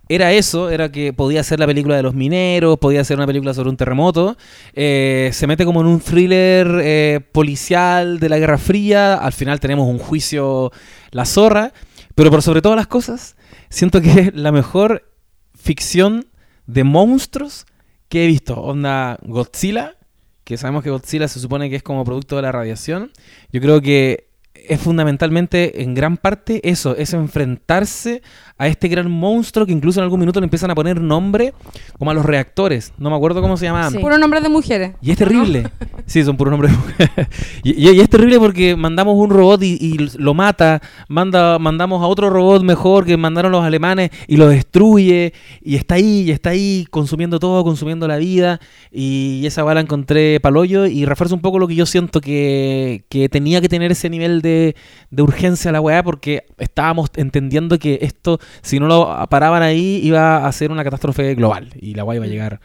era 0.08 0.32
eso, 0.32 0.70
era 0.70 0.90
que 0.90 1.12
podía 1.12 1.44
ser 1.44 1.60
la 1.60 1.68
película 1.68 1.98
de 1.98 2.04
los 2.04 2.14
mineros, 2.14 2.80
podía 2.80 3.04
ser 3.04 3.18
una 3.18 3.28
película 3.28 3.54
sobre 3.54 3.70
un 3.70 3.76
terremoto. 3.76 4.38
Eh, 4.74 5.32
se 5.34 5.48
mete 5.48 5.66
como 5.66 5.82
en 5.82 5.88
un 5.88 6.00
thriller 6.14 6.80
eh, 6.84 7.22
policial 7.32 8.20
de 8.20 8.30
la 8.30 8.38
Guerra 8.38 8.60
Fría. 8.60 9.16
Al 9.16 9.34
final 9.34 9.60
tenemos 9.60 9.88
un 9.88 9.98
juicio 9.98 10.72
la 11.10 11.26
zorra. 11.26 11.74
Pero 12.14 12.30
por 12.30 12.44
sobre 12.44 12.62
todas 12.62 12.76
las 12.76 12.86
cosas, 12.86 13.36
siento 13.70 14.00
que 14.00 14.12
es 14.12 14.36
la 14.36 14.52
mejor 14.52 15.12
ficción 15.56 16.28
de 16.68 16.84
monstruos 16.84 17.66
que 18.10 18.26
he 18.26 18.28
visto. 18.28 18.62
Onda 18.62 19.18
Godzilla, 19.24 19.98
que 20.44 20.58
sabemos 20.58 20.84
que 20.84 20.92
Godzilla 20.92 21.28
se 21.28 21.40
supone 21.40 21.72
que 21.72 21.78
es 21.78 21.84
como 21.84 22.06
producto 22.06 22.36
de 22.36 22.44
la 22.44 22.52
radiación. 22.52 23.12
Yo 23.52 23.60
creo 23.60 23.82
que 23.82 24.30
es 24.54 24.80
fundamentalmente, 24.80 25.82
en 25.82 25.96
gran 25.96 26.18
parte, 26.18 26.62
eso, 26.70 26.96
es 26.96 27.14
enfrentarse 27.14 28.22
a 28.58 28.68
este 28.68 28.88
gran 28.88 29.10
monstruo 29.10 29.66
que 29.66 29.72
incluso 29.72 30.00
en 30.00 30.04
algún 30.04 30.20
minuto 30.20 30.40
le 30.40 30.46
empiezan 30.46 30.70
a 30.72 30.76
poner 30.76 31.02
nombre 31.02 31.54
como 31.98 32.12
a 32.12 32.14
los 32.14 32.24
reactores. 32.26 32.94
No 32.98 33.10
me 33.10 33.16
acuerdo 33.16 33.42
cómo 33.42 33.58
se 33.58 33.66
llamaban. 33.66 33.92
Sí. 33.92 33.98
Puro 34.00 34.18
nombre 34.18 34.42
de 34.42 34.50
mujeres. 34.50 34.94
Y 35.02 35.12
es 35.12 35.18
terrible. 35.18 35.70
Sí, 36.06 36.22
son 36.24 36.36
puros 36.36 36.52
nombres. 36.52 36.72
de 36.74 36.78
mujeres. 36.78 37.28
y, 37.64 37.72
y- 37.90 37.90
y 37.96 38.00
es 38.02 38.10
terrible 38.10 38.38
porque 38.38 38.76
mandamos 38.76 39.16
un 39.16 39.30
robot 39.30 39.64
y, 39.64 39.78
y 39.80 39.98
lo 40.18 40.34
mata. 40.34 40.82
Manda, 41.08 41.58
mandamos 41.60 42.02
a 42.04 42.08
otro 42.08 42.30
robot 42.30 42.62
mejor 42.64 43.06
que 43.06 43.16
mandaron 43.16 43.54
los 43.54 43.64
alemanes 43.64 44.10
y 44.28 44.36
lo 44.36 44.50
destruye. 44.50 45.34
Y 45.62 45.76
está 45.78 45.96
ahí, 45.96 46.24
y 46.28 46.32
está 46.32 46.50
ahí 46.50 46.86
consumiendo 46.90 47.40
todo, 47.40 47.64
consumiendo 47.64 48.06
la 48.08 48.18
vida. 48.18 48.60
Y 48.92 49.44
esa 49.46 49.64
bala 49.64 49.80
encontré 49.80 50.42
paloyo 50.42 50.86
y 50.86 51.06
refuerza 51.06 51.36
un 51.36 51.42
poco 51.42 51.58
lo 51.58 51.70
que 51.70 51.76
yo 51.76 51.86
siento 51.86 52.20
que, 52.20 53.06
que 53.08 53.30
tenía 53.30 53.62
que 53.62 53.70
tener 53.70 53.92
ese 53.94 54.10
nivel 54.10 54.42
de, 54.42 54.76
de 55.10 55.22
urgencia 55.24 55.72
la 55.72 55.80
weá 55.80 56.04
porque 56.04 56.44
estábamos 56.58 57.10
entendiendo 57.16 57.80
que 57.80 58.00
esto, 58.02 58.40
si 58.62 58.80
no 58.80 58.88
lo 58.88 59.28
paraban 59.30 59.64
ahí, 59.64 60.00
iba 60.04 60.46
a 60.46 60.52
ser 60.52 60.72
una 60.72 60.84
catástrofe 60.84 61.36
global. 61.36 61.70
Y 61.80 61.96
la 61.96 62.04
weá 62.04 62.18
iba 62.18 62.26
a 62.26 62.30
llegar 62.30 62.60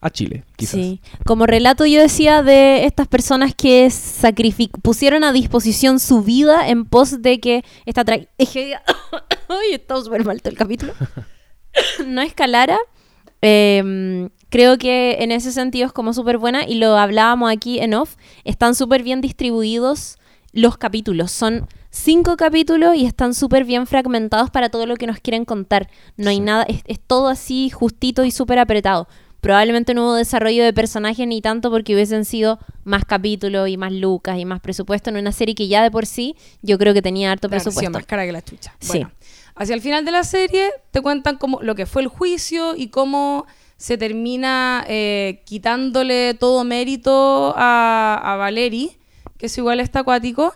a 0.00 0.10
Chile, 0.10 0.44
quizás. 0.56 0.80
Sí. 0.80 1.00
Como 1.26 1.46
relato 1.46 1.84
yo 1.86 2.00
decía 2.00 2.42
de 2.42 2.86
estas 2.86 3.06
personas 3.06 3.54
que 3.54 3.90
sacrific 3.90 4.70
pusieron 4.82 5.24
a 5.24 5.32
disposición 5.32 6.00
su 6.00 6.22
vida 6.22 6.68
en 6.68 6.84
pos 6.84 7.22
de 7.22 7.40
que 7.40 7.64
esta 7.84 8.04
tragedia... 8.04 8.82
Ay, 9.48 9.74
está 9.74 9.96
súper 10.02 10.24
mal 10.24 10.40
todo 10.40 10.50
el 10.50 10.58
capítulo. 10.58 10.94
no 12.06 12.22
escalara. 12.22 12.78
Eh, 13.42 14.28
creo 14.48 14.78
que 14.78 15.18
en 15.20 15.32
ese 15.32 15.52
sentido 15.52 15.86
es 15.86 15.92
como 15.92 16.14
súper 16.14 16.38
buena 16.38 16.64
y 16.66 16.76
lo 16.76 16.96
hablábamos 16.96 17.52
aquí 17.52 17.80
en 17.80 17.94
off. 17.94 18.16
Están 18.44 18.74
súper 18.74 19.02
bien 19.02 19.20
distribuidos 19.20 20.16
los 20.52 20.78
capítulos. 20.78 21.32
Son 21.32 21.66
cinco 21.94 22.36
capítulos 22.36 22.96
y 22.96 23.06
están 23.06 23.34
súper 23.34 23.64
bien 23.64 23.86
fragmentados 23.86 24.50
para 24.50 24.68
todo 24.68 24.84
lo 24.86 24.96
que 24.96 25.06
nos 25.06 25.20
quieren 25.20 25.44
contar. 25.44 25.88
No 26.16 26.28
hay 26.30 26.40
nada, 26.40 26.64
es, 26.64 26.82
es 26.86 26.98
todo 26.98 27.28
así 27.28 27.70
justito 27.70 28.24
y 28.24 28.30
súper 28.32 28.58
apretado. 28.58 29.06
Probablemente 29.40 29.94
no 29.94 30.04
hubo 30.04 30.14
desarrollo 30.14 30.64
de 30.64 30.72
personajes 30.72 31.26
ni 31.28 31.40
tanto 31.40 31.70
porque 31.70 31.94
hubiesen 31.94 32.24
sido 32.24 32.58
más 32.82 33.04
capítulos 33.04 33.68
y 33.68 33.76
más 33.76 33.92
lucas 33.92 34.38
y 34.38 34.44
más 34.44 34.60
presupuesto 34.60 35.10
en 35.10 35.16
una 35.18 35.32
serie 35.32 35.54
que 35.54 35.68
ya 35.68 35.82
de 35.82 35.90
por 35.90 36.06
sí 36.06 36.34
yo 36.62 36.78
creo 36.78 36.94
que 36.94 37.02
tenía 37.02 37.30
harto 37.30 37.48
Claro, 37.48 37.60
sí, 37.60 37.64
presupuesto. 37.66 37.90
más 37.98 38.06
cara 38.06 38.24
que 38.26 38.32
la 38.32 38.42
chucha. 38.42 38.74
Sí. 38.80 38.88
Bueno, 38.88 39.12
hacia 39.54 39.74
el 39.74 39.80
final 39.82 40.04
de 40.04 40.10
la 40.10 40.24
serie 40.24 40.70
te 40.90 41.00
cuentan 41.00 41.36
cómo, 41.36 41.60
lo 41.62 41.74
que 41.74 41.86
fue 41.86 42.02
el 42.02 42.08
juicio 42.08 42.74
y 42.74 42.88
cómo 42.88 43.46
se 43.76 43.98
termina 43.98 44.84
eh, 44.88 45.42
quitándole 45.44 46.34
todo 46.34 46.64
mérito 46.64 47.52
a, 47.56 48.18
a 48.24 48.36
Valeri, 48.36 48.96
que 49.36 49.46
es 49.46 49.58
igual 49.58 49.78
está 49.80 50.00
acuático. 50.00 50.54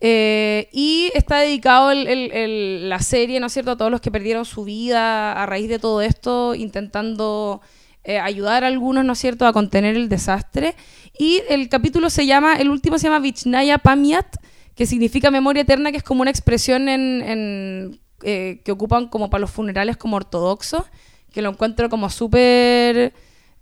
Eh, 0.00 0.68
y 0.72 1.10
está 1.14 1.40
dedicado 1.40 1.92
la 1.92 3.00
serie, 3.00 3.40
¿no 3.40 3.46
es 3.46 3.52
cierto?, 3.52 3.72
a 3.72 3.76
todos 3.76 3.90
los 3.90 4.00
que 4.00 4.10
perdieron 4.10 4.44
su 4.44 4.64
vida 4.64 5.32
a 5.32 5.46
raíz 5.46 5.68
de 5.68 5.78
todo 5.78 6.02
esto, 6.02 6.54
intentando 6.54 7.60
eh, 8.04 8.18
ayudar 8.18 8.62
a 8.62 8.68
algunos, 8.68 9.04
¿no 9.04 9.14
es 9.14 9.18
cierto?, 9.18 9.46
a 9.46 9.52
contener 9.52 9.96
el 9.96 10.08
desastre. 10.08 10.76
Y 11.18 11.42
el 11.48 11.68
capítulo 11.68 12.10
se 12.10 12.26
llama, 12.26 12.56
el 12.56 12.70
último 12.70 12.98
se 12.98 13.08
llama 13.08 13.18
Vichnaya 13.18 13.78
Pamiat, 13.78 14.36
que 14.76 14.86
significa 14.86 15.32
memoria 15.32 15.62
eterna, 15.62 15.90
que 15.90 15.96
es 15.96 16.04
como 16.04 16.22
una 16.22 16.30
expresión 16.30 16.86
eh, 16.88 18.60
que 18.64 18.72
ocupan 18.72 19.08
como 19.08 19.30
para 19.30 19.40
los 19.40 19.50
funerales 19.50 19.96
como 19.96 20.16
ortodoxos, 20.16 20.84
que 21.32 21.42
lo 21.42 21.50
encuentro 21.50 21.90
como 21.90 22.08
súper 22.08 23.12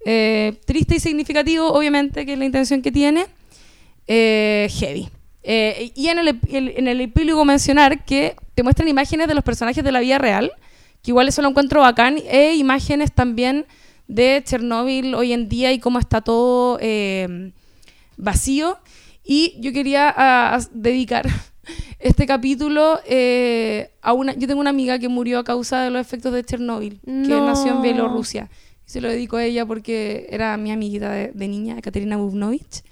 eh, 0.05 0.61
triste 0.66 0.97
y 0.97 1.01
significativo, 1.01 1.72
obviamente, 1.72 2.26
que 2.26 2.34
es 2.34 2.39
la 2.39 2.45
intención 2.45 2.82
que 2.82 2.93
tiene. 2.93 3.26
Heavy. 4.07 5.09
Eh, 5.49 5.92
y 5.94 6.09
en 6.09 6.18
el, 6.18 6.28
el- 6.49 6.74
en 6.76 6.88
el 6.88 7.01
epílogo 7.01 7.44
mencionar 7.44 8.05
que 8.05 8.34
te 8.57 8.62
muestran 8.64 8.88
imágenes 8.88 9.28
de 9.28 9.34
los 9.34 9.44
personajes 9.44 9.84
de 9.84 9.92
la 9.92 10.01
vida 10.01 10.18
real, 10.18 10.51
que 11.03 11.12
igual 11.12 11.28
eso 11.28 11.40
lo 11.40 11.49
encuentro 11.49 11.80
bacán, 11.82 12.16
e 12.28 12.55
imágenes 12.57 13.12
también 13.12 13.64
de 14.09 14.42
Chernóbil 14.44 15.14
hoy 15.14 15.32
en 15.32 15.49
día 15.49 15.72
y 15.72 15.78
cómo 15.78 15.99
está 16.01 16.20
todo 16.20 16.78
eh, 16.80 17.53
vacío. 18.16 18.78
Y 19.24 19.55
yo 19.61 19.72
quería 19.72 20.12
ah, 20.16 20.55
as- 20.55 20.70
dedicar 20.72 21.26
este 21.99 22.26
capítulo 22.26 23.01
eh, 23.07 23.90
a 24.03 24.12
una... 24.12 24.34
Yo 24.34 24.47
tengo 24.49 24.61
una 24.61 24.70
amiga 24.70 24.99
que 24.99 25.09
murió 25.09 25.38
a 25.38 25.44
causa 25.44 25.82
de 25.82 25.90
los 25.90 26.01
efectos 26.01 26.32
de 26.32 26.44
Chernóbil, 26.44 27.01
que 27.05 27.11
No. 27.12 27.47
nació 27.47 27.72
en 27.72 27.82
Bielorrusia. 27.82 28.49
Y 28.87 28.91
se 28.91 29.01
lo 29.01 29.09
dedico 29.09 29.37
a 29.37 29.45
ella 29.45 29.66
porque 29.66 30.26
era 30.30 30.57
mi 30.57 30.70
amiguita 30.70 31.11
de, 31.11 31.32
de 31.34 31.49
niña, 31.49 31.80
Katerina 31.82 32.16
Bubnovich, 32.16 32.82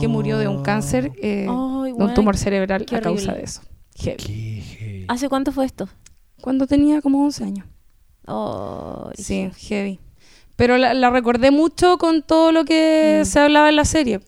que 0.00 0.08
murió 0.08 0.38
de 0.38 0.46
un 0.48 0.62
cáncer, 0.62 1.10
eh, 1.22 1.44
de 1.46 1.48
un 1.50 2.14
tumor 2.14 2.36
cerebral 2.36 2.84
qué 2.84 2.96
a 2.96 3.00
causa 3.00 3.32
horrible. 3.32 3.38
de 3.38 3.44
eso. 3.44 3.62
Heavy. 3.96 4.16
Qué 4.16 4.62
heavy. 4.62 5.04
¿Hace 5.08 5.28
cuánto 5.28 5.50
fue 5.52 5.64
esto? 5.64 5.88
Cuando 6.40 6.66
tenía 6.66 7.00
como 7.02 7.24
11 7.24 7.44
años. 7.44 7.66
Oh, 8.26 9.10
Sí, 9.16 9.50
heavy. 9.56 9.98
Pero 10.56 10.76
la, 10.76 10.92
la 10.92 11.10
recordé 11.10 11.50
mucho 11.50 11.98
con 11.98 12.22
todo 12.22 12.52
lo 12.52 12.64
que 12.64 13.20
Mm. 13.22 13.24
se 13.24 13.38
hablaba 13.40 13.68
en 13.70 13.76
la 13.76 13.84
serie, 13.84 14.20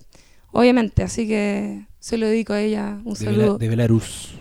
obviamente. 0.52 1.02
Así 1.02 1.26
que 1.28 1.86
se 1.98 2.16
lo 2.18 2.26
dedico 2.26 2.52
a 2.54 2.60
ella 2.60 2.98
un 3.04 3.14
De, 3.14 3.24
saludo. 3.24 3.58
de 3.58 3.68
Belarus. 3.68 4.34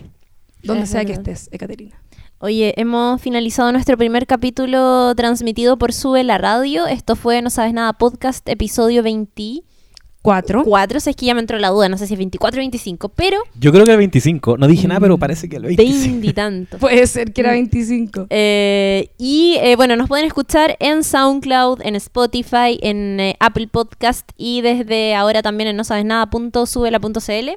donde 0.62 0.86
sea 0.86 1.04
que 1.04 1.12
estés, 1.12 1.48
Ekaterina. 1.52 2.00
Oye, 2.42 2.72
hemos 2.78 3.20
finalizado 3.20 3.70
nuestro 3.70 3.98
primer 3.98 4.26
capítulo 4.26 5.14
transmitido 5.14 5.76
por 5.76 5.92
Sube 5.92 6.24
la 6.24 6.38
Radio. 6.38 6.86
Esto 6.86 7.14
fue 7.14 7.42
No 7.42 7.50
Sabes 7.50 7.74
Nada 7.74 7.92
Podcast, 7.92 8.48
episodio 8.48 9.02
24. 9.02 10.64
Cuatro. 10.64 11.00
Si 11.00 11.10
es 11.10 11.16
que 11.16 11.26
ya 11.26 11.34
me 11.34 11.40
entró 11.40 11.58
la 11.58 11.68
duda, 11.68 11.90
no 11.90 11.98
sé 11.98 12.06
si 12.06 12.14
es 12.14 12.18
24 12.18 12.58
o 12.58 12.62
25, 12.62 13.10
pero 13.10 13.42
Yo 13.58 13.72
creo 13.72 13.84
que 13.84 13.90
el 13.90 13.98
25. 13.98 14.56
No 14.56 14.68
dije 14.68 14.88
nada, 14.88 15.00
pero 15.00 15.18
parece 15.18 15.50
que 15.50 15.56
el 15.56 15.64
25. 15.64 16.12
20 16.12 16.26
y 16.26 16.32
tanto. 16.32 16.78
Puede 16.80 17.06
ser 17.06 17.34
que 17.34 17.42
era 17.42 17.50
25. 17.50 18.28
Eh, 18.30 19.10
y 19.18 19.58
eh, 19.60 19.76
bueno, 19.76 19.96
nos 19.96 20.08
pueden 20.08 20.24
escuchar 20.24 20.78
en 20.80 21.04
SoundCloud, 21.04 21.82
en 21.82 21.94
Spotify, 21.96 22.78
en 22.80 23.20
eh, 23.20 23.36
Apple 23.38 23.68
Podcast 23.68 24.26
y 24.38 24.62
desde 24.62 25.14
ahora 25.14 25.42
también 25.42 25.68
en 25.68 25.76
no 25.76 25.84
sabes 25.84 26.06
nada.subela.cl. 26.06 27.50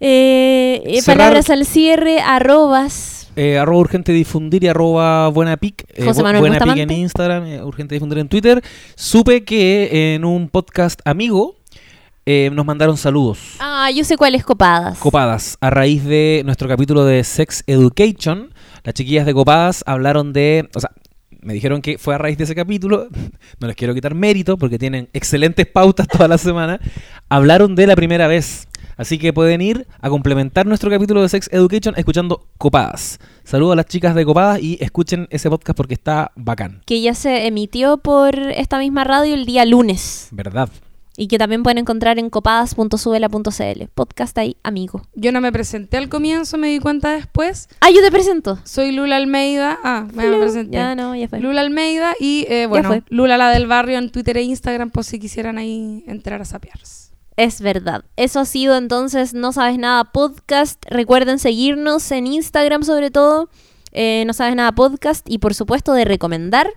Eh, 0.00 0.82
eh, 0.84 1.02
palabras 1.06 1.48
al 1.50 1.64
cierre, 1.64 2.20
arrobas. 2.20 3.23
Eh, 3.36 3.58
arroba 3.58 3.78
urgente 3.80 4.12
difundir 4.12 4.62
y 4.64 4.68
arroba 4.68 5.28
buena 5.28 5.56
pic. 5.56 5.84
eh, 5.94 6.04
José 6.04 6.20
bu- 6.20 6.24
Manuel 6.24 6.40
buena 6.40 6.58
pic 6.64 6.76
en. 6.82 6.90
Instagram, 6.92 7.44
eh, 7.46 7.62
urgente 7.62 7.94
difundir 7.94 8.18
en 8.18 8.28
Twitter. 8.28 8.62
Supe 8.94 9.44
que 9.44 10.14
en 10.14 10.24
un 10.24 10.48
podcast 10.48 11.00
amigo 11.04 11.56
eh, 12.26 12.50
nos 12.52 12.64
mandaron 12.64 12.96
saludos. 12.96 13.38
Ah, 13.58 13.90
yo 13.94 14.04
sé 14.04 14.16
cuáles 14.16 14.44
copadas. 14.44 14.98
Copadas, 14.98 15.58
a 15.60 15.70
raíz 15.70 16.04
de 16.04 16.42
nuestro 16.44 16.68
capítulo 16.68 17.04
de 17.04 17.22
Sex 17.24 17.64
Education, 17.66 18.50
las 18.84 18.94
chiquillas 18.94 19.26
de 19.26 19.34
Copadas 19.34 19.82
hablaron 19.86 20.32
de, 20.32 20.68
o 20.74 20.80
sea, 20.80 20.90
me 21.42 21.52
dijeron 21.52 21.82
que 21.82 21.98
fue 21.98 22.14
a 22.14 22.18
raíz 22.18 22.38
de 22.38 22.44
ese 22.44 22.54
capítulo, 22.54 23.08
no 23.60 23.66
les 23.66 23.76
quiero 23.76 23.92
quitar 23.94 24.14
mérito 24.14 24.56
porque 24.56 24.78
tienen 24.78 25.08
excelentes 25.12 25.66
pautas 25.66 26.08
toda 26.08 26.28
la 26.28 26.38
semana, 26.38 26.80
hablaron 27.28 27.74
de 27.74 27.86
la 27.88 27.96
primera 27.96 28.26
vez. 28.26 28.68
Así 28.96 29.18
que 29.18 29.32
pueden 29.32 29.60
ir 29.60 29.86
a 30.00 30.08
complementar 30.08 30.66
nuestro 30.66 30.90
capítulo 30.90 31.22
de 31.22 31.28
Sex 31.28 31.48
Education 31.52 31.94
escuchando 31.96 32.46
Copadas. 32.58 33.18
Saludos 33.44 33.72
a 33.72 33.76
las 33.76 33.86
chicas 33.86 34.14
de 34.14 34.24
Copadas 34.24 34.60
y 34.62 34.78
escuchen 34.80 35.26
ese 35.30 35.50
podcast 35.50 35.76
porque 35.76 35.94
está 35.94 36.32
bacán, 36.36 36.82
que 36.86 37.00
ya 37.00 37.14
se 37.14 37.46
emitió 37.46 37.98
por 37.98 38.38
esta 38.38 38.78
misma 38.78 39.04
radio 39.04 39.34
el 39.34 39.46
día 39.46 39.64
lunes 39.64 40.28
¿verdad? 40.30 40.68
y 41.16 41.28
que 41.28 41.38
también 41.38 41.62
pueden 41.62 41.78
encontrar 41.78 42.18
en 42.18 42.30
copadas.subela.cl. 42.30 43.84
Podcast 43.94 44.36
ahí, 44.38 44.56
amigo. 44.62 45.02
Yo 45.14 45.32
no 45.32 45.40
me 45.40 45.52
presenté 45.52 45.96
al 45.96 46.08
comienzo, 46.08 46.58
me 46.58 46.68
di 46.68 46.80
cuenta 46.80 47.12
después. 47.12 47.68
Ah, 47.80 47.90
yo 47.90 48.00
te 48.00 48.10
presento. 48.10 48.58
Soy 48.64 48.92
Lula 48.92 49.16
Almeida. 49.16 49.78
Ah, 49.84 50.06
me, 50.12 50.28
me 50.28 50.38
presenté. 50.38 50.72
Ya 50.72 50.94
no, 50.94 51.14
ya 51.14 51.28
fue. 51.28 51.40
Lula 51.40 51.60
Almeida 51.60 52.14
y 52.18 52.46
eh, 52.48 52.66
bueno. 52.66 53.02
Lula 53.08 53.38
la 53.38 53.50
del 53.50 53.66
barrio 53.66 53.98
en 53.98 54.10
Twitter 54.10 54.36
e 54.38 54.42
Instagram 54.42 54.90
por 54.90 55.04
si 55.04 55.18
quisieran 55.18 55.58
ahí 55.58 56.02
entrar 56.06 56.42
a 56.42 56.44
sapearse. 56.44 57.03
Es 57.36 57.60
verdad. 57.60 58.04
Eso 58.16 58.40
ha 58.40 58.44
sido 58.44 58.76
entonces 58.76 59.34
No 59.34 59.52
Sabes 59.52 59.78
Nada 59.78 60.04
Podcast. 60.04 60.82
Recuerden 60.88 61.38
seguirnos 61.38 62.10
en 62.12 62.26
Instagram 62.28 62.82
sobre 62.84 63.10
todo. 63.10 63.48
eh, 63.92 64.24
no 64.26 64.32
Sabes 64.32 64.54
Nada 64.56 64.72
Podcast. 64.72 65.26
Y 65.28 65.38
por 65.38 65.54
supuesto 65.54 65.92
de 65.94 66.04
recomendar 66.04 66.68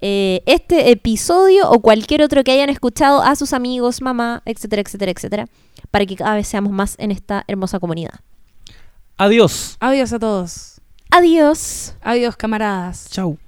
eh, 0.00 0.42
este 0.46 0.90
episodio 0.92 1.68
o 1.70 1.80
cualquier 1.80 2.22
otro 2.22 2.42
que 2.44 2.52
hayan 2.52 2.70
escuchado 2.70 3.20
a 3.22 3.34
sus 3.36 3.52
amigos, 3.52 4.00
mamá, 4.00 4.42
etcétera, 4.46 4.82
etcétera, 4.82 5.10
etcétera. 5.12 5.46
Para 5.90 6.06
que 6.06 6.14
cada 6.16 6.34
vez 6.36 6.46
seamos 6.46 6.72
más 6.72 6.94
en 6.98 7.10
esta 7.10 7.44
hermosa 7.48 7.80
comunidad. 7.80 8.20
Adiós. 9.16 9.76
Adiós 9.80 10.12
a 10.12 10.18
todos. 10.18 10.80
Adiós. 11.10 11.94
Adiós, 12.02 12.36
camaradas. 12.36 13.08
Chau. 13.10 13.38